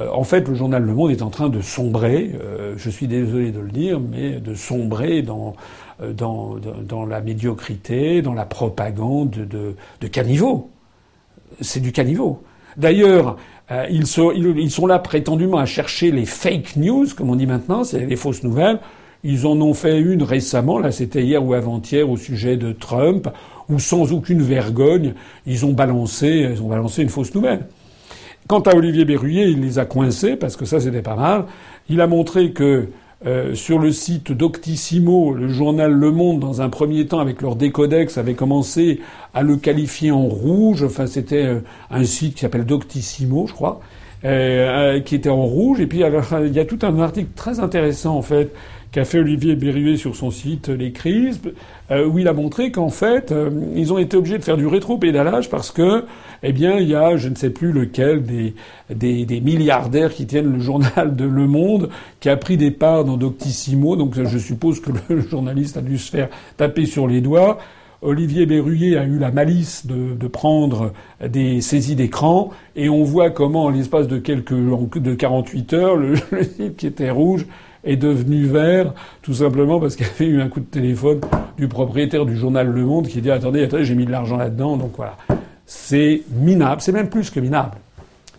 [0.00, 2.30] en fait, le journal Le Monde est en train de sombrer,
[2.76, 5.54] je suis désolé de le dire, mais de sombrer dans,
[6.00, 10.70] dans, dans la médiocrité, dans la propagande de, de caniveau.
[11.60, 12.42] C'est du caniveau.
[12.78, 13.36] D'ailleurs,
[13.90, 17.84] ils, sont, ils, sont là prétendument à chercher les fake news, comme on dit maintenant,
[17.84, 18.78] c'est les fausses nouvelles.
[19.24, 23.28] Ils en ont fait une récemment, là c'était hier ou avant-hier, au sujet de Trump,
[23.68, 25.14] où sans aucune vergogne,
[25.46, 27.66] ils ont balancé, ils ont balancé une fausse nouvelle.
[28.46, 31.46] Quant à Olivier Berruyer, il les a coincés, parce que ça c'était pas mal.
[31.88, 32.88] Il a montré que
[33.26, 37.56] euh, sur le site Doctissimo, le journal Le Monde, dans un premier temps, avec leur
[37.56, 39.00] décodex, avait commencé
[39.32, 40.82] à le qualifier en rouge.
[40.82, 41.60] Enfin, c'était euh,
[41.90, 43.80] un site qui s'appelle Doctissimo, je crois,
[44.26, 45.80] euh, qui était en rouge.
[45.80, 48.52] Et puis, il y a tout un article très intéressant, en fait,
[48.94, 51.40] qu'a fait Olivier Berruet sur son site Les Crises,
[51.90, 54.68] euh, où il a montré qu'en fait, euh, ils ont été obligés de faire du
[54.68, 56.04] rétro-pédalage parce que,
[56.44, 58.54] eh bien, il y a, je ne sais plus lequel, des,
[58.88, 61.90] des, milliardaires qui tiennent le journal de Le Monde,
[62.20, 65.98] qui a pris des parts dans Doctissimo, donc je suppose que le journaliste a dû
[65.98, 67.58] se faire taper sur les doigts.
[68.00, 70.92] Olivier Berruyer a eu la malice de, de prendre
[71.26, 76.14] des saisies d'écran et on voit comment, en l'espace de quelques de 48 heures, le,
[76.30, 77.44] le site qui était rouge
[77.84, 81.20] est devenu vert tout simplement parce qu'il y avait eu un coup de téléphone
[81.56, 84.76] du propriétaire du journal Le Monde qui dit attendez, attendez, j'ai mis de l'argent là-dedans,
[84.76, 85.16] donc voilà.
[85.66, 87.78] C'est minable, c'est même plus que minable.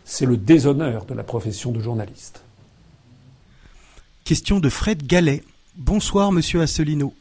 [0.03, 2.43] C'est le déshonneur de la profession de journaliste.
[4.23, 5.43] Question de Fred Gallet.
[5.75, 7.13] Bonsoir, monsieur Asselineau.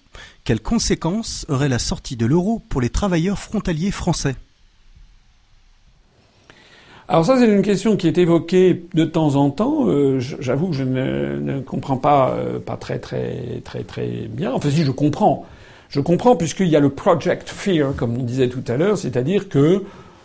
[0.44, 4.36] Quelles conséquences aurait la sortie de l'euro pour les travailleurs frontaliers français?
[7.06, 9.88] Alors ça, c'est une question qui est évoquée de temps en temps.
[9.88, 14.52] Euh, j'avoue que je ne, comprends pas, euh, pas très très très très bien.
[14.54, 15.44] Enfin, si je comprends,
[15.90, 19.50] je comprends puisqu'il y a le project fear, comme on disait tout à l'heure, c'est-à-dire
[19.50, 19.82] que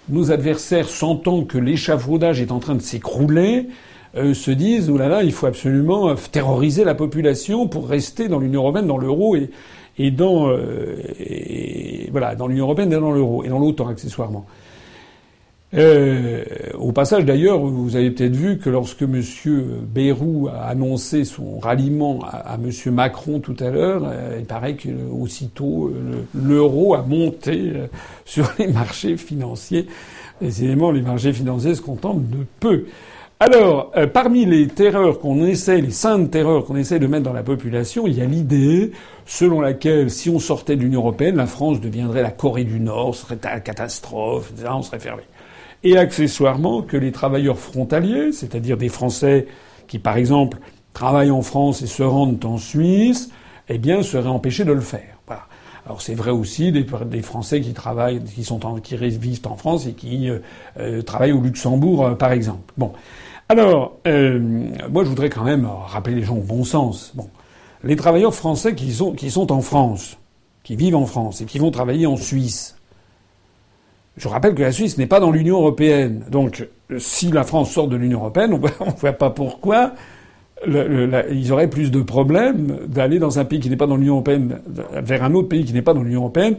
[0.08, 3.68] nos adversaires, sentant que l'échafaudage est en train de s'écrouler,
[4.16, 8.40] euh, se disent oulala, là là, il faut absolument terroriser la population pour rester dans
[8.40, 9.50] l'Union européenne, dans l'euro et,
[9.98, 10.50] et dans
[11.20, 14.46] et, voilà dans l'Union européenne et dans l'euro et dans l'OTAN accessoirement.
[15.76, 16.44] Euh,
[16.80, 19.22] au passage, d'ailleurs, vous avez peut-être vu que lorsque M.
[19.84, 22.72] Bayrou a annoncé son ralliement à, M.
[22.92, 27.74] Macron tout à l'heure, euh, il paraît que aussitôt euh, l'euro a monté
[28.26, 29.86] sur les marchés financiers.
[30.42, 32.86] Décidément, les marchés financiers se contentent de peu.
[33.42, 37.44] Alors, parmi les terreurs qu'on essaie, les saintes terreurs qu'on essaie de mettre dans la
[37.44, 38.92] population, il y a l'idée
[39.26, 43.16] selon laquelle, si on sortait de l'Union européenne, la France deviendrait la Corée du Nord,
[43.16, 45.24] ce serait une catastrophe, on serait fermé
[45.84, 49.48] et accessoirement que les travailleurs frontaliers, c'est-à-dire des Français
[49.88, 50.60] qui, par exemple,
[50.94, 53.30] travaillent en France et se rendent en Suisse,
[53.70, 55.20] eh bien, seraient empêchés de le faire.
[55.90, 59.56] Alors c'est vrai aussi des, des, Français qui travaillent, qui sont en, qui vivent en
[59.56, 60.38] France et qui euh,
[60.80, 62.74] euh, travaillent au Luxembourg, euh, par exemple.
[62.78, 62.94] Bon.
[63.52, 67.12] Alors, moi, je voudrais quand même rappeler les gens au bon sens.
[67.16, 67.28] Bon,
[67.84, 70.20] les travailleurs français qui sont qui sont en France,
[70.62, 72.76] qui vivent en France et qui vont travailler en Suisse,
[74.20, 76.26] je rappelle que la Suisse n'est pas dans l'Union européenne.
[76.30, 76.68] Donc,
[76.98, 79.94] si la France sort de l'Union européenne, on ne voit pas pourquoi
[80.68, 84.60] ils auraient plus de problèmes d'aller dans un pays qui n'est pas dans l'Union européenne
[84.68, 86.58] vers un autre pays qui n'est pas dans l'Union européenne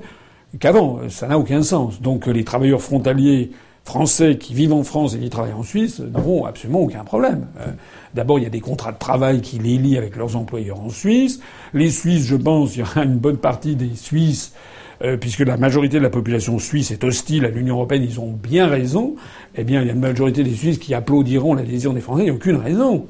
[0.58, 1.00] qu'avant.
[1.10, 2.00] Ça n'a aucun sens.
[2.00, 3.50] Donc, les travailleurs frontaliers
[3.84, 7.46] français qui vivent en France et qui travaillent en Suisse n'auront absolument aucun problème.
[7.60, 7.66] Euh,
[8.14, 10.90] d'abord, il y a des contrats de travail qui les lient avec leurs employeurs en
[10.90, 11.40] Suisse.
[11.74, 14.54] Les Suisses, je pense, il y aura une bonne partie des Suisses
[15.02, 18.32] euh, puisque la majorité de la population suisse est hostile à l'Union européenne, ils ont
[18.32, 19.14] bien raison,
[19.56, 22.24] eh bien, il y a une majorité des Suisses qui applaudiront l'adhésion des Français, il
[22.24, 23.06] n'y a aucune raison.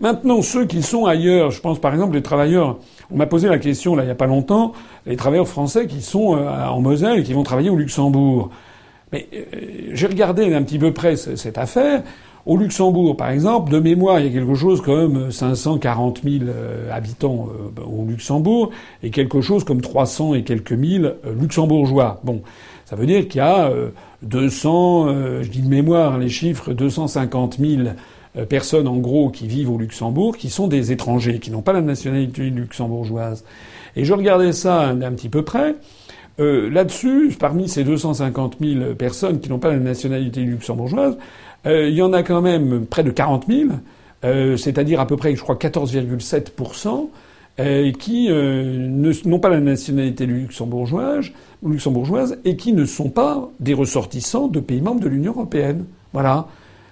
[0.00, 2.78] Maintenant, ceux qui sont ailleurs, je pense par exemple les travailleurs,
[3.10, 4.72] on m'a posé la question là il n'y a pas longtemps,
[5.04, 8.50] les travailleurs français qui sont euh, en Moselle et qui vont travailler au Luxembourg.
[9.12, 12.02] Mais euh, j'ai regardé un petit peu près cette affaire.
[12.46, 16.90] Au Luxembourg, par exemple, de mémoire, il y a quelque chose comme 540 000 euh,
[16.90, 18.70] habitants euh, au Luxembourg
[19.02, 22.20] et quelque chose comme 300 et quelques mille euh, luxembourgeois.
[22.24, 22.40] Bon,
[22.86, 23.70] ça veut dire qu'il y a
[24.22, 27.82] 200, je dis de mémoire les chiffres, 250 000
[28.48, 31.82] personnes en gros qui vivent au Luxembourg, qui sont des étrangers, qui n'ont pas la
[31.82, 33.44] nationalité luxembourgeoise.
[33.94, 35.76] Et je regardais ça d'un petit peu près.
[36.38, 41.18] Là-dessus, parmi ces 250 000 personnes qui n'ont pas la nationalité luxembourgeoise, euh,
[41.64, 43.70] il y en a quand même près de 40 000,
[44.24, 47.08] euh, c'est-à-dire à peu près, je crois, 14,7
[47.58, 51.30] euh, qui n'ont pas la nationalité luxembourgeoise,
[51.64, 55.84] luxembourgeoise et qui ne sont pas des ressortissants de pays membres de l'Union européenne.
[56.12, 56.46] Voilà.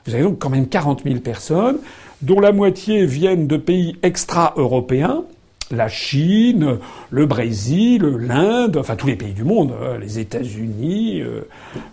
[0.07, 1.79] Vous avez donc quand même 40 000 personnes,
[2.23, 5.25] dont la moitié viennent de pays extra-européens,
[5.71, 6.79] la Chine,
[7.11, 11.43] le Brésil, l'Inde, enfin tous les pays du monde, hein, les États-Unis, euh,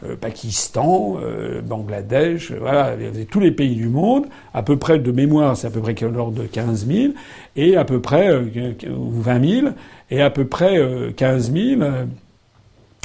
[0.05, 2.95] euh, Pakistan, euh, Bangladesh, voilà,
[3.29, 6.43] tous les pays du monde, à peu près de mémoire, c'est à peu près l'ordre
[6.43, 7.13] de 15 000,
[7.55, 9.67] et à peu près 20 000,
[10.09, 10.79] et à peu près
[11.15, 11.81] 15 000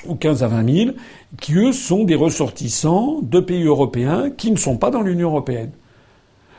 [0.07, 0.91] ou 15 à 20 000,
[1.41, 5.71] qui eux sont des ressortissants de pays européens qui ne sont pas dans l'Union européenne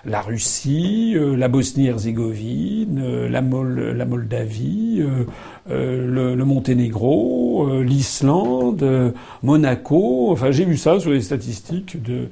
[0.06, 5.04] la Russie, euh, la Bosnie-Herzégovine, euh, la, Moldavie,
[5.70, 9.14] euh, le, Monténégro, l'Islande,
[9.44, 10.32] Monaco.
[10.32, 12.30] Enfin, j'ai vu ça sur les statistiques de,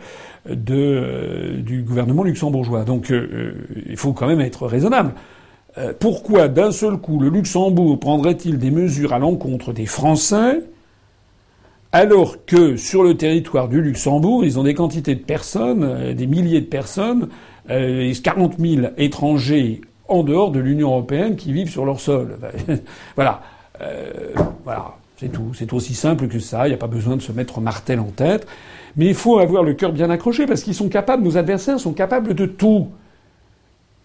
[1.61, 2.83] du gouvernement luxembourgeois.
[2.83, 3.13] Donc,
[3.85, 5.13] il faut quand même être raisonnable.
[5.99, 10.61] pourquoi, d'un seul coup, le Luxembourg prendrait-il des mesures à l'encontre des Français
[11.91, 16.61] alors que sur le territoire du Luxembourg, ils ont des quantités de personnes, des milliers
[16.61, 17.29] de personnes
[17.69, 22.37] euh, 40 000 étrangers en dehors de l'Union européenne qui vivent sur leur sol.
[23.15, 23.41] voilà.
[23.81, 24.33] Euh,
[24.63, 24.95] voilà.
[25.17, 25.51] C'est tout.
[25.53, 26.65] C'est aussi simple que ça.
[26.67, 28.47] Il n'y a pas besoin de se mettre martel en tête.
[28.95, 31.93] Mais il faut avoir le cœur bien accroché parce qu'ils sont capables, nos adversaires sont
[31.93, 32.87] capables de tout.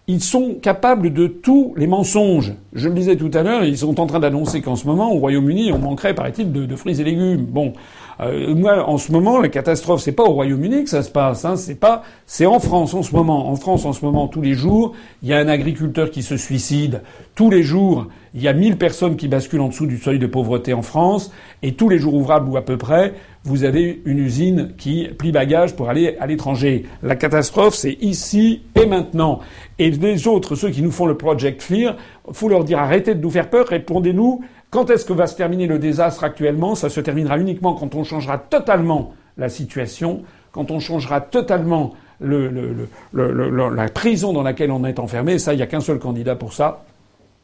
[0.07, 2.53] ils sont capables de tous les mensonges.
[2.73, 5.17] Je le disais tout à l'heure, ils sont en train d'annoncer qu'en ce moment, au
[5.17, 7.45] Royaume-Uni, on manquerait, paraît-il, de, de fruits et légumes.
[7.45, 7.73] Bon,
[8.21, 11.45] euh, moi, en ce moment, la catastrophe, c'est pas au Royaume-Uni que ça se passe.
[11.45, 13.49] Hein, c'est pas, c'est en France en ce moment.
[13.49, 16.37] En France, en ce moment, tous les jours, il y a un agriculteur qui se
[16.37, 17.01] suicide.
[17.35, 20.27] Tous les jours, il y a 1000 personnes qui basculent en dessous du seuil de
[20.27, 21.31] pauvreté en France.
[21.61, 23.13] Et tous les jours ouvrables ou à peu près,
[23.43, 26.85] vous avez une usine qui plie bagage pour aller à l'étranger.
[27.03, 29.39] La catastrophe, c'est ici et maintenant.
[29.77, 31.95] Et les autres, ceux qui nous font le Project Fear,
[32.31, 35.67] faut leur dire arrêtez de nous faire peur, répondez-nous quand est-ce que va se terminer
[35.67, 36.75] le désastre actuellement?
[36.75, 43.89] Ça se terminera uniquement quand on changera totalement la situation, quand on changera totalement la
[43.89, 45.39] prison dans laquelle on est enfermé.
[45.39, 46.85] ça, il n'y a qu'un seul candidat pour ça,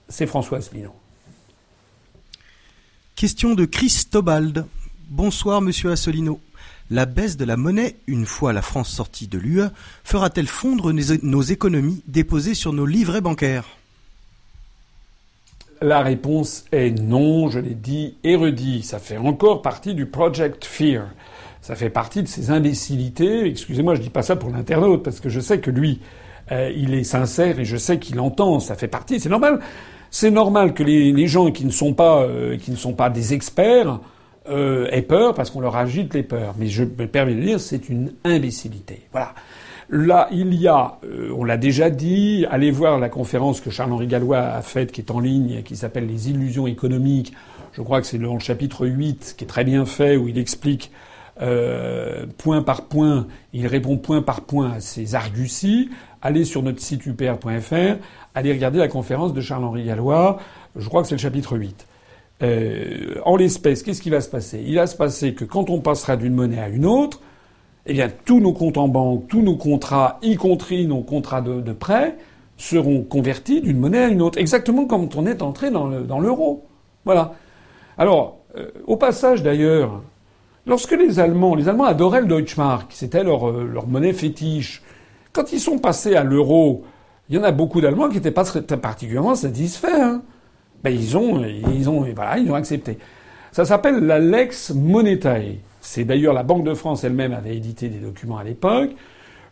[0.07, 0.93] c'est François Asselineau.
[3.15, 4.65] Question de Chris Tobald.
[5.09, 6.39] Bonsoir, monsieur Asselineau.
[6.89, 9.63] La baisse de la monnaie, une fois la France sortie de l'UE,
[10.03, 13.65] fera-t-elle fondre nos économies déposées sur nos livrets bancaires?
[15.81, 18.83] La réponse est non, je l'ai dit et redit.
[18.83, 21.07] Ça fait encore partie du Project Fear.
[21.61, 23.45] Ça fait partie de ces imbécilités.
[23.45, 25.99] Excusez-moi, je dis pas ça pour l'internaute, parce que je sais que lui,
[26.51, 28.59] euh, il est sincère et je sais qu'il entend.
[28.59, 29.19] Ça fait partie.
[29.19, 29.59] C'est normal.
[30.11, 33.33] C'est normal que les, gens qui ne sont pas, euh, qui ne sont pas des
[33.33, 33.99] experts
[34.49, 36.53] euh, aient peur parce qu'on leur agite les peurs.
[36.57, 39.07] Mais je me permets de dire, c'est une imbécilité.
[39.11, 39.33] Voilà.
[39.93, 44.07] Là, il y a, euh, on l'a déjà dit, allez voir la conférence que Charles-Henri
[44.07, 47.33] Gallois a faite, qui est en ligne, qui s'appelle Les illusions économiques.
[47.73, 50.37] Je crois que c'est dans le chapitre 8, qui est très bien fait, où il
[50.37, 50.91] explique
[51.41, 55.89] euh, point par point, il répond point par point à ces arguties.
[56.21, 57.97] Allez sur notre site upr.fr,
[58.33, 60.39] allez regarder la conférence de Charles-Henri Gallois.
[60.77, 61.85] Je crois que c'est le chapitre 8.
[62.43, 64.63] Euh, en l'espèce, qu'est-ce qui va se passer?
[64.65, 67.19] Il va se passer que quand on passera d'une monnaie à une autre,
[67.85, 71.73] eh bien, tous nos comptes en banque, tous nos contrats, y compris nos contrats de,
[71.73, 72.17] prêt,
[72.57, 76.65] seront convertis d'une monnaie à une autre, exactement comme on est entré dans l'euro.
[77.05, 77.33] voilà.
[77.97, 80.01] Alors, euh, au passage d'ailleurs,
[80.65, 84.81] lorsque les Allemands, les Allemands adoraient le Deutschmark, c'était leur, euh, leur monnaie fétiche,
[85.33, 86.83] quand ils sont passés à l'euro,
[87.29, 89.87] il y en a beaucoup d'Allemands qui n'étaient pas particulièrement satisfaits.
[89.87, 90.21] Hein.
[90.83, 92.97] Ben, ils ont, ils ont, voilà, ils ont accepté.
[93.51, 95.59] Ça s'appelle la lex monetae.
[95.81, 98.91] C'est d'ailleurs la Banque de France elle-même avait édité des documents à l'époque.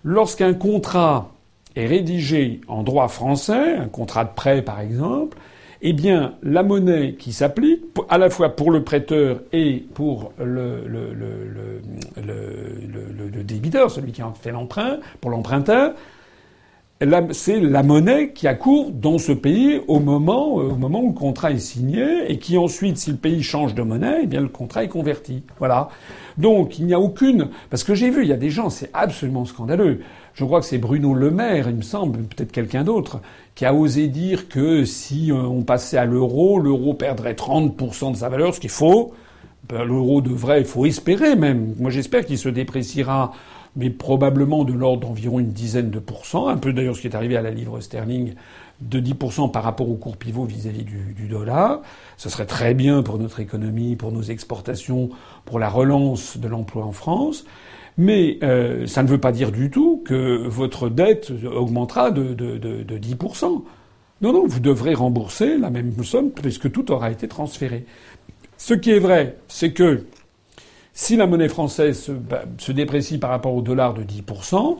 [0.03, 1.31] Lorsqu'un contrat
[1.75, 5.37] est rédigé en droit français, un contrat de prêt par exemple,
[5.81, 10.87] eh bien la monnaie qui s'applique, à la fois pour le prêteur et pour le,
[10.87, 11.81] le, le,
[13.33, 15.93] le débiteur, celui qui a fait l'emprunt, pour l'emprunteur,
[17.31, 21.07] c'est la monnaie qui a cours dans ce pays au moment, euh, au moment où
[21.07, 24.41] le contrat est signé et qui ensuite, si le pays change de monnaie, eh bien
[24.41, 25.43] le contrat est converti.
[25.59, 25.87] Voilà.
[26.37, 27.51] Donc il n'y a aucune.
[27.69, 30.01] Parce que j'ai vu, il y a des gens, c'est absolument scandaleux.
[30.33, 33.21] Je crois que c'est Bruno Le Maire, il me semble, peut-être quelqu'un d'autre,
[33.55, 38.17] qui a osé dire que si euh, on passait à l'euro, l'euro perdrait 30% de
[38.17, 39.13] sa valeur, ce qu'il faut.
[39.69, 41.75] Ben, l'euro devrait, il faut espérer même.
[41.79, 43.31] Moi j'espère qu'il se dépréciera
[43.75, 47.15] mais probablement de l'ordre d'environ une dizaine de pourcents, un peu d'ailleurs ce qui est
[47.15, 48.33] arrivé à la livre sterling,
[48.81, 51.81] de 10% par rapport au cours pivot vis-à-vis du, dollar.
[52.17, 55.09] Ce serait très bien pour notre économie, pour nos exportations,
[55.45, 57.45] pour la relance de l'emploi en France.
[57.97, 62.57] Mais euh, ça ne veut pas dire du tout que votre dette augmentera de, de,
[62.57, 63.63] de, de 10%.
[64.21, 67.85] Non, non, vous devrez rembourser la même somme puisque tout aura été transféré.
[68.57, 70.05] Ce qui est vrai, c'est que
[70.93, 72.11] si la monnaie française
[72.57, 74.77] se, déprécie par rapport au dollar de 10%,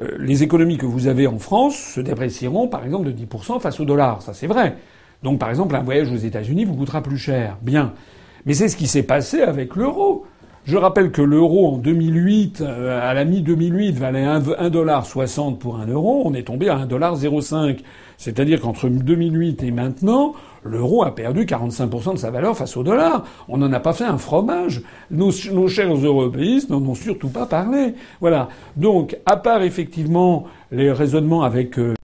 [0.00, 3.80] euh, les économies que vous avez en France se déprécieront par exemple de 10% face
[3.80, 4.22] au dollar.
[4.22, 4.76] Ça c'est vrai.
[5.22, 7.56] Donc par exemple un voyage aux États-Unis vous coûtera plus cher.
[7.62, 7.92] Bien.
[8.46, 10.24] Mais c'est ce qui s'est passé avec l'euro.
[10.64, 16.22] Je rappelle que l'euro en 2008, euh, à la mi-2008, valait 1,60$ pour un euro.
[16.26, 17.78] On est tombé à 1,05$.
[18.18, 20.34] C'est-à-dire qu'entre 2008 et maintenant,
[20.64, 23.24] l'euro a perdu 45% de sa valeur face au dollar.
[23.48, 24.82] On n'en a pas fait un fromage.
[25.12, 27.94] Nos, chers européistes n'en ont surtout pas parlé.
[28.20, 28.48] Voilà.
[28.76, 31.94] Donc, à part effectivement les raisonnements avec, euh,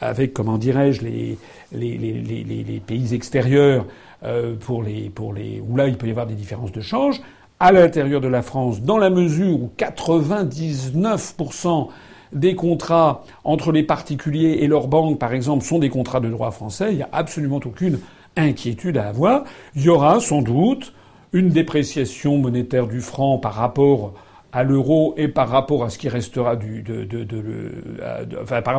[0.00, 1.38] avec comment dirais-je, les,
[1.72, 3.86] les, les, les, pays extérieurs,
[4.24, 7.20] euh, pour les, pour les, où là il peut y avoir des différences de change,
[7.60, 11.88] à l'intérieur de la France, dans la mesure où 99%
[12.32, 16.50] des contrats entre les particuliers et leurs banques, par exemple, sont des contrats de droit
[16.50, 17.98] français, il n'y a absolument aucune
[18.36, 19.44] inquiétude à avoir.
[19.74, 20.92] Il y aura sans doute
[21.32, 24.14] une dépréciation monétaire du franc par rapport
[24.52, 27.06] à l'euro et par rapport à ce qui restera du, de,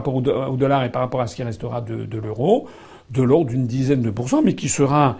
[0.09, 2.67] au, dollar et par rapport à ce qui restera de, l'euro,
[3.09, 5.17] de l'ordre d'une dizaine de pourcents, mais qui sera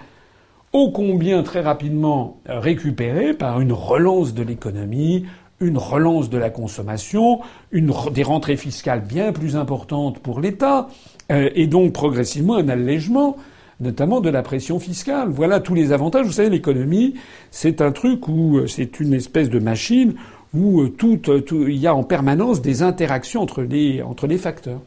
[0.74, 5.26] ô combien très rapidement récupéré par une relance de l'économie,
[5.62, 7.40] une relance de la consommation,
[7.72, 10.90] des rentrées fiscales bien plus importantes pour l'État,
[11.32, 13.38] euh, et donc progressivement un allègement
[13.80, 15.30] notamment de la pression fiscale.
[15.30, 16.26] Voilà tous les avantages.
[16.28, 17.16] Vous savez, l'économie,
[17.50, 20.14] c'est un truc où euh, c'est une espèce de machine
[20.54, 21.20] où tout,
[21.52, 24.82] il y a en permanence des interactions entre les, entre les facteurs.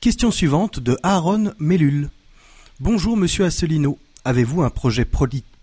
[0.00, 2.10] Question suivante de Aaron Mellul.
[2.78, 3.98] Bonjour Monsieur Asselineau.
[4.24, 5.04] Avez-vous un projet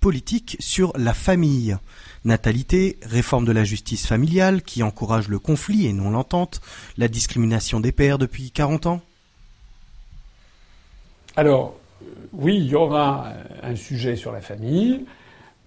[0.08, 1.76] politique sur la famille
[2.24, 6.62] Natalité, réforme de la justice familiale qui encourage le conflit et non l'entente,
[6.98, 9.02] la discrimination des pères depuis 40 ans
[11.36, 15.04] Alors, euh, oui, il y aura un sujet sur la famille.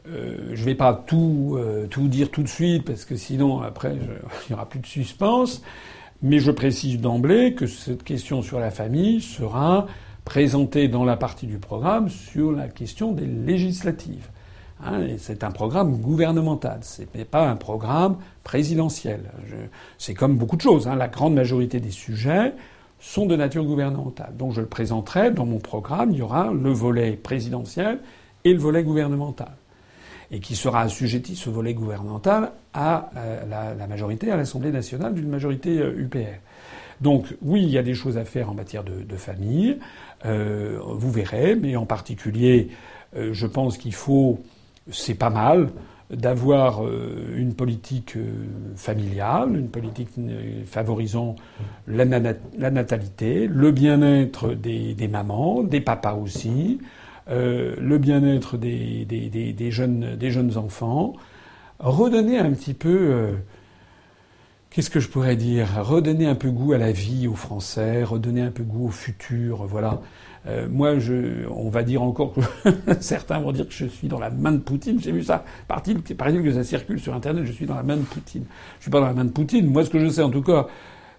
[0.09, 3.61] Euh, je ne vais pas tout, euh, tout dire tout de suite parce que sinon
[3.61, 5.61] après il n'y aura plus de suspense.
[6.23, 9.87] Mais je précise d'emblée que cette question sur la famille sera
[10.31, 14.28] présentée dans la partie du programme sur la question des législatives.
[14.81, 19.23] Hein, c'est un programme gouvernemental, ce n'est pas un programme présidentiel.
[19.98, 20.86] c'est comme beaucoup de choses.
[20.86, 22.52] Hein, la grande majorité des sujets
[23.01, 24.32] sont de nature gouvernementale.
[24.39, 26.12] Donc je le présenterai dans mon programme.
[26.12, 27.98] Il y aura le volet présidentiel
[28.44, 29.51] et le volet gouvernemental
[30.31, 35.28] et qui sera assujetti, ce volet gouvernemental, à euh, la, majorité, à l'Assemblée nationale d'une
[35.28, 36.19] majorité UPR.
[36.19, 36.35] Euh,
[37.01, 39.78] Donc oui, il y a des choses à faire en matière de, famille,
[40.25, 42.69] euh, vous verrez, mais en particulier,
[43.17, 44.39] je pense qu'il faut,
[44.91, 45.71] c'est pas mal,
[46.11, 46.83] d'avoir
[47.37, 48.17] une politique
[48.77, 50.11] familiale, une politique
[50.67, 51.35] favorisant
[51.89, 56.79] la, natalité, le bien-être des, mamans, des papas aussi,
[57.31, 61.15] euh, le bien-être des, des, jeunes, des jeunes enfants,
[61.79, 63.33] redonner un petit peu, euh,
[64.71, 68.43] qu'est-ce que je pourrais dire, redonner un peu goût à la vie aux Français, redonner
[68.43, 70.01] un peu goût au futur, voilà.
[70.47, 72.41] Euh, moi, je, on va dire encore que
[73.01, 74.99] certains vont dire que je suis dans la main de Poutine.
[74.99, 75.45] J'ai vu ça.
[75.69, 78.45] Par-il que ça circule sur Internet, je suis dans la main de Poutine.
[78.79, 79.67] Je suis pas dans la main de Poutine.
[79.67, 80.67] Moi, ce que je sais, en tout cas,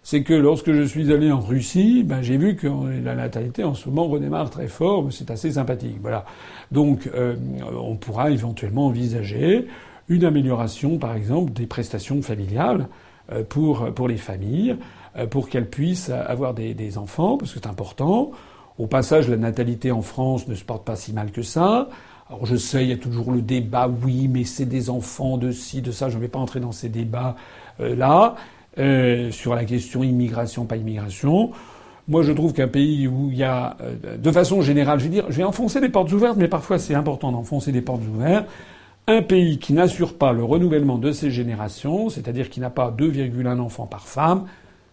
[0.02, 2.68] c'est que lorsque je suis allé en Russie, ben, j'ai vu que
[3.04, 5.98] la natalité en ce moment redémarre très fort, c'est assez sympathique.
[6.02, 6.26] Voilà.
[6.72, 7.36] Donc euh,
[7.80, 9.68] on pourra éventuellement envisager
[10.10, 12.88] une amélioration, par exemple, des prestations familiales
[13.50, 14.76] pour, pour les familles,
[15.18, 18.32] euh, pour qu'elles puissent avoir des, enfants, parce que c'est important.
[18.78, 21.90] Au passage, la natalité en France ne se porte pas si mal que ça.
[22.30, 25.52] Alors je sais, il y a toujours le débat, oui, mais c'est des enfants de
[25.52, 26.10] ci, de ça.
[26.10, 27.36] Je ne vais pas entrer dans ces débats
[27.80, 28.36] là.
[28.78, 31.52] Euh, sur la question immigration, pas immigration.
[32.08, 35.10] Moi, je trouve qu'un pays où il y a, euh, de façon générale, je vais
[35.10, 38.48] dire, je vais enfoncer des portes ouvertes, mais parfois c'est important d'enfoncer des portes ouvertes.
[39.08, 43.60] Un pays qui n'assure pas le renouvellement de ses générations, c'est-à-dire qui n'a pas 2,1
[43.60, 44.46] enfants par femme,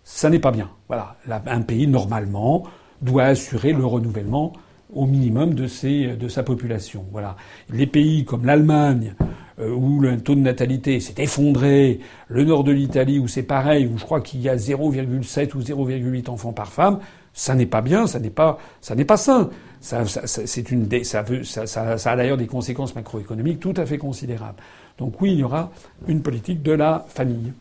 [0.02, 0.70] ça n'est pas bien.
[0.88, 1.16] Voilà.
[1.46, 2.64] Un pays, normalement,
[3.02, 4.54] doit assurer le renouvellement
[4.94, 7.04] au minimum de, ses, de sa population.
[7.12, 7.36] Voilà.
[7.70, 9.14] Les pays comme l'Allemagne,
[9.60, 13.86] euh, où le taux de natalité s'est effondré, le nord de l'Italie où c'est pareil,
[13.86, 17.00] où je crois qu'il y a 0,7 ou 0,8 enfants par femme,
[17.34, 19.50] ça n'est pas bien, ça n'est pas, ça n'est pas sain.
[19.80, 23.86] Ça, ça, c'est une, ça, veut, ça, ça, a d'ailleurs des conséquences macroéconomiques tout à
[23.86, 24.58] fait considérables.
[24.98, 25.70] Donc oui, il y aura
[26.08, 27.52] une politique de la famille.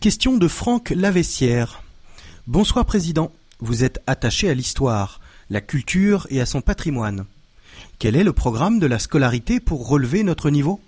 [0.00, 1.82] Question de Franck Lavessière.
[2.46, 3.30] Bonsoir Président.
[3.58, 5.20] Vous êtes attaché à l'histoire,
[5.50, 7.24] la culture et à son patrimoine.
[7.98, 10.80] Quel est le programme de la scolarité pour relever notre niveau?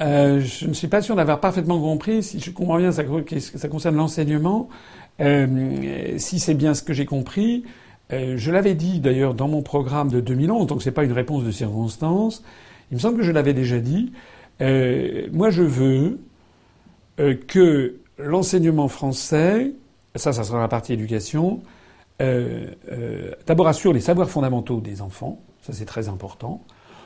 [0.00, 2.22] Euh, je ne suis pas sûr d'avoir parfaitement compris.
[2.22, 3.04] Si je comprends bien, ça,
[3.56, 4.68] ça concerne l'enseignement.
[5.20, 7.64] Euh, si c'est bien ce que j'ai compris,
[8.12, 11.44] euh, je l'avais dit d'ailleurs dans mon programme de 2011, donc c'est pas une réponse
[11.44, 12.42] de circonstance.
[12.90, 14.12] Il me semble que je l'avais déjà dit.
[14.60, 16.20] moi, je veux
[17.16, 19.72] que l'enseignement français,
[20.14, 21.62] ça, ça sera la partie éducation,
[22.22, 26.62] euh, euh, d'abord assure les savoirs fondamentaux des enfants, ça c'est très important,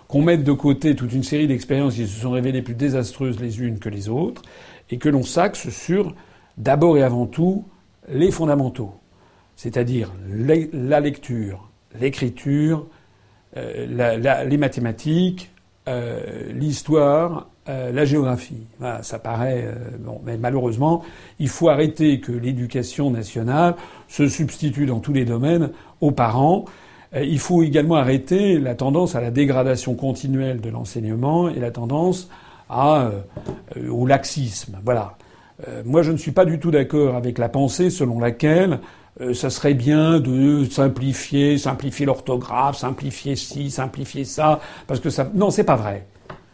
[0.06, 3.60] qu'on mette de côté toute une série d'expériences qui se sont révélées plus désastreuses les
[3.60, 4.42] unes que les autres,
[4.90, 6.14] et que l'on s'axe sur
[6.58, 7.64] d'abord et avant tout
[8.10, 8.94] les fondamentaux,
[9.56, 11.68] c'est-à-dire la lecture,
[12.00, 12.86] l'écriture,
[13.56, 15.50] euh, les mathématiques,
[16.52, 18.66] l'histoire, euh, la géographie.
[19.02, 21.02] ça paraît euh, bon, mais malheureusement,
[21.38, 23.74] il faut arrêter que l'éducation nationale
[24.08, 25.70] se substitue dans tous les domaines
[26.00, 26.64] aux parents.
[27.14, 31.70] Euh, il faut également arrêter la tendance à la dégradation continuelle de l'enseignement et la
[31.70, 32.30] tendance
[32.70, 34.78] au laxisme.
[34.82, 35.16] Voilà.
[35.84, 38.78] Moi, je ne suis pas du tout d'accord avec la pensée selon laquelle
[39.32, 45.28] ça serait bien de simplifier, simplifier l'orthographe, simplifier ci, simplifier ça, parce que ça.
[45.34, 46.06] Non, c'est pas vrai.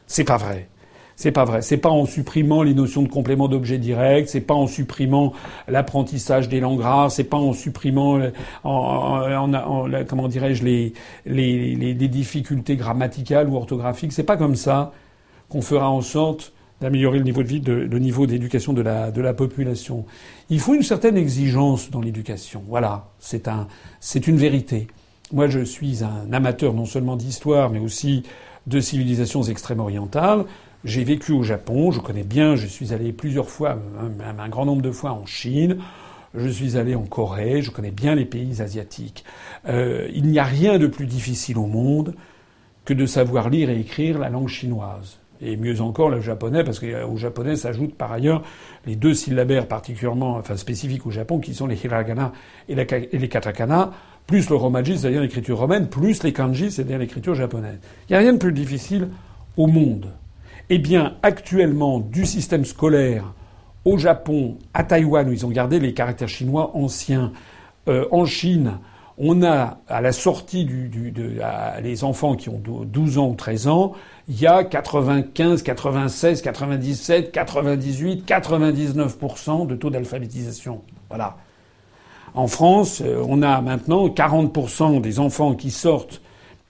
[0.07, 0.69] C'est pas vrai.
[1.17, 1.63] C'est pas vrai.
[1.63, 4.29] C'est pas en supprimant les notions de complément d'objet direct.
[4.29, 5.33] C'est pas en supprimant
[5.69, 7.13] l'apprentissage des langues rares.
[7.13, 8.21] C'est pas en supprimant,
[8.65, 9.51] en,
[10.09, 10.93] comment dirais-je, les,
[11.25, 14.13] les, les, difficultés grammaticales ou orthographiques.
[14.13, 14.93] C'est pas comme ça
[15.49, 16.53] qu'on fera en sorte
[16.85, 20.05] d'améliorer le niveau de vie, le niveau d'éducation de la, de la population.
[20.51, 22.63] Il faut une certaine exigence dans l'éducation.
[22.69, 23.09] Voilà.
[23.19, 23.69] C'est un,
[24.01, 24.89] c'est une vérité.
[25.33, 28.25] Moi, je suis un amateur non seulement d'histoire, mais aussi
[28.67, 30.45] de civilisations extrême-orientales.
[30.85, 33.79] J'ai vécu au Japon, je connais bien, je suis allé plusieurs fois,
[34.39, 35.79] un, grand nombre de fois en Chine,
[36.35, 39.25] je suis allé en Corée, je connais bien les pays asiatiques.
[39.67, 42.15] Euh, il n'y a rien de plus difficile au monde
[42.85, 45.19] que de savoir lire et écrire la langue chinoise.
[45.45, 48.43] Et mieux encore le japonais, parce qu'au japonais s'ajoutent par ailleurs
[48.87, 52.33] les deux syllabaires particulièrement, enfin spécifiques au Japon, qui sont les hiragana
[52.69, 53.93] et, les katakana,
[54.27, 57.79] plus le romaji, c'est-à-dire l'écriture romaine, plus les kanji, c'est-à-dire l'écriture japonaise.
[58.09, 59.09] Il n'y a rien de plus difficile
[59.59, 60.09] au monde.
[60.71, 63.35] Eh bien, actuellement, du système scolaire
[63.85, 67.33] au Japon, à Taïwan, où ils ont gardé les caractères chinois anciens,
[67.89, 68.79] euh, en Chine,
[69.19, 71.39] on a, à la sortie du, de,
[71.83, 73.93] les enfants qui ont 12 ans ou 13 ans,
[74.29, 80.83] il y a 95, 96, 97, 98, 99% de taux d'alphabétisation.
[81.09, 81.37] Voilà.
[82.35, 86.21] En France, euh, on a maintenant 40% des enfants qui sortent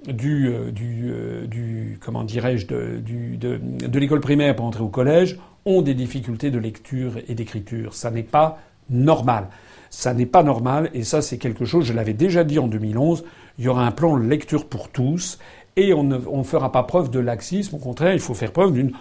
[0.06, 5.81] du, euh, du, euh, du comment dirais-je de, l'école primaire pour entrer au collège ont
[5.81, 7.94] des difficultés de lecture et d'écriture.
[7.94, 8.59] Ça n'est pas
[8.90, 9.48] normal.
[9.89, 11.86] Ça n'est pas normal et ça c'est quelque chose.
[11.86, 13.24] Je l'avais déjà dit en 2011.
[13.59, 15.39] Il y aura un plan lecture pour tous
[15.76, 17.76] et on ne fera pas preuve de laxisme.
[17.76, 18.92] Au contraire, il faut faire preuve d'une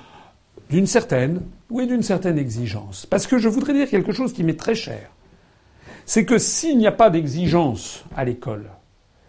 [0.69, 3.05] d'une certaine, oui, d'une certaine exigence.
[3.05, 5.11] Parce que je voudrais dire quelque chose qui m'est très cher.
[6.05, 8.69] C'est que s'il n'y a pas d'exigence à l'école,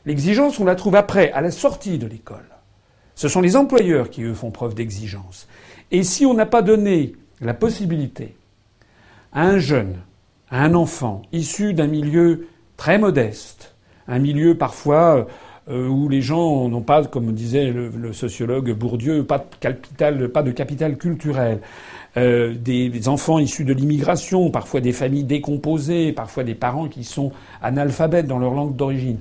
[0.07, 2.45] L'exigence, on la trouve après, à la sortie de l'école.
[3.15, 5.49] Ce sont les employeurs qui, eux, font preuve d'exigence.
[5.91, 8.37] Et si on n'a pas donné la possibilité
[9.33, 9.97] à un jeune,
[10.51, 13.75] à un enfant issu d'un milieu très modeste,
[14.07, 15.27] un milieu parfois
[15.71, 20.43] euh, où les gens n'ont pas, comme disait le, sociologue Bourdieu, pas de capital, pas
[20.43, 21.61] de capital culturel,
[22.17, 27.33] euh, des enfants issus de l'immigration, parfois des familles décomposées, parfois des parents qui sont
[27.63, 29.19] analphabètes dans leur langue d'origine.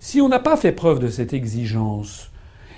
[0.00, 2.30] Si on n'a pas fait preuve de cette exigence,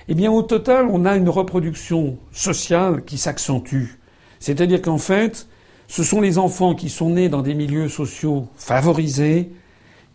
[0.08, 3.98] eh bien au total, on a une reproduction sociale qui s'accentue.
[4.38, 5.48] C'est-à-dire qu'en fait,
[5.88, 9.50] ce sont les enfants qui sont nés dans des milieux sociaux favorisés,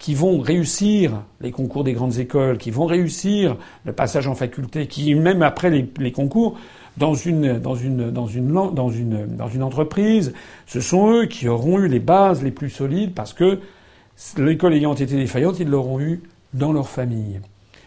[0.02, 3.56] qui vont réussir les concours des grandes écoles, qui vont réussir
[3.86, 6.58] le passage en faculté, qui même après les, concours,
[6.98, 10.34] dans une, dans, une, dans, une, dans, une, dans une entreprise,
[10.66, 13.60] ce sont eux qui auront eu les bases les plus solides parce que
[14.38, 16.24] l'école ayant été défaillante, ils l'auront eu
[16.56, 17.40] dans leur famille.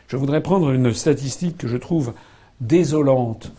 [0.06, 2.12] Je voudrais prendre une statistique que je trouve
[2.60, 3.50] désolante.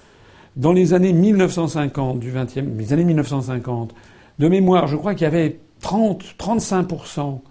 [0.56, 3.94] Dans les années 1950 du 20e, les années 1950,
[4.40, 7.42] de mémoire, je crois qu'il y avait 30, 35%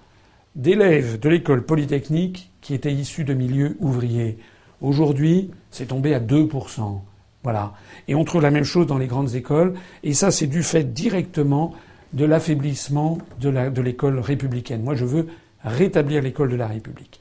[0.54, 4.38] d'élèves de l'école polytechnique qui étaient issus de milieux ouvriers.
[4.80, 7.00] Aujourd'hui, c'est tombé à 2%.
[7.42, 7.74] Voilà.
[8.08, 9.74] Et on trouve la même chose dans les grandes écoles.
[10.02, 11.74] Et ça, c'est du fait directement
[12.12, 14.82] de l'affaiblissement de l'école républicaine.
[14.82, 15.26] Moi, je veux
[15.64, 17.20] rétablir l'école de la République.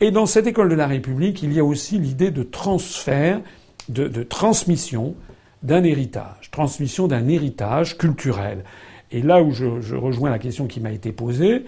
[0.00, 3.40] Et dans cette école de la République, il y a aussi l'idée de transfert,
[3.88, 5.14] de, transmission
[5.62, 8.64] d'un héritage, transmission d'un héritage culturel.
[9.12, 11.64] Et là où je, rejoins la question qui m'a été posée,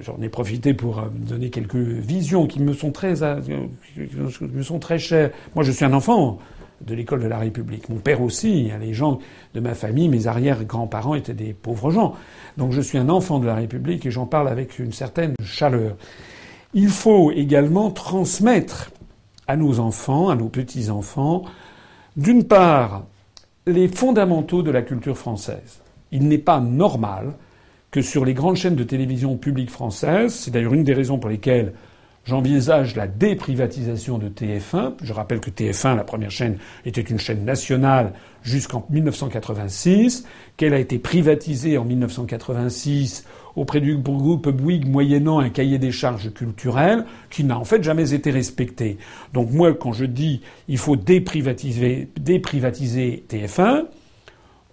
[0.00, 4.78] j'en ai profité pour euh, donner quelques visions qui me sont très, qui me sont
[4.78, 5.30] très chères.
[5.54, 6.38] Moi, je suis un enfant
[6.80, 7.88] de l'école de la République.
[7.88, 9.18] Mon père aussi, les gens
[9.54, 12.14] de ma famille, mes arrière-grands-parents étaient des pauvres gens.
[12.56, 15.96] Donc je suis un enfant de la République et j'en parle avec une certaine chaleur.
[16.74, 18.90] Il faut également transmettre
[19.46, 21.44] à nos enfants, à nos petits-enfants,
[22.16, 23.04] d'une part,
[23.66, 25.80] les fondamentaux de la culture française.
[26.12, 27.32] Il n'est pas normal
[27.90, 31.30] que sur les grandes chaînes de télévision publiques françaises, c'est d'ailleurs une des raisons pour
[31.30, 31.72] lesquelles
[32.28, 34.96] J'envisage la déprivatisation de TF1.
[35.02, 38.12] Je rappelle que TF1, la première chaîne, était une chaîne nationale
[38.42, 40.26] jusqu'en 1986,
[40.58, 43.24] qu'elle a été privatisée en 1986
[43.56, 48.12] auprès du groupe Bouygues moyennant un cahier des charges culturel qui n'a en fait jamais
[48.12, 48.98] été respecté.
[49.32, 53.84] Donc moi, quand je dis il faut déprivatiser, déprivatiser TF1,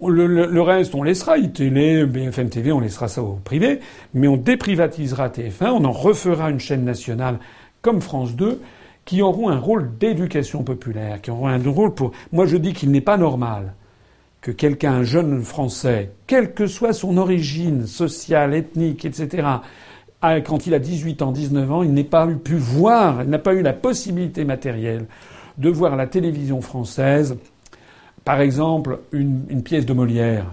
[0.02, 3.80] le, reste, on laissera iTélé, BFM TV, on laissera ça au privé,
[4.14, 7.38] mais on déprivatisera TF1, on en refera une chaîne nationale
[7.82, 8.60] comme France 2,
[9.04, 12.12] qui auront un rôle d'éducation populaire, qui auront un rôle pour.
[12.32, 13.74] Moi, je dis qu'il n'est pas normal
[14.40, 19.48] que quelqu'un, un jeune Français, quelle que soit son origine sociale, ethnique, etc.,
[20.44, 23.54] quand il a 18 ans, 19 ans, il n'ait pas pu voir, il n'a pas
[23.54, 25.06] eu la possibilité matérielle
[25.56, 27.36] de voir la télévision française
[28.26, 30.46] par exemple, une, pièce de Molière,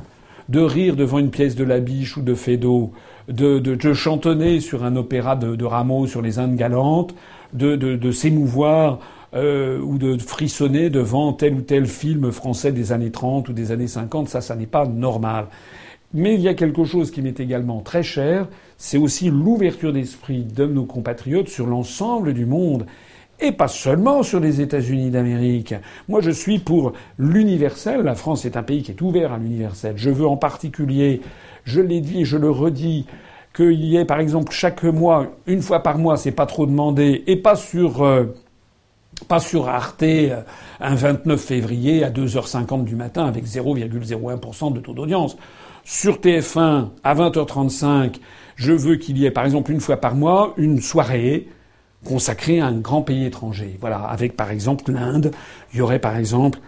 [0.48, 2.92] de rire devant une pièce de Labiche ou de Feydeau,
[3.28, 7.16] de, de, chantonner sur un opéra de, de Rameau sur les Indes galantes,
[7.52, 9.00] de, de s'émouvoir
[9.34, 13.72] euh, ou de frissonner devant tel ou tel film français des années 30 ou des
[13.72, 15.48] années 50, ça, ça n'est pas normal.
[16.14, 18.48] Mais il y a quelque chose qui m'est également très cher,
[18.78, 22.86] c'est aussi l'ouverture d'esprit de nos compatriotes sur l'ensemble du monde
[23.40, 25.76] et pas seulement sur les États-Unis d'Amérique.
[26.08, 28.02] Moi, je suis pour l'universel.
[28.02, 29.94] La France est un pays qui est ouvert à l'universel.
[29.98, 31.22] Je veux en particulier,
[31.64, 33.06] je l'ai dit et je le redis,
[33.54, 37.24] qu'il y ait, par exemple, chaque mois, une fois par mois, c'est pas trop demandé,
[37.28, 38.26] et pas sur, euh,
[39.28, 40.42] pas sur Arte, euh,
[40.80, 45.38] un 29 février à 2h50 du matin avec 0,01% de taux d'audience.
[45.84, 48.16] Sur TF1, à 20h35,
[48.56, 51.48] je veux qu'il y ait, par exemple, une fois par mois, une soirée
[52.04, 53.78] consacré à un grand pays étranger.
[53.80, 55.32] Voilà, avec par exemple l'Inde,
[55.74, 56.60] il y aurait par exemple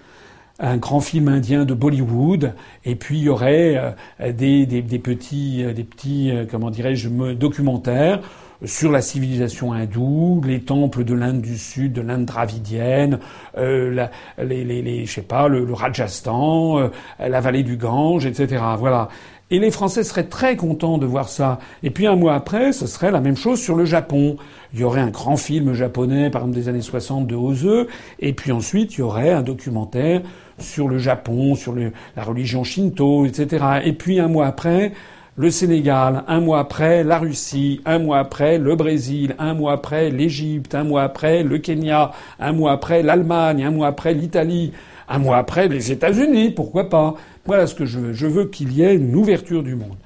[0.60, 2.53] un grand film indien de Bollywood,
[2.86, 3.76] et puis il y aurait
[4.22, 8.22] euh, des, des, petits, euh, des petits, euh, comment dirais-je, documentaires
[8.64, 13.20] sur la civilisation hindoue, les temples de l'Inde du Sud, de l'Inde dravidienne,
[13.57, 14.07] les,
[14.40, 16.90] les, les, je sais pas, le Rajasthan,
[17.20, 18.64] la vallée du Gange, etc.
[18.80, 19.10] Voilà.
[19.51, 21.59] Et les Français seraient très contents de voir ça.
[21.84, 24.38] Et puis un mois après, ce serait la même chose sur le Japon.
[24.73, 27.85] Il y aurait un grand film japonais, par exemple des années 60 de Ozu,
[28.19, 30.22] et puis ensuite il y aurait un documentaire
[30.57, 33.63] sur le Japon, sur la religion shinto, etc.
[33.84, 34.93] Et puis un mois après,
[35.38, 40.09] le Sénégal, un mois après la Russie, un mois après le Brésil, un mois après
[40.09, 44.72] l'Égypte, un mois après le Kenya, un mois après l'Allemagne, un mois après l'Italie,
[45.07, 47.13] un mois après les États-Unis, pourquoi pas?
[47.45, 48.13] Voilà ce que je veux.
[48.13, 49.97] Je veux qu'il y ait une ouverture du monde.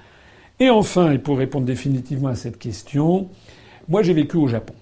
[0.60, 3.30] Et enfin, et pour répondre définitivement à cette question,
[3.88, 4.74] moi j'ai vécu au Japon.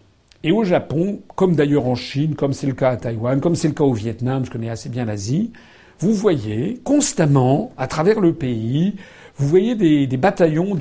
[0.44, 3.68] Et au Japon, comme d'ailleurs en Chine, comme c'est le cas à Taïwan, comme c'est
[3.68, 5.52] le cas au Vietnam, je connais assez bien l'Asie,
[6.00, 8.96] vous voyez constamment, à travers le pays,
[9.38, 10.76] vous voyez des, bataillons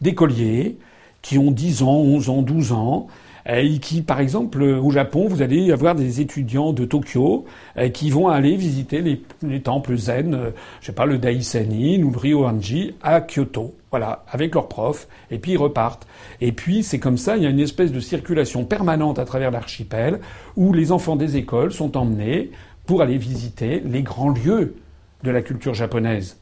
[0.00, 0.76] d'écoliers
[1.20, 3.06] qui ont 10 ans, 11 ans, 12 ans,
[3.46, 7.44] et qui, par exemple, au Japon, vous allez avoir des étudiants de Tokyo
[7.76, 10.50] euh, qui vont aller visiter les, les temples zen, euh,
[10.80, 13.74] je sais pas, le Daisenin ou le à Kyoto.
[13.90, 16.06] Voilà, avec leurs profs, et puis ils repartent.
[16.40, 19.50] Et puis c'est comme ça, il y a une espèce de circulation permanente à travers
[19.50, 20.20] l'archipel
[20.56, 22.50] où les enfants des écoles sont emmenés
[22.86, 24.76] pour aller visiter les grands lieux
[25.22, 26.41] de la culture japonaise.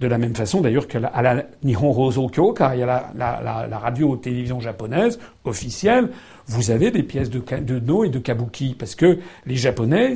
[0.00, 3.10] De la même façon d'ailleurs qu'à la, la Nihon Rosokyo, car il y a la,
[3.16, 6.10] la, la radio-télévision japonaise officielle,
[6.46, 10.14] vous avez des pièces de, de No et de Kabuki, parce que les Japonais,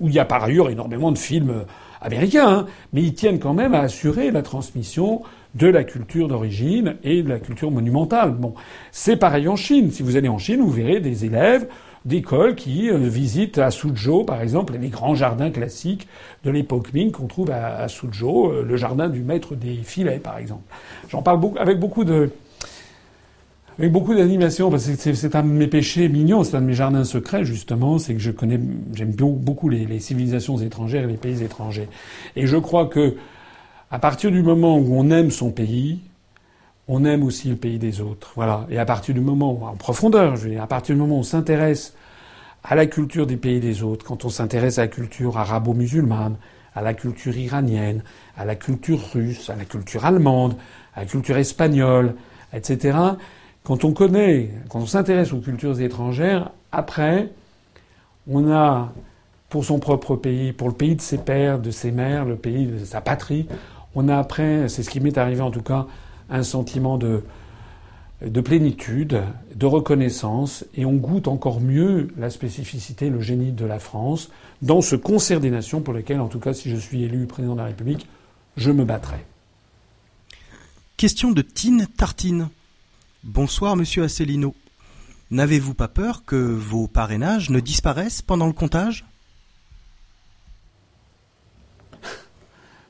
[0.00, 1.64] où il y a par ailleurs énormément de films
[2.00, 5.22] américains, hein, mais ils tiennent quand même à assurer la transmission
[5.54, 8.32] de la culture d'origine et de la culture monumentale.
[8.32, 8.54] Bon,
[8.92, 9.90] c'est pareil en Chine.
[9.90, 11.68] Si vous allez en Chine, vous verrez des élèves
[12.08, 16.08] d'écoles qui euh, visitent à Suzhou, par exemple, les grands jardins classiques
[16.44, 20.38] de l'époque Ming qu'on trouve à, Suzhou, euh, le jardin du maître des filets, par
[20.38, 20.62] exemple.
[21.08, 22.30] J'en parle beaucoup, avec beaucoup de
[23.78, 26.74] avec beaucoup d'animation, parce que c'est un de mes péchés mignons, c'est un de mes
[26.74, 28.58] jardins secrets justement, c'est que je connais,
[28.92, 31.88] j'aime beaucoup les, les, civilisations étrangères et les pays étrangers.
[32.34, 33.14] Et je crois que
[33.92, 36.00] à partir du moment où on aime son pays,
[36.88, 38.32] on aime aussi le pays des autres.
[38.34, 38.66] Voilà.
[38.70, 41.20] Et à partir du moment, en profondeur, je veux dire, à partir du moment où
[41.20, 41.94] on s'intéresse
[42.64, 46.36] à la culture des pays des autres, quand on s'intéresse à la culture arabo-musulmane,
[46.74, 48.02] à la culture iranienne,
[48.36, 50.56] à la culture russe, à la culture allemande,
[50.94, 52.14] à la culture espagnole,
[52.52, 52.96] etc.,
[53.64, 57.28] quand on connaît, quand on s'intéresse aux cultures étrangères, après,
[58.30, 58.92] on a,
[59.50, 62.66] pour son propre pays, pour le pays de ses pères, de ses mères, le pays
[62.66, 63.46] de sa patrie,
[63.94, 65.86] on a après, c'est ce qui m'est arrivé en tout cas,
[66.30, 67.22] un sentiment de,
[68.24, 69.22] de plénitude,
[69.54, 74.30] de reconnaissance, et on goûte encore mieux la spécificité, le génie de la France,
[74.62, 77.54] dans ce concert des nations pour lequel, en tout cas, si je suis élu président
[77.54, 78.06] de la République,
[78.56, 79.24] je me battrai.
[80.96, 82.48] Question de Tine Tartine.
[83.22, 84.54] Bonsoir, monsieur Asselineau.
[85.30, 89.04] N'avez-vous pas peur que vos parrainages ne disparaissent pendant le comptage?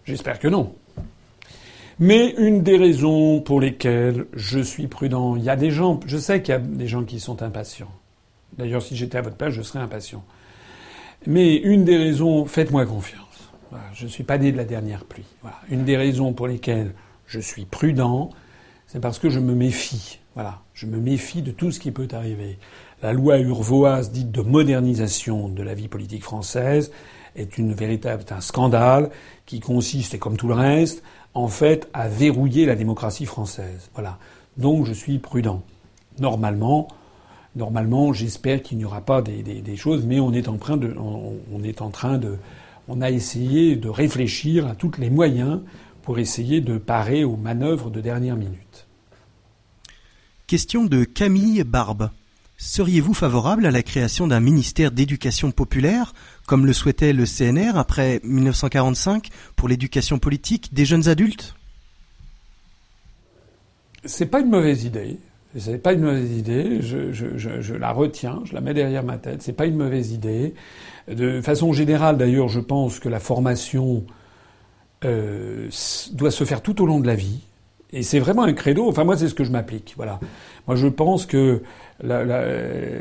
[0.06, 0.74] J'espère que non.
[2.00, 6.16] Mais une des raisons pour lesquelles je suis prudent, il y a des gens, je
[6.16, 7.90] sais qu'il y a des gens qui sont impatients.
[8.56, 10.24] D'ailleurs, si j'étais à votre place, je serais impatient.
[11.26, 13.50] Mais une des raisons, faites-moi confiance.
[13.94, 15.26] je ne suis pas né de la dernière pluie.
[15.70, 16.94] Une des raisons pour lesquelles
[17.26, 18.30] je suis prudent,
[18.86, 20.20] c'est parce que je me méfie.
[20.34, 20.60] Voilà.
[20.74, 22.58] Je me méfie de tout ce qui peut arriver.
[23.02, 26.92] La loi urvoise dite de modernisation de la vie politique française
[27.34, 29.10] est une véritable, un scandale
[29.46, 31.02] qui consiste, et comme tout le reste,
[31.34, 33.90] en fait, à verrouiller la démocratie française.
[33.94, 34.18] Voilà.
[34.56, 35.62] Donc je suis prudent.
[36.18, 36.88] Normalement,
[37.54, 41.62] normalement, j'espère qu'il n'y aura pas des, choses, mais on est en train de, on,
[41.62, 42.36] est en train de,
[42.88, 45.60] on a essayé de réfléchir à tous les moyens
[46.02, 48.86] pour essayer de parer aux manœuvres de dernière minute.
[50.46, 52.10] Question de Camille Barbe.
[52.60, 56.12] Seriez-vous favorable à la création d'un ministère d'éducation populaire,
[56.44, 61.54] comme le souhaitait le CNR après 1945 pour l'éducation politique des jeunes adultes?
[64.04, 65.18] C'est pas une mauvaise idée.
[65.56, 66.82] C'est pas une mauvaise idée.
[66.82, 69.40] Je, la retiens, je la mets derrière ma tête.
[69.40, 70.54] C'est pas une mauvaise idée.
[71.06, 74.04] De façon générale, d'ailleurs, je pense que la formation
[75.04, 75.68] euh,
[76.12, 77.38] doit se faire tout au long de la vie.
[77.92, 78.88] Et c'est vraiment un credo.
[78.88, 79.94] Enfin, moi, c'est ce que je m'applique.
[79.96, 80.18] Voilà.
[80.66, 81.62] Moi, je pense que
[82.02, 82.42] la, la,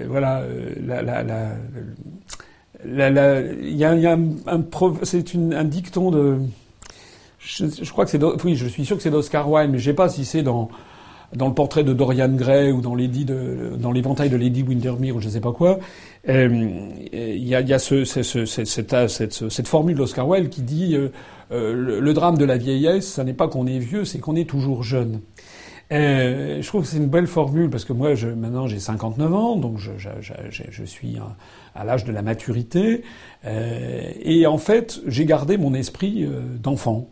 [0.08, 0.44] voilà,
[0.86, 1.56] la, la, la,
[3.62, 4.64] il y a, y a un, un
[5.04, 6.38] c'est un dicton de,
[7.40, 9.86] je, je crois que c'est, oui, je suis sûr que c'est d'Oscar Wilde, mais je
[9.86, 10.70] sais pas si c'est dans
[11.34, 15.16] dans le portrait de Dorian Gray ou dans l'édit de, dans l'éventail de Lady Windermere
[15.16, 15.80] ou je sais pas quoi,
[16.30, 20.50] euh, il y a, y a ce, ce, ce, cette, cette, cette, formule d'Oscar Wilde
[20.50, 21.10] qui dit euh,
[21.52, 24.50] euh, le, drame de la vieillesse, ce n'est pas qu'on est vieux, c'est qu'on est
[24.50, 25.22] toujours jeune.
[25.94, 29.34] Euh, je trouve que c'est une belle formule parce que moi, je, maintenant, j'ai 59
[29.34, 31.18] ans, donc je, je, je, je suis
[31.76, 33.04] à, l'âge de la maturité.
[33.46, 37.10] Euh, et en fait, j'ai gardé mon esprit euh, d'enfant.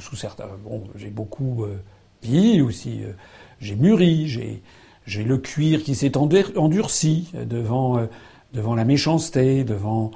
[0.00, 1.76] Sous certains, bon, j'ai beaucoup euh,
[2.22, 3.00] vieilli aussi.
[3.04, 3.12] Euh,
[3.60, 4.26] j'ai mûri.
[4.26, 4.62] J'ai,
[5.06, 8.08] j'ai le cuir qui s'est endurci devant
[8.52, 10.10] devant la méchanceté, devant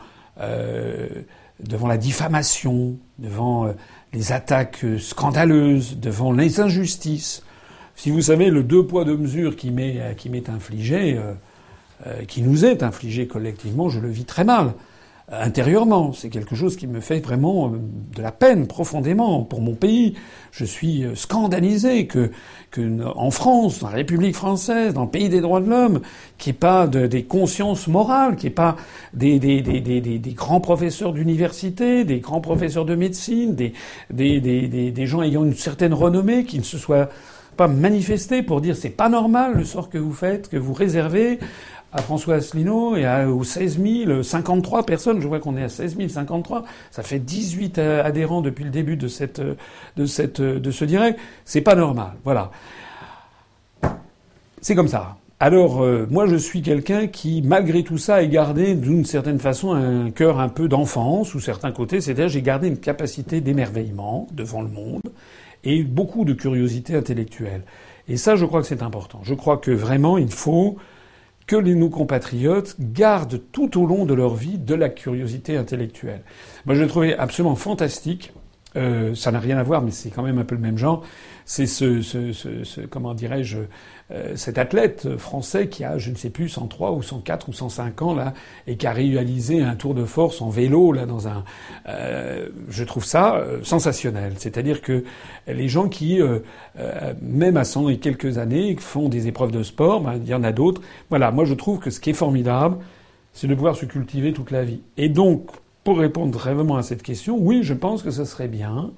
[1.60, 3.72] devant la diffamation, devant
[4.12, 7.44] les attaques scandaleuses, devant les injustices.
[8.00, 11.34] Si vous savez le deux poids deux mesures qui m'est qui m'est infligé, euh,
[12.06, 14.72] euh, qui nous est infligé collectivement, je le vis très mal
[15.30, 16.14] intérieurement.
[16.14, 17.78] C'est quelque chose qui me fait vraiment euh,
[18.16, 20.14] de la peine profondément pour mon pays.
[20.50, 22.30] Je suis scandalisé que,
[22.70, 26.00] que en France, dans la République française, dans le pays des droits de l'homme,
[26.38, 28.76] qu'il n'y ait pas de, des consciences morales, qu'il n'y ait pas
[29.12, 33.74] des, des, des, des, grands professeurs d'université, des grands professeurs de médecine, des,
[34.10, 37.10] des gens ayant une certaine renommée qui ne se soient
[37.60, 41.38] pas manifester pour dire c'est pas normal le sort que vous faites, que vous réservez
[41.92, 45.20] à François Asselineau et à, aux 16 000, 53 personnes.
[45.20, 46.64] Je vois qu'on est à 16 053.
[46.90, 51.20] Ça fait 18 euh, adhérents depuis le début de cette, de cette, de ce direct.
[51.44, 52.12] C'est pas normal.
[52.24, 52.50] Voilà.
[54.62, 55.18] C'est comme ça.
[55.38, 59.74] Alors, euh, moi, je suis quelqu'un qui, malgré tout ça, a gardé d'une certaine façon
[59.74, 62.00] un cœur un peu d'enfant, sous certains côtés.
[62.00, 65.02] C'est-à-dire, j'ai gardé une capacité d'émerveillement devant le monde
[65.64, 67.62] et beaucoup de curiosité intellectuelle.
[68.08, 69.20] Et ça, je crois que c'est important.
[69.22, 70.78] Je crois que vraiment, il faut
[71.46, 76.22] que les, nos compatriotes gardent tout au long de leur vie de la curiosité intellectuelle.
[76.64, 78.32] Moi, je le trouvais absolument fantastique.
[78.76, 81.02] Euh, ça n'a rien à voir, mais c'est quand même un peu le même genre.
[81.44, 83.58] C'est ce, ce, ce, ce, comment dirais-je,
[84.34, 88.14] cet athlète français qui a, je ne sais plus, 103 ou 104 ou 105 ans
[88.14, 88.34] là,
[88.66, 91.44] et qui a réalisé un tour de force en vélo là dans un.
[91.88, 94.34] Euh, je trouve ça euh, sensationnel.
[94.36, 95.04] C'est-à-dire que
[95.46, 96.40] les gens qui, euh,
[97.22, 100.44] même à 100 et quelques années, font des épreuves de sport, ben, il y en
[100.44, 100.82] a d'autres.
[101.08, 102.78] Voilà, moi je trouve que ce qui est formidable,
[103.32, 104.80] c'est de pouvoir se cultiver toute la vie.
[104.96, 105.50] Et donc,
[105.84, 108.90] pour répondre vraiment à cette question, oui, je pense que ce serait bien.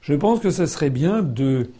[0.00, 1.70] Je pense que ce serait bien de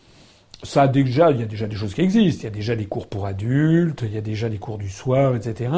[0.63, 2.43] ça déjà, il y a déjà des choses qui existent.
[2.43, 4.89] Il y a déjà des cours pour adultes, il y a déjà des cours du
[4.89, 5.71] soir, etc.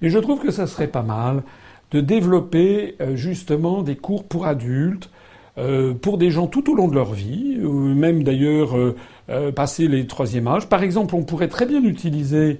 [0.00, 1.42] Mais je trouve que ça serait pas mal
[1.90, 5.10] de développer euh, justement des cours pour adultes,
[5.58, 8.96] euh, pour des gens tout au long de leur vie, ou même d'ailleurs euh,
[9.28, 10.68] euh passer les troisième âge.
[10.68, 12.58] Par exemple, on pourrait très bien utiliser.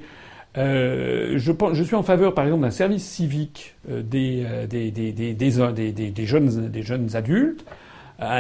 [0.59, 6.27] Euh, je, je, suis en faveur, par exemple, d'un service civique des, des, des, des,
[6.27, 7.65] jeunes, des jeunes adultes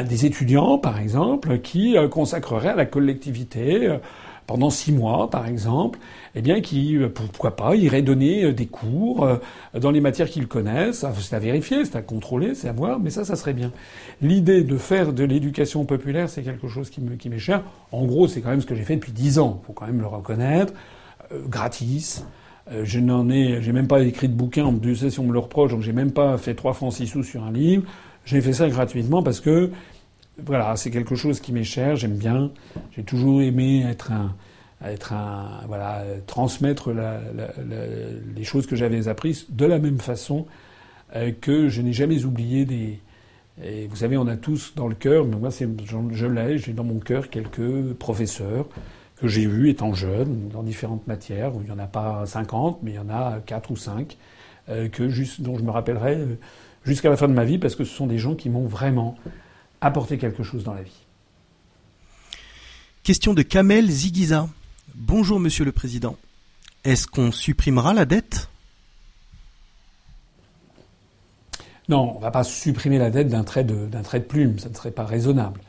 [0.05, 3.99] des étudiants, par exemple, qui euh, consacreraient à la collectivité euh,
[4.47, 5.99] pendant six mois, par exemple,
[6.35, 9.29] eh bien, qui, euh, pourquoi pas, iraient donner des cours
[9.75, 11.05] dans les matières qu'ils connaissent.
[11.19, 13.73] C'est à vérifier, c'est à contrôler, c'est à voir, mais ça, ça serait bien.
[14.21, 17.63] L'idée de faire de l'éducation populaire, c'est quelque chose qui m'est qui cher.
[17.93, 19.63] En gros, c'est quand même ce que j'ai fait depuis dix ans.
[19.67, 20.75] Faut quand même le reconnaître.
[21.49, 22.25] gratis.
[22.83, 24.65] je n'en ai, j'ai même pas écrit de bouquin.
[24.65, 27.07] En plus, si on me le reproche, donc j'ai même pas fait trois francs six
[27.07, 27.85] sous sur un livre.
[28.25, 29.71] J'ai fait ça gratuitement parce que
[30.43, 32.51] voilà, c'est quelque chose qui m'est cher, j'aime bien.
[32.97, 34.35] J'ai toujours aimé être un,
[34.85, 36.91] être un, voilà, transmettre
[38.37, 40.47] les choses que j'avais apprises de la même façon
[41.15, 43.01] euh, que je n'ai jamais oublié des.
[43.89, 46.85] Vous savez, on a tous dans le cœur, mais moi, c'est, je, l'ai, j'ai dans
[46.85, 48.67] mon cœur quelques professeurs
[49.17, 52.81] que j'ai vus étant jeune, dans différentes matières, où il n'y en a pas 50,
[52.83, 54.17] mais il y en a 4 ou 5,
[54.71, 56.19] euh, que juste, dont je me rappellerai.
[56.85, 59.17] Jusqu'à la fin de ma vie parce que ce sont des gens qui m'ont vraiment
[59.81, 61.05] apporté quelque chose dans la vie.
[63.03, 64.49] Question de Kamel Ziguiza.
[64.95, 66.17] Bonjour Monsieur le Président.
[66.85, 68.49] Est-ce qu'on supprimera la dette?
[71.89, 74.59] Non, on va pas supprimer la dette d'un trait de, d'un trait de plume.
[74.59, 75.61] Ça ne serait pas raisonnable.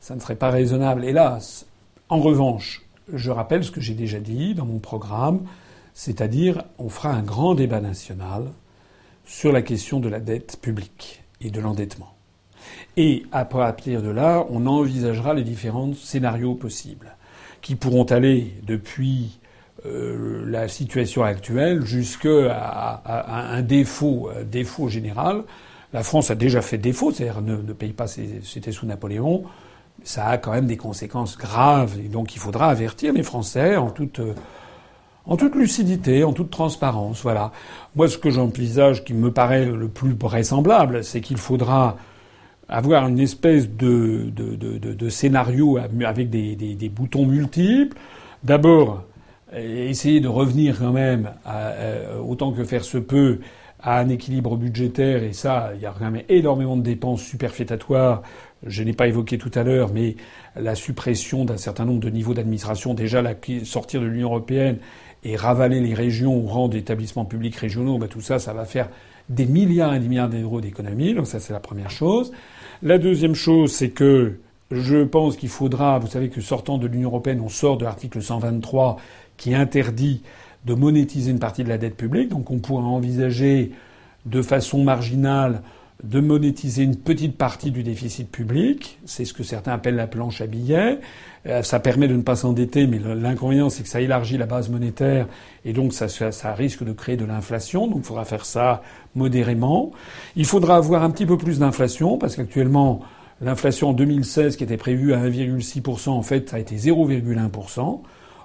[0.00, 1.66] Ça ne serait pas raisonnable, hélas.
[2.08, 2.82] En revanche,
[3.12, 5.46] je rappelle ce que j'ai déjà dit dans mon programme,
[5.94, 8.44] c'est-à-dire on fera un grand débat national
[9.28, 12.14] sur la question de la dette publique et de l'endettement.
[12.96, 17.14] Et à partir de là, on envisagera les différents scénarios possibles,
[17.60, 19.38] qui pourront aller depuis
[19.84, 25.44] euh, la situation actuelle jusqu'à à, un défaut, un défaut général.
[25.92, 29.44] La France a déjà fait défaut, c'est-à-dire ne, ne paye pas, c'était sous Napoléon.
[30.04, 33.90] Ça a quand même des conséquences graves, et donc il faudra avertir les Français en
[33.90, 34.20] toute
[35.28, 37.22] en toute lucidité, en toute transparence.
[37.22, 37.52] Voilà.
[37.94, 41.96] Moi, ce que j'envisage, qui me paraît le plus vraisemblable, c'est qu'il faudra
[42.68, 47.96] avoir une espèce de, de, de, de scénario avec des, des, boutons multiples.
[48.42, 49.04] D'abord,
[49.54, 53.40] essayer de revenir quand même, euh, autant que faire se peut,
[53.80, 55.22] à un équilibre budgétaire.
[55.22, 58.22] Et ça, il y a quand même énormément de dépenses superfétatoires.
[58.66, 60.16] Je n'ai pas évoqué tout à l'heure, mais
[60.56, 63.34] la suppression d'un certain nombre de niveaux d'administration, déjà la
[63.64, 64.78] sortir de l'Union européenne
[65.24, 68.88] et ravaler les régions au rang d'établissements publics régionaux, bah, tout ça, ça va faire
[69.28, 71.14] des milliards et des milliards d'euros d'économies.
[71.14, 72.32] Donc ça, c'est la première chose.
[72.82, 74.38] La deuxième chose, c'est que
[74.70, 78.22] je pense qu'il faudra, vous savez que sortant de l'Union européenne, on sort de l'article
[78.22, 78.98] 123
[79.36, 80.22] qui interdit
[80.66, 82.28] de monétiser une partie de la dette publique.
[82.28, 83.72] Donc on pourrait envisager
[84.26, 85.62] de façon marginale
[86.02, 88.98] de monétiser une petite partie du déficit public.
[89.04, 91.00] C'est ce que certains appellent la planche à billets.
[91.46, 94.68] Euh, ça permet de ne pas s'endetter, mais l'inconvénient, c'est que ça élargit la base
[94.68, 95.26] monétaire
[95.64, 97.86] et donc ça, ça risque de créer de l'inflation.
[97.86, 98.82] Donc il faudra faire ça
[99.14, 99.92] modérément.
[100.36, 103.00] Il faudra avoir un petit peu plus d'inflation parce qu'actuellement,
[103.40, 108.00] l'inflation en 2016, qui était prévue à 1,6%, en fait, a été 0,1%.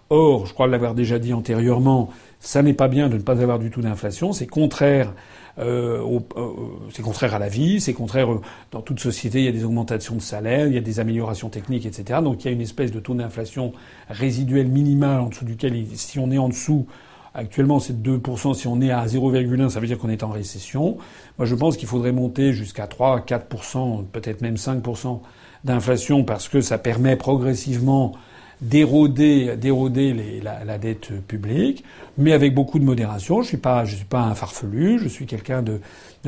[0.09, 2.09] Or, je crois l'avoir déjà dit antérieurement,
[2.39, 4.33] ça n'est pas bien de ne pas avoir du tout d'inflation.
[4.33, 5.13] C'est contraire
[5.57, 9.39] c'est contraire à la vie, c'est contraire euh, dans toute société.
[9.39, 12.19] Il y a des augmentations de salaire, il y a des améliorations techniques, etc.
[12.23, 13.73] Donc il y a une espèce de taux d'inflation
[14.09, 16.87] résiduel minimal en dessous duquel, si on est en dessous,
[17.33, 20.97] actuellement c'est 2%, si on est à 0,1, ça veut dire qu'on est en récession.
[21.37, 25.21] Moi je pense qu'il faudrait monter jusqu'à 3, 4%, peut-être même 5%
[25.63, 28.13] d'inflation parce que ça permet progressivement
[28.61, 31.83] d'éroder, d'éroder la, dette publique,
[32.17, 33.41] mais avec beaucoup de modération.
[33.41, 34.99] Je suis pas, je suis pas un farfelu.
[34.99, 35.79] Je suis quelqu'un de,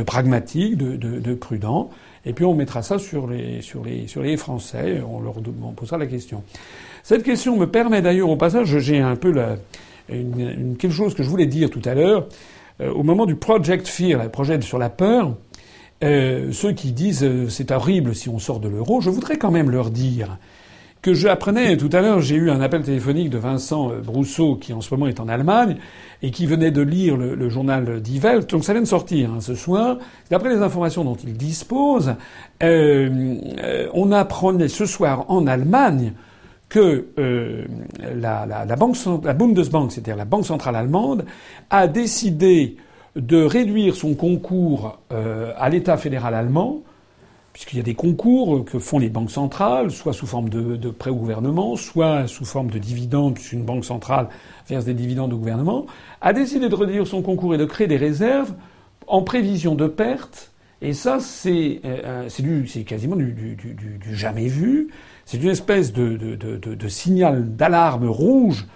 [0.03, 1.89] pragmatique, de, de, de, prudent.
[2.25, 5.01] Et puis on mettra ça sur les, sur les, sur les Français.
[5.07, 6.43] On leur on posera la question.
[7.03, 9.33] Cette question me permet d'ailleurs, au passage, j'ai un peu
[10.07, 12.27] quelque chose que je voulais dire tout à l'heure.
[12.81, 15.35] Euh, au moment du Project Fear, le projet sur la peur,
[16.03, 19.51] euh, ceux qui disent euh, c'est horrible si on sort de l'euro, je voudrais quand
[19.51, 20.37] même leur dire
[21.05, 24.73] que j'apprenais tout à l'heure, j'ai eu un appel téléphonique de Vincent euh, Brousseau, qui
[24.73, 25.77] en ce moment est en Allemagne,
[26.23, 28.19] et qui venait de lire le, journal Die
[28.49, 29.99] Donc ça vient de sortir hein, ce soir.
[30.31, 32.15] D'après les informations dont il dispose,
[32.63, 36.13] euh, euh, on apprenait ce soir en Allemagne
[36.69, 37.05] que
[37.99, 41.25] la, Bundesbank, c'est-à-dire la banque centrale allemande,
[41.69, 42.77] a décidé
[43.15, 46.81] de réduire son concours à l'État fédéral allemand
[47.55, 50.89] puisqu'il y a des concours que font les banques centrales, soit sous forme de, de
[50.89, 54.27] prêts au gouvernement, soit sous forme de dividendes, puisqu'une banque centrale
[54.67, 55.85] verse des dividendes au gouvernement,
[56.19, 58.53] a décidé de réduire son concours et de créer des réserves
[59.07, 60.51] en prévision de pertes.
[60.81, 64.89] Et ça, c'est euh, c'est quasiment du, du, du, du, jamais vu.
[65.23, 68.67] C'est une espèce de, de signal d'alarme rouge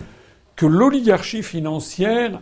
[0.56, 2.40] que l'oligarchie financière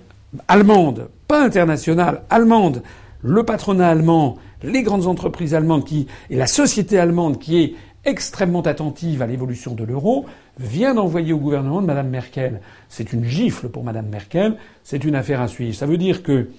[0.47, 2.83] allemande, pas internationale, allemande,
[3.23, 7.75] le patronat allemand les grandes entreprises allemandes qui, et la société allemande qui est
[8.05, 10.25] extrêmement attentive à l'évolution de l'euro,
[10.59, 12.61] vient d'envoyer au gouvernement de Mme Merkel.
[12.89, 15.75] C'est une gifle pour Mme Merkel, c'est une affaire à suivre.
[15.75, 16.49] Ça veut dire que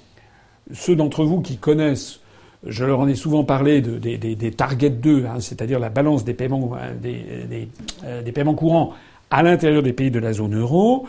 [0.73, 2.21] ceux d'entre vous qui connaissent,
[2.67, 6.25] je leur en ai souvent parlé de, des, des, Target 2, hein, c'est-à-dire la balance
[6.29, 6.33] euh,
[7.05, 8.93] euh, des, paiements courants
[9.31, 11.07] à l'intérieur des pays de la zone euro,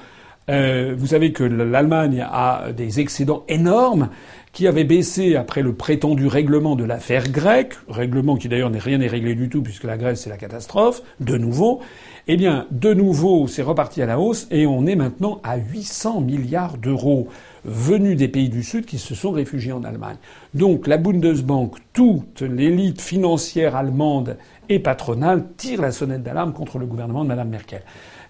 [0.50, 4.10] euh, vous savez que l'Allemagne a des excédents énormes
[4.52, 8.98] qui avait baissé après le prétendu règlement de l'affaire grecque, règlement qui d'ailleurs n'est rien
[8.98, 11.82] n'est réglé du tout puisque la Grèce c'est la catastrophe, de nouveau,
[12.28, 16.22] eh bien, de nouveau, c'est reparti à la hausse et on est maintenant à 800
[16.22, 17.28] milliards d'euros
[17.66, 20.18] venus des pays du Sud qui se sont réfugiés en Allemagne.
[20.54, 24.38] Donc la Bundesbank, toute l'élite financière allemande
[24.70, 27.82] et patronale tire la sonnette d'alarme contre le gouvernement de Mme Merkel.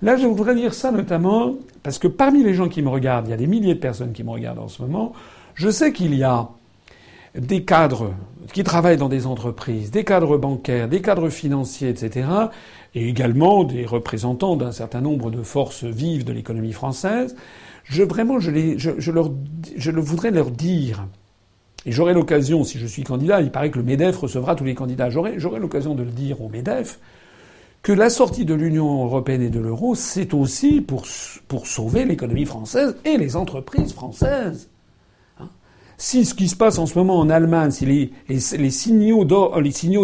[0.02, 3.32] Là, je voudrais dire ça notamment parce que parmi les gens qui me regardent, il
[3.32, 5.14] y a des milliers de personnes qui me regardent en ce moment,
[5.56, 6.50] je sais qu'il y a
[7.36, 8.14] des cadres
[8.54, 12.28] qui travaillent dans des entreprises, des cadres bancaires, des cadres financiers, etc.,
[12.96, 17.36] et également des représentants d'un certain nombre de forces vives de l'économie française.
[17.84, 19.32] Je vraiment, je, les, je, je, leur,
[19.76, 21.06] je voudrais leur dire
[21.86, 24.76] et j'aurai l'occasion, si je suis candidat, il paraît que le MEDEF recevra tous les
[24.76, 27.00] candidats, j'aurai, l'occasion de le dire au MEDEF,
[27.82, 31.06] que la sortie de l'Union européenne et de l'euro, c'est aussi pour,
[31.48, 34.70] pour sauver l'économie française et les entreprises françaises.
[35.40, 35.48] Hein
[35.98, 39.26] si ce qui se passe en ce moment en Allemagne, si les, les, signaux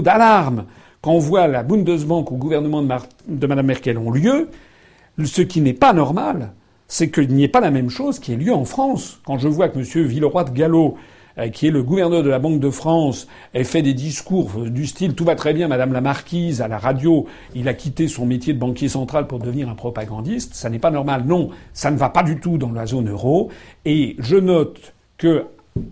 [0.01, 0.65] d'alarme
[1.01, 2.89] qu'envoie la Bundesbank au gouvernement de,
[3.27, 4.49] de Mme Merkel ont lieu,
[5.23, 6.53] ce qui n'est pas normal,
[6.87, 9.19] c'est qu'il n'y ait pas la même chose qui ait lieu en France.
[9.25, 10.05] Quand je vois que M.
[10.05, 10.95] Villeroy de Gallo,
[11.51, 15.15] qui est le gouverneur de la Banque de France, ait fait des discours du style
[15.15, 18.53] tout va très bien, Madame la Marquise, à la radio, il a quitté son métier
[18.53, 21.23] de banquier central pour devenir un propagandiste, ça n'est pas normal.
[21.25, 23.49] Non, ça ne va pas du tout dans la zone euro.
[23.85, 25.45] Et je note que,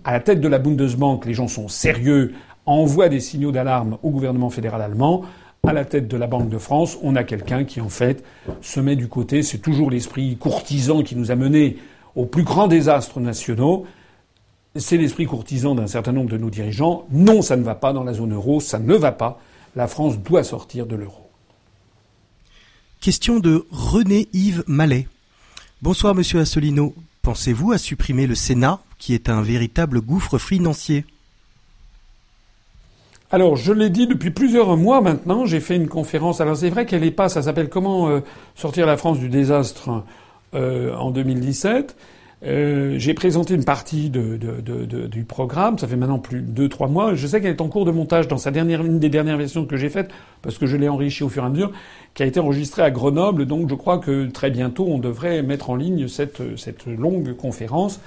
[0.04, 2.34] à la tête de la Bundesbank, les gens sont sérieux,
[2.66, 5.24] envoient des signaux d'alarme au gouvernement fédéral allemand
[5.66, 8.22] à la tête de la Banque de France, on a quelqu'un qui, en fait,
[8.60, 9.44] se met du côté.
[9.44, 11.78] C'est toujours l'esprit courtisan qui nous a menés
[12.16, 13.86] aux plus grands désastres nationaux.
[14.76, 17.06] C'est l'esprit courtisan d'un certain nombre de nos dirigeants.
[17.12, 19.40] Non, ça ne va pas dans la zone euro, ça ne va pas.
[19.76, 21.30] La France doit sortir de l'euro.
[23.00, 25.08] Question de René-Yves Mallet.
[25.82, 26.96] Bonsoir, monsieur Assolino.
[27.22, 31.06] Pensez-vous à supprimer le Sénat, qui est un véritable gouffre financier?
[33.30, 36.42] Alors, je l'ai dit depuis plusieurs mois maintenant, j'ai fait une conférence.
[36.42, 38.22] Alors, c'est vrai qu'elle n'est pas, ça s'appelle Comment euh,
[38.56, 40.04] sortir la France du désastre
[40.54, 41.96] euh, en 2017.
[42.46, 44.38] Euh, j'ai présenté une partie de,
[45.08, 45.78] du programme.
[45.78, 47.16] Ça fait maintenant plus de deux, trois mois.
[47.16, 49.66] Je sais qu'elle est en cours de montage dans sa dernière, une des dernières versions
[49.66, 50.10] que j'ai faites,
[50.42, 51.72] parce que je l'ai enrichie au fur et à mesure,
[52.14, 53.46] qui a été enregistrée à Grenoble.
[53.46, 58.02] Donc, je crois que très bientôt, on devrait mettre en ligne cette, cette longue conférence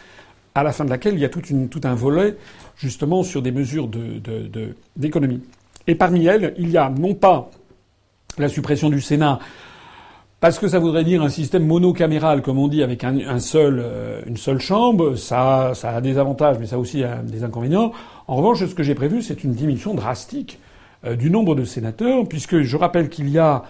[0.55, 2.37] à la fin de laquelle il y a tout, une, tout un volet
[2.77, 3.89] justement sur des mesures
[4.97, 5.37] d'économie.
[5.37, 5.43] De,
[5.87, 7.51] Et parmi elles, il y a non pas
[8.39, 9.39] la suppression du Sénat,
[10.47, 14.21] parce que ça voudrait dire un système monocaméral, comme on dit, avec un, seul, euh,
[14.27, 15.17] une seule chambre.
[15.17, 17.91] Ça, ça a des avantages, mais ça a aussi des inconvénients.
[18.29, 20.61] En revanche, ce que j'ai prévu, c'est une diminution drastique
[21.05, 23.65] euh, du nombre de sénateurs, puisque je rappelle qu'il y a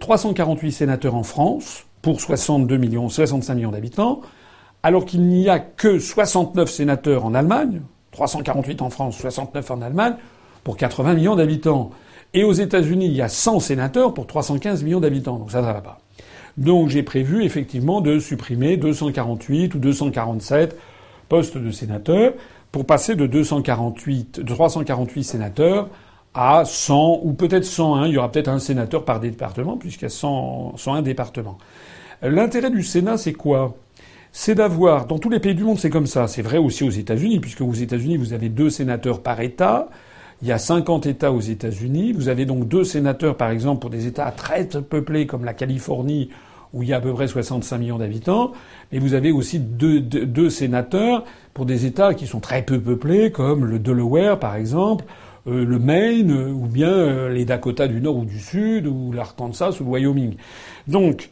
[0.00, 4.20] 348 euh, sénateurs en France pour 62 millions, 65 millions d'habitants
[4.82, 7.80] alors qu'il n'y a que 69 sénateurs en Allemagne,
[8.10, 10.16] 348 en France, 69 en Allemagne,
[10.62, 11.90] pour 80 millions d'habitants.
[12.34, 15.36] Et aux États-Unis, il y a 100 sénateurs pour 315 millions d'habitants.
[15.36, 16.01] Donc ça, ça va pas.
[16.56, 20.76] Donc j'ai prévu effectivement de supprimer 248 ou 247
[21.28, 22.34] postes de sénateurs
[22.70, 25.88] pour passer de 248, de 348 sénateurs
[26.34, 28.06] à 100 ou peut-être 101.
[28.08, 31.58] Il y aura peut-être un sénateur par département puisqu'il y a 100, 101 départements.
[32.22, 33.74] L'intérêt du Sénat, c'est quoi?
[34.30, 36.28] C'est d'avoir, dans tous les pays du monde, c'est comme ça.
[36.28, 39.88] C'est vrai aussi aux États-Unis, puisque aux États-Unis, vous avez deux sénateurs par État.
[40.42, 42.12] Il y a 50 États aux États-Unis.
[42.12, 46.30] Vous avez donc deux sénateurs, par exemple, pour des États très peuplés comme la Californie,
[46.72, 48.50] où il y a à peu près 65 millions d'habitants.
[48.90, 51.24] Mais vous avez aussi deux, sénateurs
[51.54, 55.04] pour des États qui sont très peu peuplés, comme le Delaware, par exemple,
[55.46, 59.76] euh, le Maine, ou bien euh, les Dakota du Nord ou du Sud, ou l'Arkansas
[59.80, 60.34] ou le Wyoming.
[60.88, 61.30] Donc,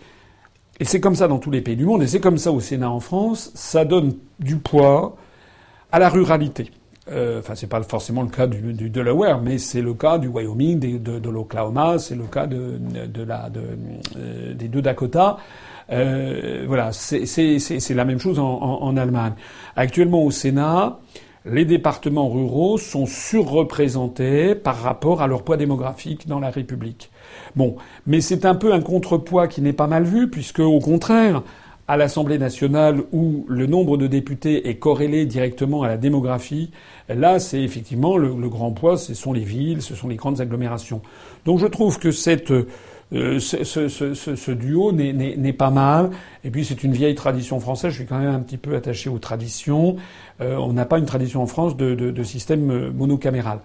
[0.78, 2.60] et c'est comme ça dans tous les pays du monde, et c'est comme ça au
[2.60, 5.16] Sénat en France, ça donne du poids
[5.90, 6.70] à la ruralité.
[7.10, 11.02] Euh, enfin, c'est pas forcément le cas du, Delaware, mais c'est le cas du Wyoming,
[11.02, 12.78] de, l'Oklahoma, c'est le cas de,
[13.26, 13.50] la,
[14.16, 15.38] euh, des deux Dakota.
[15.90, 19.32] Euh, voilà, c'est la même chose en, en, en, Allemagne.
[19.74, 21.00] Actuellement au Sénat,
[21.44, 27.10] les départements ruraux sont surreprésentés par rapport à leur poids démographique dans la République.
[27.56, 27.76] Bon,
[28.06, 31.42] mais c'est un peu un contrepoids qui n'est pas mal vu, puisque au contraire,
[31.90, 36.70] à l'Assemblée nationale, où le nombre de députés est corrélé directement à la démographie,
[37.08, 41.02] là, c'est effectivement le, grand poids, ce sont les villes, ce sont les grandes agglomérations.
[41.46, 46.10] Donc je trouve que cette, euh, ce, ce, ce, ce, duo n'est pas mal.
[46.44, 47.90] Et puis c'est une vieille tradition française.
[47.90, 49.96] Je suis quand même un petit peu attaché aux traditions.
[50.40, 53.58] Euh, on n'a pas une tradition en France de, de, de système monocaméral.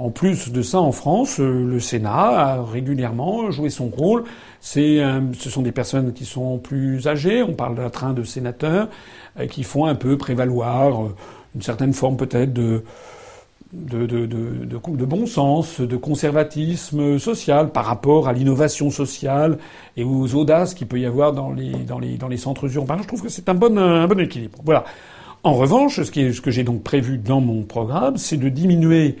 [0.00, 4.24] En plus de ça, en France, euh, le Sénat a régulièrement joué son rôle.
[4.60, 5.00] C'est,
[5.38, 7.42] ce sont des personnes qui sont plus âgées.
[7.42, 8.88] On parle d'un train de sénateurs
[9.38, 11.14] euh, qui font un peu prévaloir euh,
[11.54, 12.82] une certaine forme peut-être de
[13.72, 19.58] de, de, de, bon sens, de conservatisme social par rapport à l'innovation sociale
[19.96, 22.98] et aux audaces qu'il peut y avoir dans les, dans les, dans les centres urbains.
[23.00, 24.58] Je trouve que c'est un bon, un bon équilibre.
[24.64, 24.84] Voilà.
[25.44, 29.16] En revanche, ce, qui ce que j'ai donc prévu dans mon programme, c'est de diminuer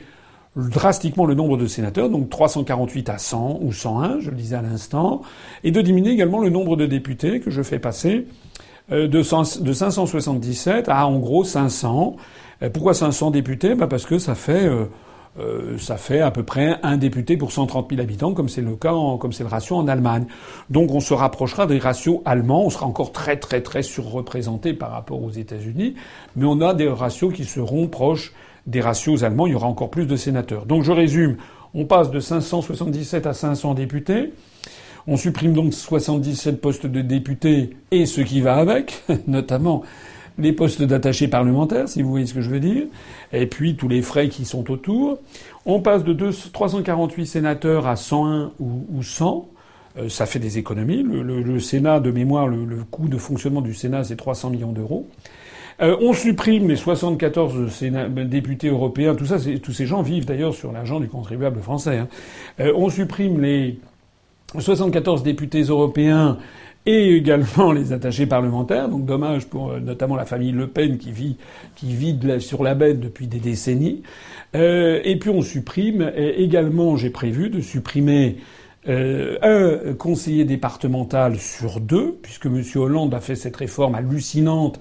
[0.56, 4.62] drastiquement le nombre de sénateurs, donc 348 à 100 ou 101, je le disais à
[4.62, 5.22] l'instant,
[5.62, 8.26] et de diminuer également le nombre de députés que je fais passer
[8.92, 12.16] euh, de, 577 à en gros 500.
[12.62, 13.74] Euh, pourquoi 500 députés?
[13.76, 14.68] Bah Parce que ça fait,
[15.38, 18.74] euh, ça fait à peu près un député pour 130 000 habitants, comme c'est le
[18.74, 20.26] cas, comme c'est le ratio en Allemagne.
[20.68, 22.64] Donc on se rapprochera des ratios allemands.
[22.64, 25.94] On sera encore très très très surreprésenté par rapport aux États-Unis,
[26.34, 28.32] mais on a des ratios qui seront proches
[28.66, 30.66] des ratios allemands, il y aura encore plus de sénateurs.
[30.66, 31.36] Donc je résume,
[31.74, 34.32] on passe de 577 à 500 députés.
[35.06, 39.82] On supprime donc 77 postes de députés et ce qui va avec, notamment
[40.38, 42.84] les postes d'attachés parlementaires, si vous voyez ce que je veux dire,
[43.32, 45.18] et puis tous les frais qui sont autour.
[45.66, 49.48] On passe de 348 sénateurs à 101 ou, 100.
[49.98, 51.02] Euh, ça fait des économies.
[51.02, 55.08] Le, Sénat, de mémoire, le, coût de fonctionnement du Sénat, c'est 300 millions d'euros.
[55.82, 57.54] Euh, on supprime les 74
[58.26, 59.14] députés européens.
[59.14, 61.98] Tout ça, tous ces gens vivent d'ailleurs sur l'argent du contribuable français.
[61.98, 62.08] Hein.
[62.60, 63.78] Euh, on supprime les
[64.58, 66.36] 74 députés européens
[66.84, 68.90] et également les attachés parlementaires.
[68.90, 71.36] Donc dommage pour euh, notamment la famille Le Pen qui vit
[71.76, 74.02] qui vit sur la bête depuis des décennies.
[74.54, 78.36] Euh, et puis on supprime également, j'ai prévu de supprimer
[78.86, 82.62] un conseiller départemental sur deux, puisque M.
[82.76, 84.80] Hollande a fait cette réforme hallucinante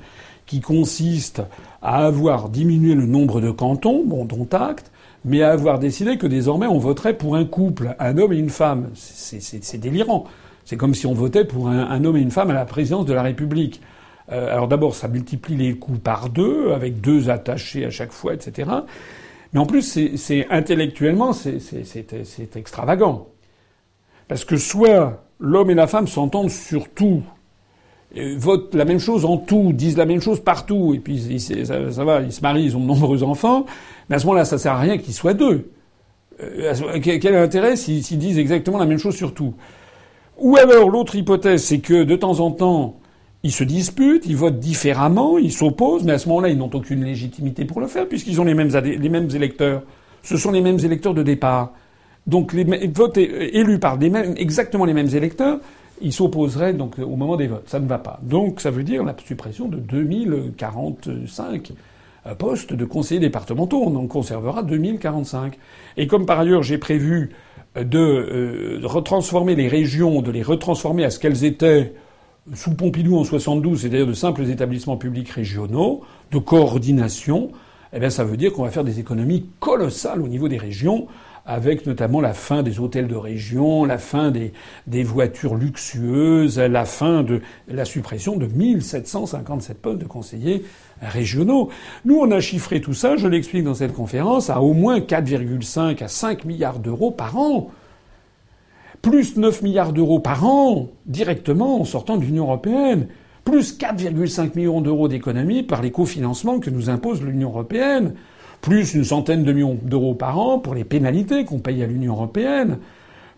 [0.49, 1.43] qui consiste
[1.83, 4.91] à avoir diminué le nombre de cantons, bon, dont acte,
[5.23, 8.49] mais à avoir décidé que désormais on voterait pour un couple, un homme et une
[8.49, 8.89] femme.
[8.95, 10.25] C'est délirant.
[10.65, 13.13] C'est comme si on votait pour un, homme et une femme à la présidence de
[13.13, 13.79] la République.
[14.31, 18.33] Euh, alors d'abord, ça multiplie les coûts par deux, avec deux attachés à chaque fois,
[18.33, 18.71] etc.
[19.53, 23.27] Mais en plus, c'est intellectuellement, c'est extravagant.
[24.27, 27.21] Parce que soit l'homme et la femme s'entendent sur tout,
[28.37, 32.03] votent la même chose en tout, disent la même chose partout, et puis ça, ça
[32.03, 33.65] va, ils se marient, ils ont de nombreux enfants,
[34.09, 35.71] mais à ce moment-là, ça sert à rien qu'ils soient deux.
[36.41, 39.53] Euh, quel intérêt s'ils disent exactement la même chose sur tout?
[40.37, 42.95] Ou alors l'autre hypothèse, c'est que de temps en temps,
[43.43, 47.03] ils se disputent, ils votent différemment, ils s'opposent, mais à ce moment-là, ils n'ont aucune
[47.03, 49.83] légitimité pour le faire, puisqu'ils ont les mêmes, les électeurs.
[50.23, 51.73] Ce sont les mêmes électeurs de départ.
[52.27, 55.59] Donc les votes élus par des mêmes, exactement les mêmes électeurs,
[56.01, 57.67] ils s'opposeraient donc au moment des votes.
[57.67, 58.19] Ça ne va pas.
[58.23, 61.71] Donc ça veut dire la suppression de 2045
[62.25, 63.81] euh, postes de conseillers départementaux.
[63.85, 65.57] On en conservera 2045.
[65.97, 67.31] Et comme par ailleurs j'ai prévu
[67.75, 71.93] de euh, retransformer les régions, de les retransformer à ce qu'elles étaient
[72.53, 76.01] sous Pompidou en 72, c'est-à-dire de simples établissements publics régionaux,
[76.31, 77.51] de coordination,
[77.93, 81.07] eh bien ça veut dire qu'on va faire des économies colossales au niveau des régions,
[81.45, 87.23] avec notamment la fin des hôtels de région, la fin des, voitures luxueuses, la fin
[87.23, 90.63] de la suppression de 1757 postes de conseillers
[91.01, 91.69] régionaux.
[92.05, 96.03] Nous, on a chiffré tout ça, je l'explique dans cette conférence, à au moins 4,5
[96.03, 97.71] à 5 milliards d'euros par an.
[99.01, 103.07] Plus 9 milliards d'euros par an, directement en sortant de l'Union européenne.
[103.45, 108.13] Plus 4,5 millions d'euros d'économies par les cofinancements que nous impose l'Union européenne.
[108.61, 112.13] Plus une centaine de millions d'euros par an pour les pénalités qu'on paye à l'Union
[112.13, 112.77] européenne.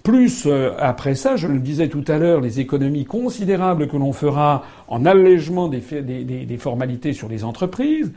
[0.03, 4.13] Plus, euh, après ça, je le disais tout à l'heure, les économies considérables que l'on
[4.13, 8.11] fera en allègement des, des, formalités sur les entreprises,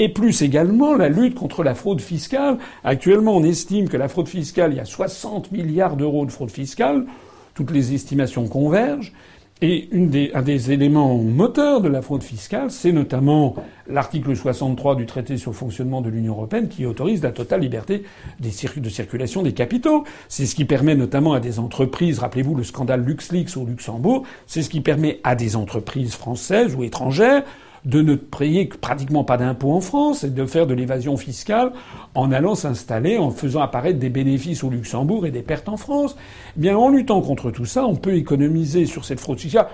[0.00, 2.58] et plus également la lutte contre la fraude fiscale.
[2.82, 6.50] Actuellement, on estime que la fraude fiscale, il y a 60 milliards d'euros de fraude
[6.50, 7.06] fiscale,
[7.54, 9.12] toutes les estimations convergent,
[9.60, 9.88] et
[10.34, 13.56] un des éléments moteurs de la fraude fiscale, c'est notamment
[13.88, 18.04] l'article 63 du traité sur le fonctionnement de l'Union européenne qui autorise la totale liberté
[18.38, 20.04] de circulation des capitaux.
[20.28, 24.62] C'est ce qui permet notamment à des entreprises, rappelez-vous le scandale LuxLeaks au Luxembourg, c'est
[24.62, 27.42] ce qui permet à des entreprises françaises ou étrangères
[27.84, 31.72] de ne payer pratiquement pas d'impôts en France et de faire de l'évasion fiscale
[32.14, 36.16] en allant s'installer, en faisant apparaître des bénéfices au Luxembourg et des pertes en France.
[36.56, 39.68] Eh bien, en luttant contre tout ça, on peut économiser sur cette fraude fiscale.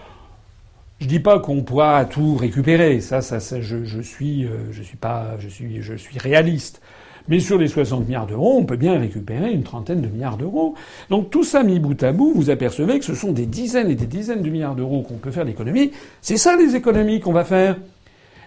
[1.01, 3.01] Je dis pas qu'on pourra tout récupérer.
[3.01, 6.81] Ça, ça, je, je, suis, euh, je suis pas, je suis, je suis réaliste.
[7.29, 10.75] Mais sur les 60 milliards d'euros, on peut bien récupérer une trentaine de milliards d'euros.
[11.09, 13.95] Donc tout ça mis bout à bout, vous apercevez que ce sont des dizaines et
[13.95, 15.93] des dizaines de milliards d'euros qu'on peut faire d'économies.
[16.21, 17.77] C'est ça les économies qu'on va faire?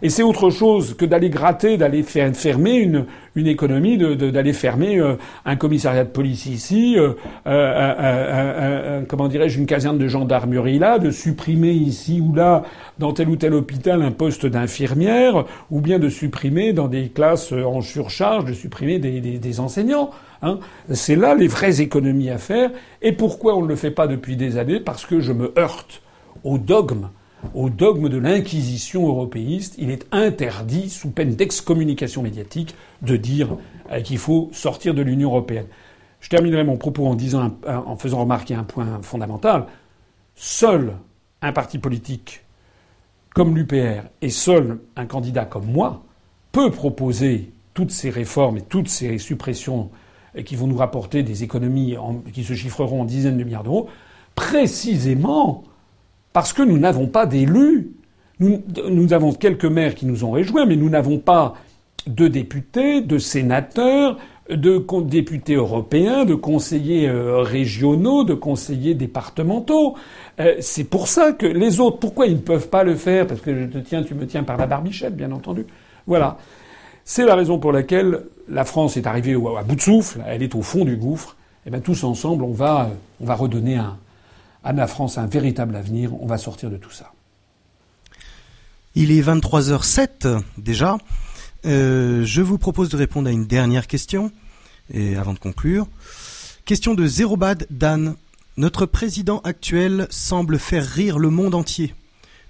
[0.02, 3.06] Et c'est autre chose que d'aller gratter, d'aller fermer une,
[3.36, 5.16] une économie, d'aller fermer euh,
[5.46, 7.14] un commissariat de police ici, euh,
[7.48, 12.64] euh, comment dirais-je, une caserne de gendarmerie là, de supprimer ici ou là,
[13.00, 17.52] dans tel ou tel hôpital, un poste d'infirmière, ou bien de supprimer dans des classes
[17.52, 20.12] en surcharge, de supprimer des enseignants.
[20.42, 20.60] Hein.
[20.92, 22.72] C'est là les vraies économies à faire.
[23.02, 24.80] Et pourquoi on ne le fait pas depuis des années?
[24.80, 26.02] Parce que je me heurte
[26.44, 27.10] au dogme
[27.54, 33.58] au dogme de l'inquisition européiste, il est interdit, sous peine d'excommunication médiatique, de dire
[33.92, 35.68] euh, qu'il faut sortir de l'Union européenne.
[36.20, 39.68] Je terminerai mon propos en, faisant remarquer un point fondamental.
[40.36, 40.94] Seul
[41.42, 42.44] un parti politique
[43.36, 46.04] comme l'UPR et seul un candidat comme moi
[46.52, 49.92] peut proposer toutes ces réformes et toutes ces suppressions
[50.44, 51.96] qui vont nous rapporter des économies
[52.34, 53.90] qui se chiffreront en dizaines de milliards d'euros,
[54.34, 55.64] précisément
[56.38, 57.94] parce que nous n'avons pas d'élus.
[58.40, 61.56] Nous, avons quelques maires qui nous ont rejoints, mais nous n'avons pas
[62.06, 64.20] de députés, de sénateurs,
[64.52, 69.96] de députés européens, de conseillers euh, régionaux, de conseillers départementaux.
[70.40, 73.26] Euh, c'est pour ça que les autres, pourquoi ils ne peuvent pas le faire?
[73.26, 75.66] Parce que je te tiens, tu me tiens par la barbichette, bien entendu.
[76.06, 76.38] Voilà.
[77.04, 80.54] C'est la raison pour laquelle la France est arrivée à bout de souffle, elle est
[80.54, 81.36] au fond du gouffre.
[81.66, 83.80] Et eh bien tous ensemble, on va, on va redonner
[84.64, 86.14] à la France un véritable avenir.
[86.22, 87.12] On va sortir de tout ça.
[88.96, 90.98] Il est 23h07 déjà.
[91.66, 94.32] Euh, je vous propose de répondre à une dernière question,
[94.94, 95.88] et avant de conclure.
[96.66, 98.16] Question de Zérobad Dan.
[98.58, 101.94] Notre président actuel semble faire rire le monde entier.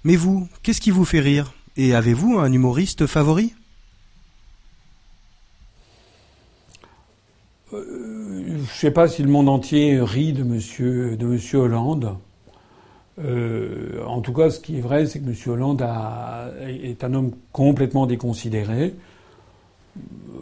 [0.04, 1.52] Mais vous, qu'est-ce qui vous fait rire?
[1.76, 3.54] Et avez-vous un humoriste favori?
[7.74, 8.17] Euh,
[8.58, 12.16] Je ne sais pas si le monde entier rit de Monsieur, de monsieur Hollande.
[13.20, 15.34] Euh, en tout cas, ce qui est vrai, c'est que M.
[15.46, 15.86] Hollande
[16.66, 18.96] est un homme complètement déconsidéré,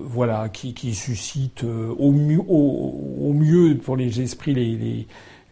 [0.01, 4.55] voilà, qui, suscite euh, au, mieux, pour les esprits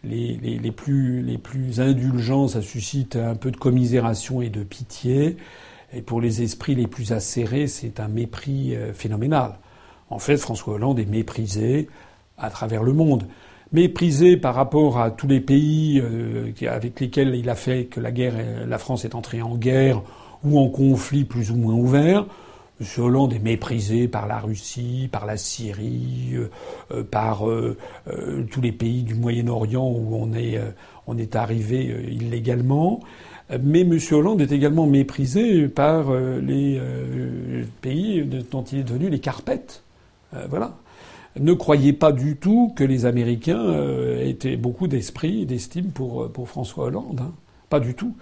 [0.03, 5.37] les, plus, indulgents, ça suscite un peu de commisération et de pitié.
[5.93, 9.59] Et pour les esprits les plus acérés, c'est un mépris euh, phénoménal.
[10.09, 11.89] En fait, François Hollande est méprisé
[12.37, 13.25] à travers le monde
[13.71, 18.11] méprisé par rapport à tous les pays euh, avec lesquels il a fait que la
[18.11, 18.35] guerre,
[18.65, 20.01] la France est entrée en guerre
[20.43, 22.25] ou en conflit plus ou moins ouvert.
[22.81, 22.87] M.
[23.03, 26.49] Hollande est méprisé par la Russie, par la Syrie, euh,
[26.91, 27.43] euh, par
[28.51, 30.59] tous les pays du Moyen-Orient où on est,
[31.07, 33.01] on est arrivé illégalement.
[33.61, 33.97] Mais M.
[34.11, 36.81] Hollande est également méprisé par les
[37.81, 39.83] pays dont il est devenu les carpettes.
[40.49, 40.73] voilà
[41.39, 46.29] ne croyez pas du tout que les Américains euh, étaient beaucoup d'esprit, d'estime pour, euh,
[46.29, 47.21] pour François Hollande.
[47.21, 47.33] Hein.
[47.69, 48.15] Pas du tout.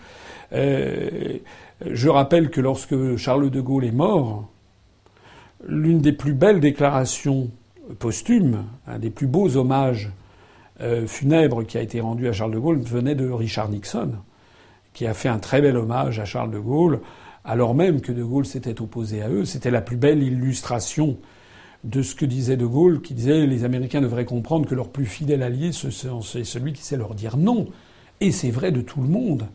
[0.53, 1.38] Euh,
[1.85, 4.49] je rappelle que lorsque Charles de Gaulle est mort,
[5.68, 7.49] l'une des plus belles déclarations
[7.99, 10.11] posthumes, un des plus beaux hommages
[11.06, 14.14] funèbres qui a été rendu à Charles de Gaulle venait de Richard Nixon,
[14.94, 16.99] qui a fait un très bel hommage à Charles de Gaulle,
[17.45, 19.45] alors même que de Gaulle s'était opposé à eux.
[19.45, 21.18] C'était la plus belle illustration
[21.84, 25.05] de ce que disait De Gaulle, qui disait les Américains devraient comprendre que leur plus
[25.05, 27.68] fidèle allié, c'est celui qui sait leur dire non.
[28.22, 29.47] Et c'est vrai de tout le monde.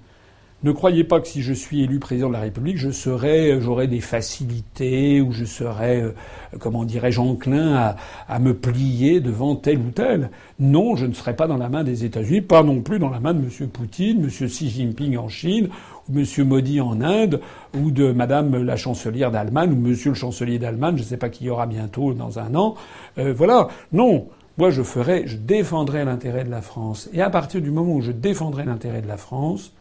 [0.64, 3.86] Ne croyez pas que si je suis élu président de la République, je serai, j'aurai
[3.86, 6.14] des facilités ou je serai, euh,
[6.58, 7.96] comment dirais-je, enclin à,
[8.26, 10.30] à, me plier devant tel ou tel.
[10.58, 13.20] Non, je ne serai pas dans la main des États-Unis, pas non plus dans la
[13.20, 13.68] main de M.
[13.68, 14.48] Poutine, M.
[14.48, 15.68] Xi Jinping en Chine
[16.08, 16.46] ou M.
[16.46, 17.40] Modi en Inde
[17.78, 20.96] ou de Madame la chancelière d'Allemagne ou Monsieur le chancelier d'Allemagne.
[20.96, 22.74] Je ne sais pas qui y aura bientôt dans un an.
[23.18, 23.68] Euh, voilà.
[23.92, 24.28] Non.
[24.56, 27.08] Moi, je ferai, je défendrai l'intérêt de la France.
[27.12, 29.72] Et à partir du moment où je défendrai l'intérêt de la France,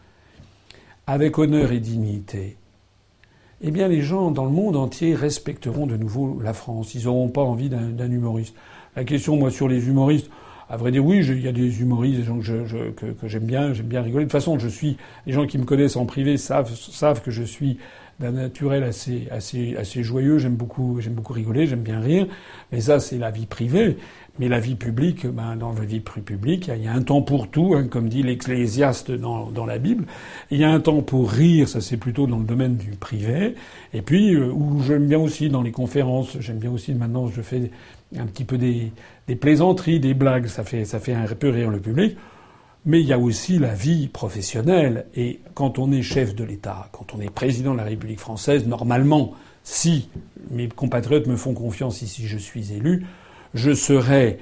[1.07, 2.57] avec honneur et dignité,
[3.61, 6.93] eh bien les gens dans le monde entier respecteront de nouveau la France.
[6.93, 8.53] Ils n'auront pas envie d'un humoriste.
[8.95, 10.29] La question, moi, sur les humoristes,
[10.69, 13.87] à vrai dire, oui, il y a des humoristes, des gens que, j'aime bien, j'aime
[13.87, 14.25] bien rigoler.
[14.25, 17.31] De toute façon, je suis, les gens qui me connaissent en privé savent, savent que
[17.31, 17.77] je suis
[18.19, 20.39] d'un naturel assez, assez, assez joyeux.
[20.39, 22.27] J'aime beaucoup, j'aime beaucoup rigoler, j'aime bien rire.
[22.71, 23.97] Mais ça, c'est la vie privée.
[24.39, 27.49] Mais la vie publique, ben, dans la vie publique, il y a un temps pour
[27.49, 30.05] tout, hein, comme dit l'Ecclésiaste dans, dans la Bible.
[30.51, 33.55] Il y a un temps pour rire, ça c'est plutôt dans le domaine du privé.
[33.93, 37.41] Et puis, euh, où j'aime bien aussi dans les conférences, j'aime bien aussi maintenant, je
[37.41, 37.71] fais
[38.15, 38.91] un petit peu des,
[39.27, 42.17] des plaisanteries, des blagues, ça fait, ça fait un peu rire le public.
[42.85, 45.07] Mais il y a aussi la vie professionnelle.
[45.15, 48.65] Et quand on est chef de l'État, quand on est président de la République française,
[48.65, 49.33] normalement,
[49.63, 50.09] si
[50.51, 53.05] mes compatriotes me font confiance ici, je suis élu,
[53.53, 54.39] je serai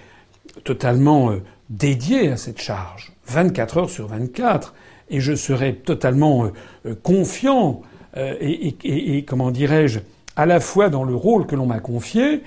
[0.63, 4.75] totalement euh, dédié à cette charge, 24 heures sur 24,
[5.09, 6.49] et je serai totalement euh,
[6.85, 7.81] euh, confiant
[8.17, 9.99] et, comment dirais-je,
[10.37, 12.43] à la fois dans le rôle que l'on m'a confié,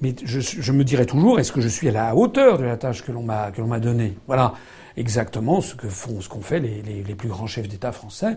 [0.00, 3.02] mais je, me dirai toujours est-ce que je suis à la hauteur de la tâche
[3.02, 4.16] que l'on m'a que l'on m'a donnée?
[4.26, 4.54] Voilà
[4.96, 8.36] exactement ce que font ce qu'ont fait les, les, plus grands chefs d'État français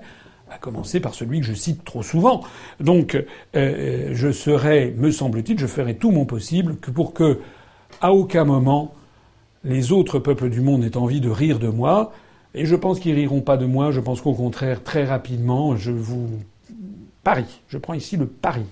[0.49, 2.41] à commencer par celui que je cite trop souvent.
[2.81, 3.17] Donc,
[3.53, 7.39] je serai, me semble-t-il, je ferai tout mon possible que pour que
[8.01, 8.93] à aucun moment
[9.63, 12.13] les autres peuples du monde n'aient envie de rire de moi.
[12.53, 13.91] Et je pense qu'ils riront pas de moi.
[13.91, 16.29] Je pense qu'au contraire, très rapidement, je vous
[17.23, 17.61] parie.
[17.67, 18.65] Je prends ici le pari.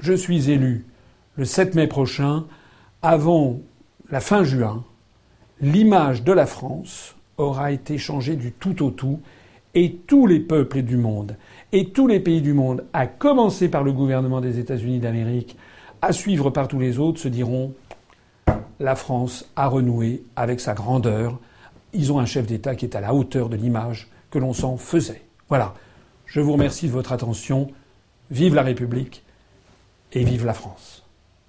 [0.00, 0.86] Je suis élu
[1.40, 2.44] le 7 mai prochain.
[3.00, 3.60] Avant
[4.10, 4.84] la fin juin,
[5.62, 9.20] l'image de la France aura été changée du tout au tout.
[9.74, 11.36] Et tous les peuples du monde,
[11.72, 15.56] et tous les pays du monde, à commencer par le gouvernement des États-Unis d'Amérique,
[16.02, 17.72] à suivre par tous les autres, se diront
[18.78, 21.38] la France a renoué avec sa grandeur.
[21.94, 24.76] Ils ont un chef d'État qui est à la hauteur de l'image que l'on s'en
[24.76, 25.22] faisait.
[25.48, 25.72] Voilà.
[26.26, 27.70] Je vous remercie de votre attention.
[28.30, 29.22] Vive la République.
[30.12, 30.99] et vive la France.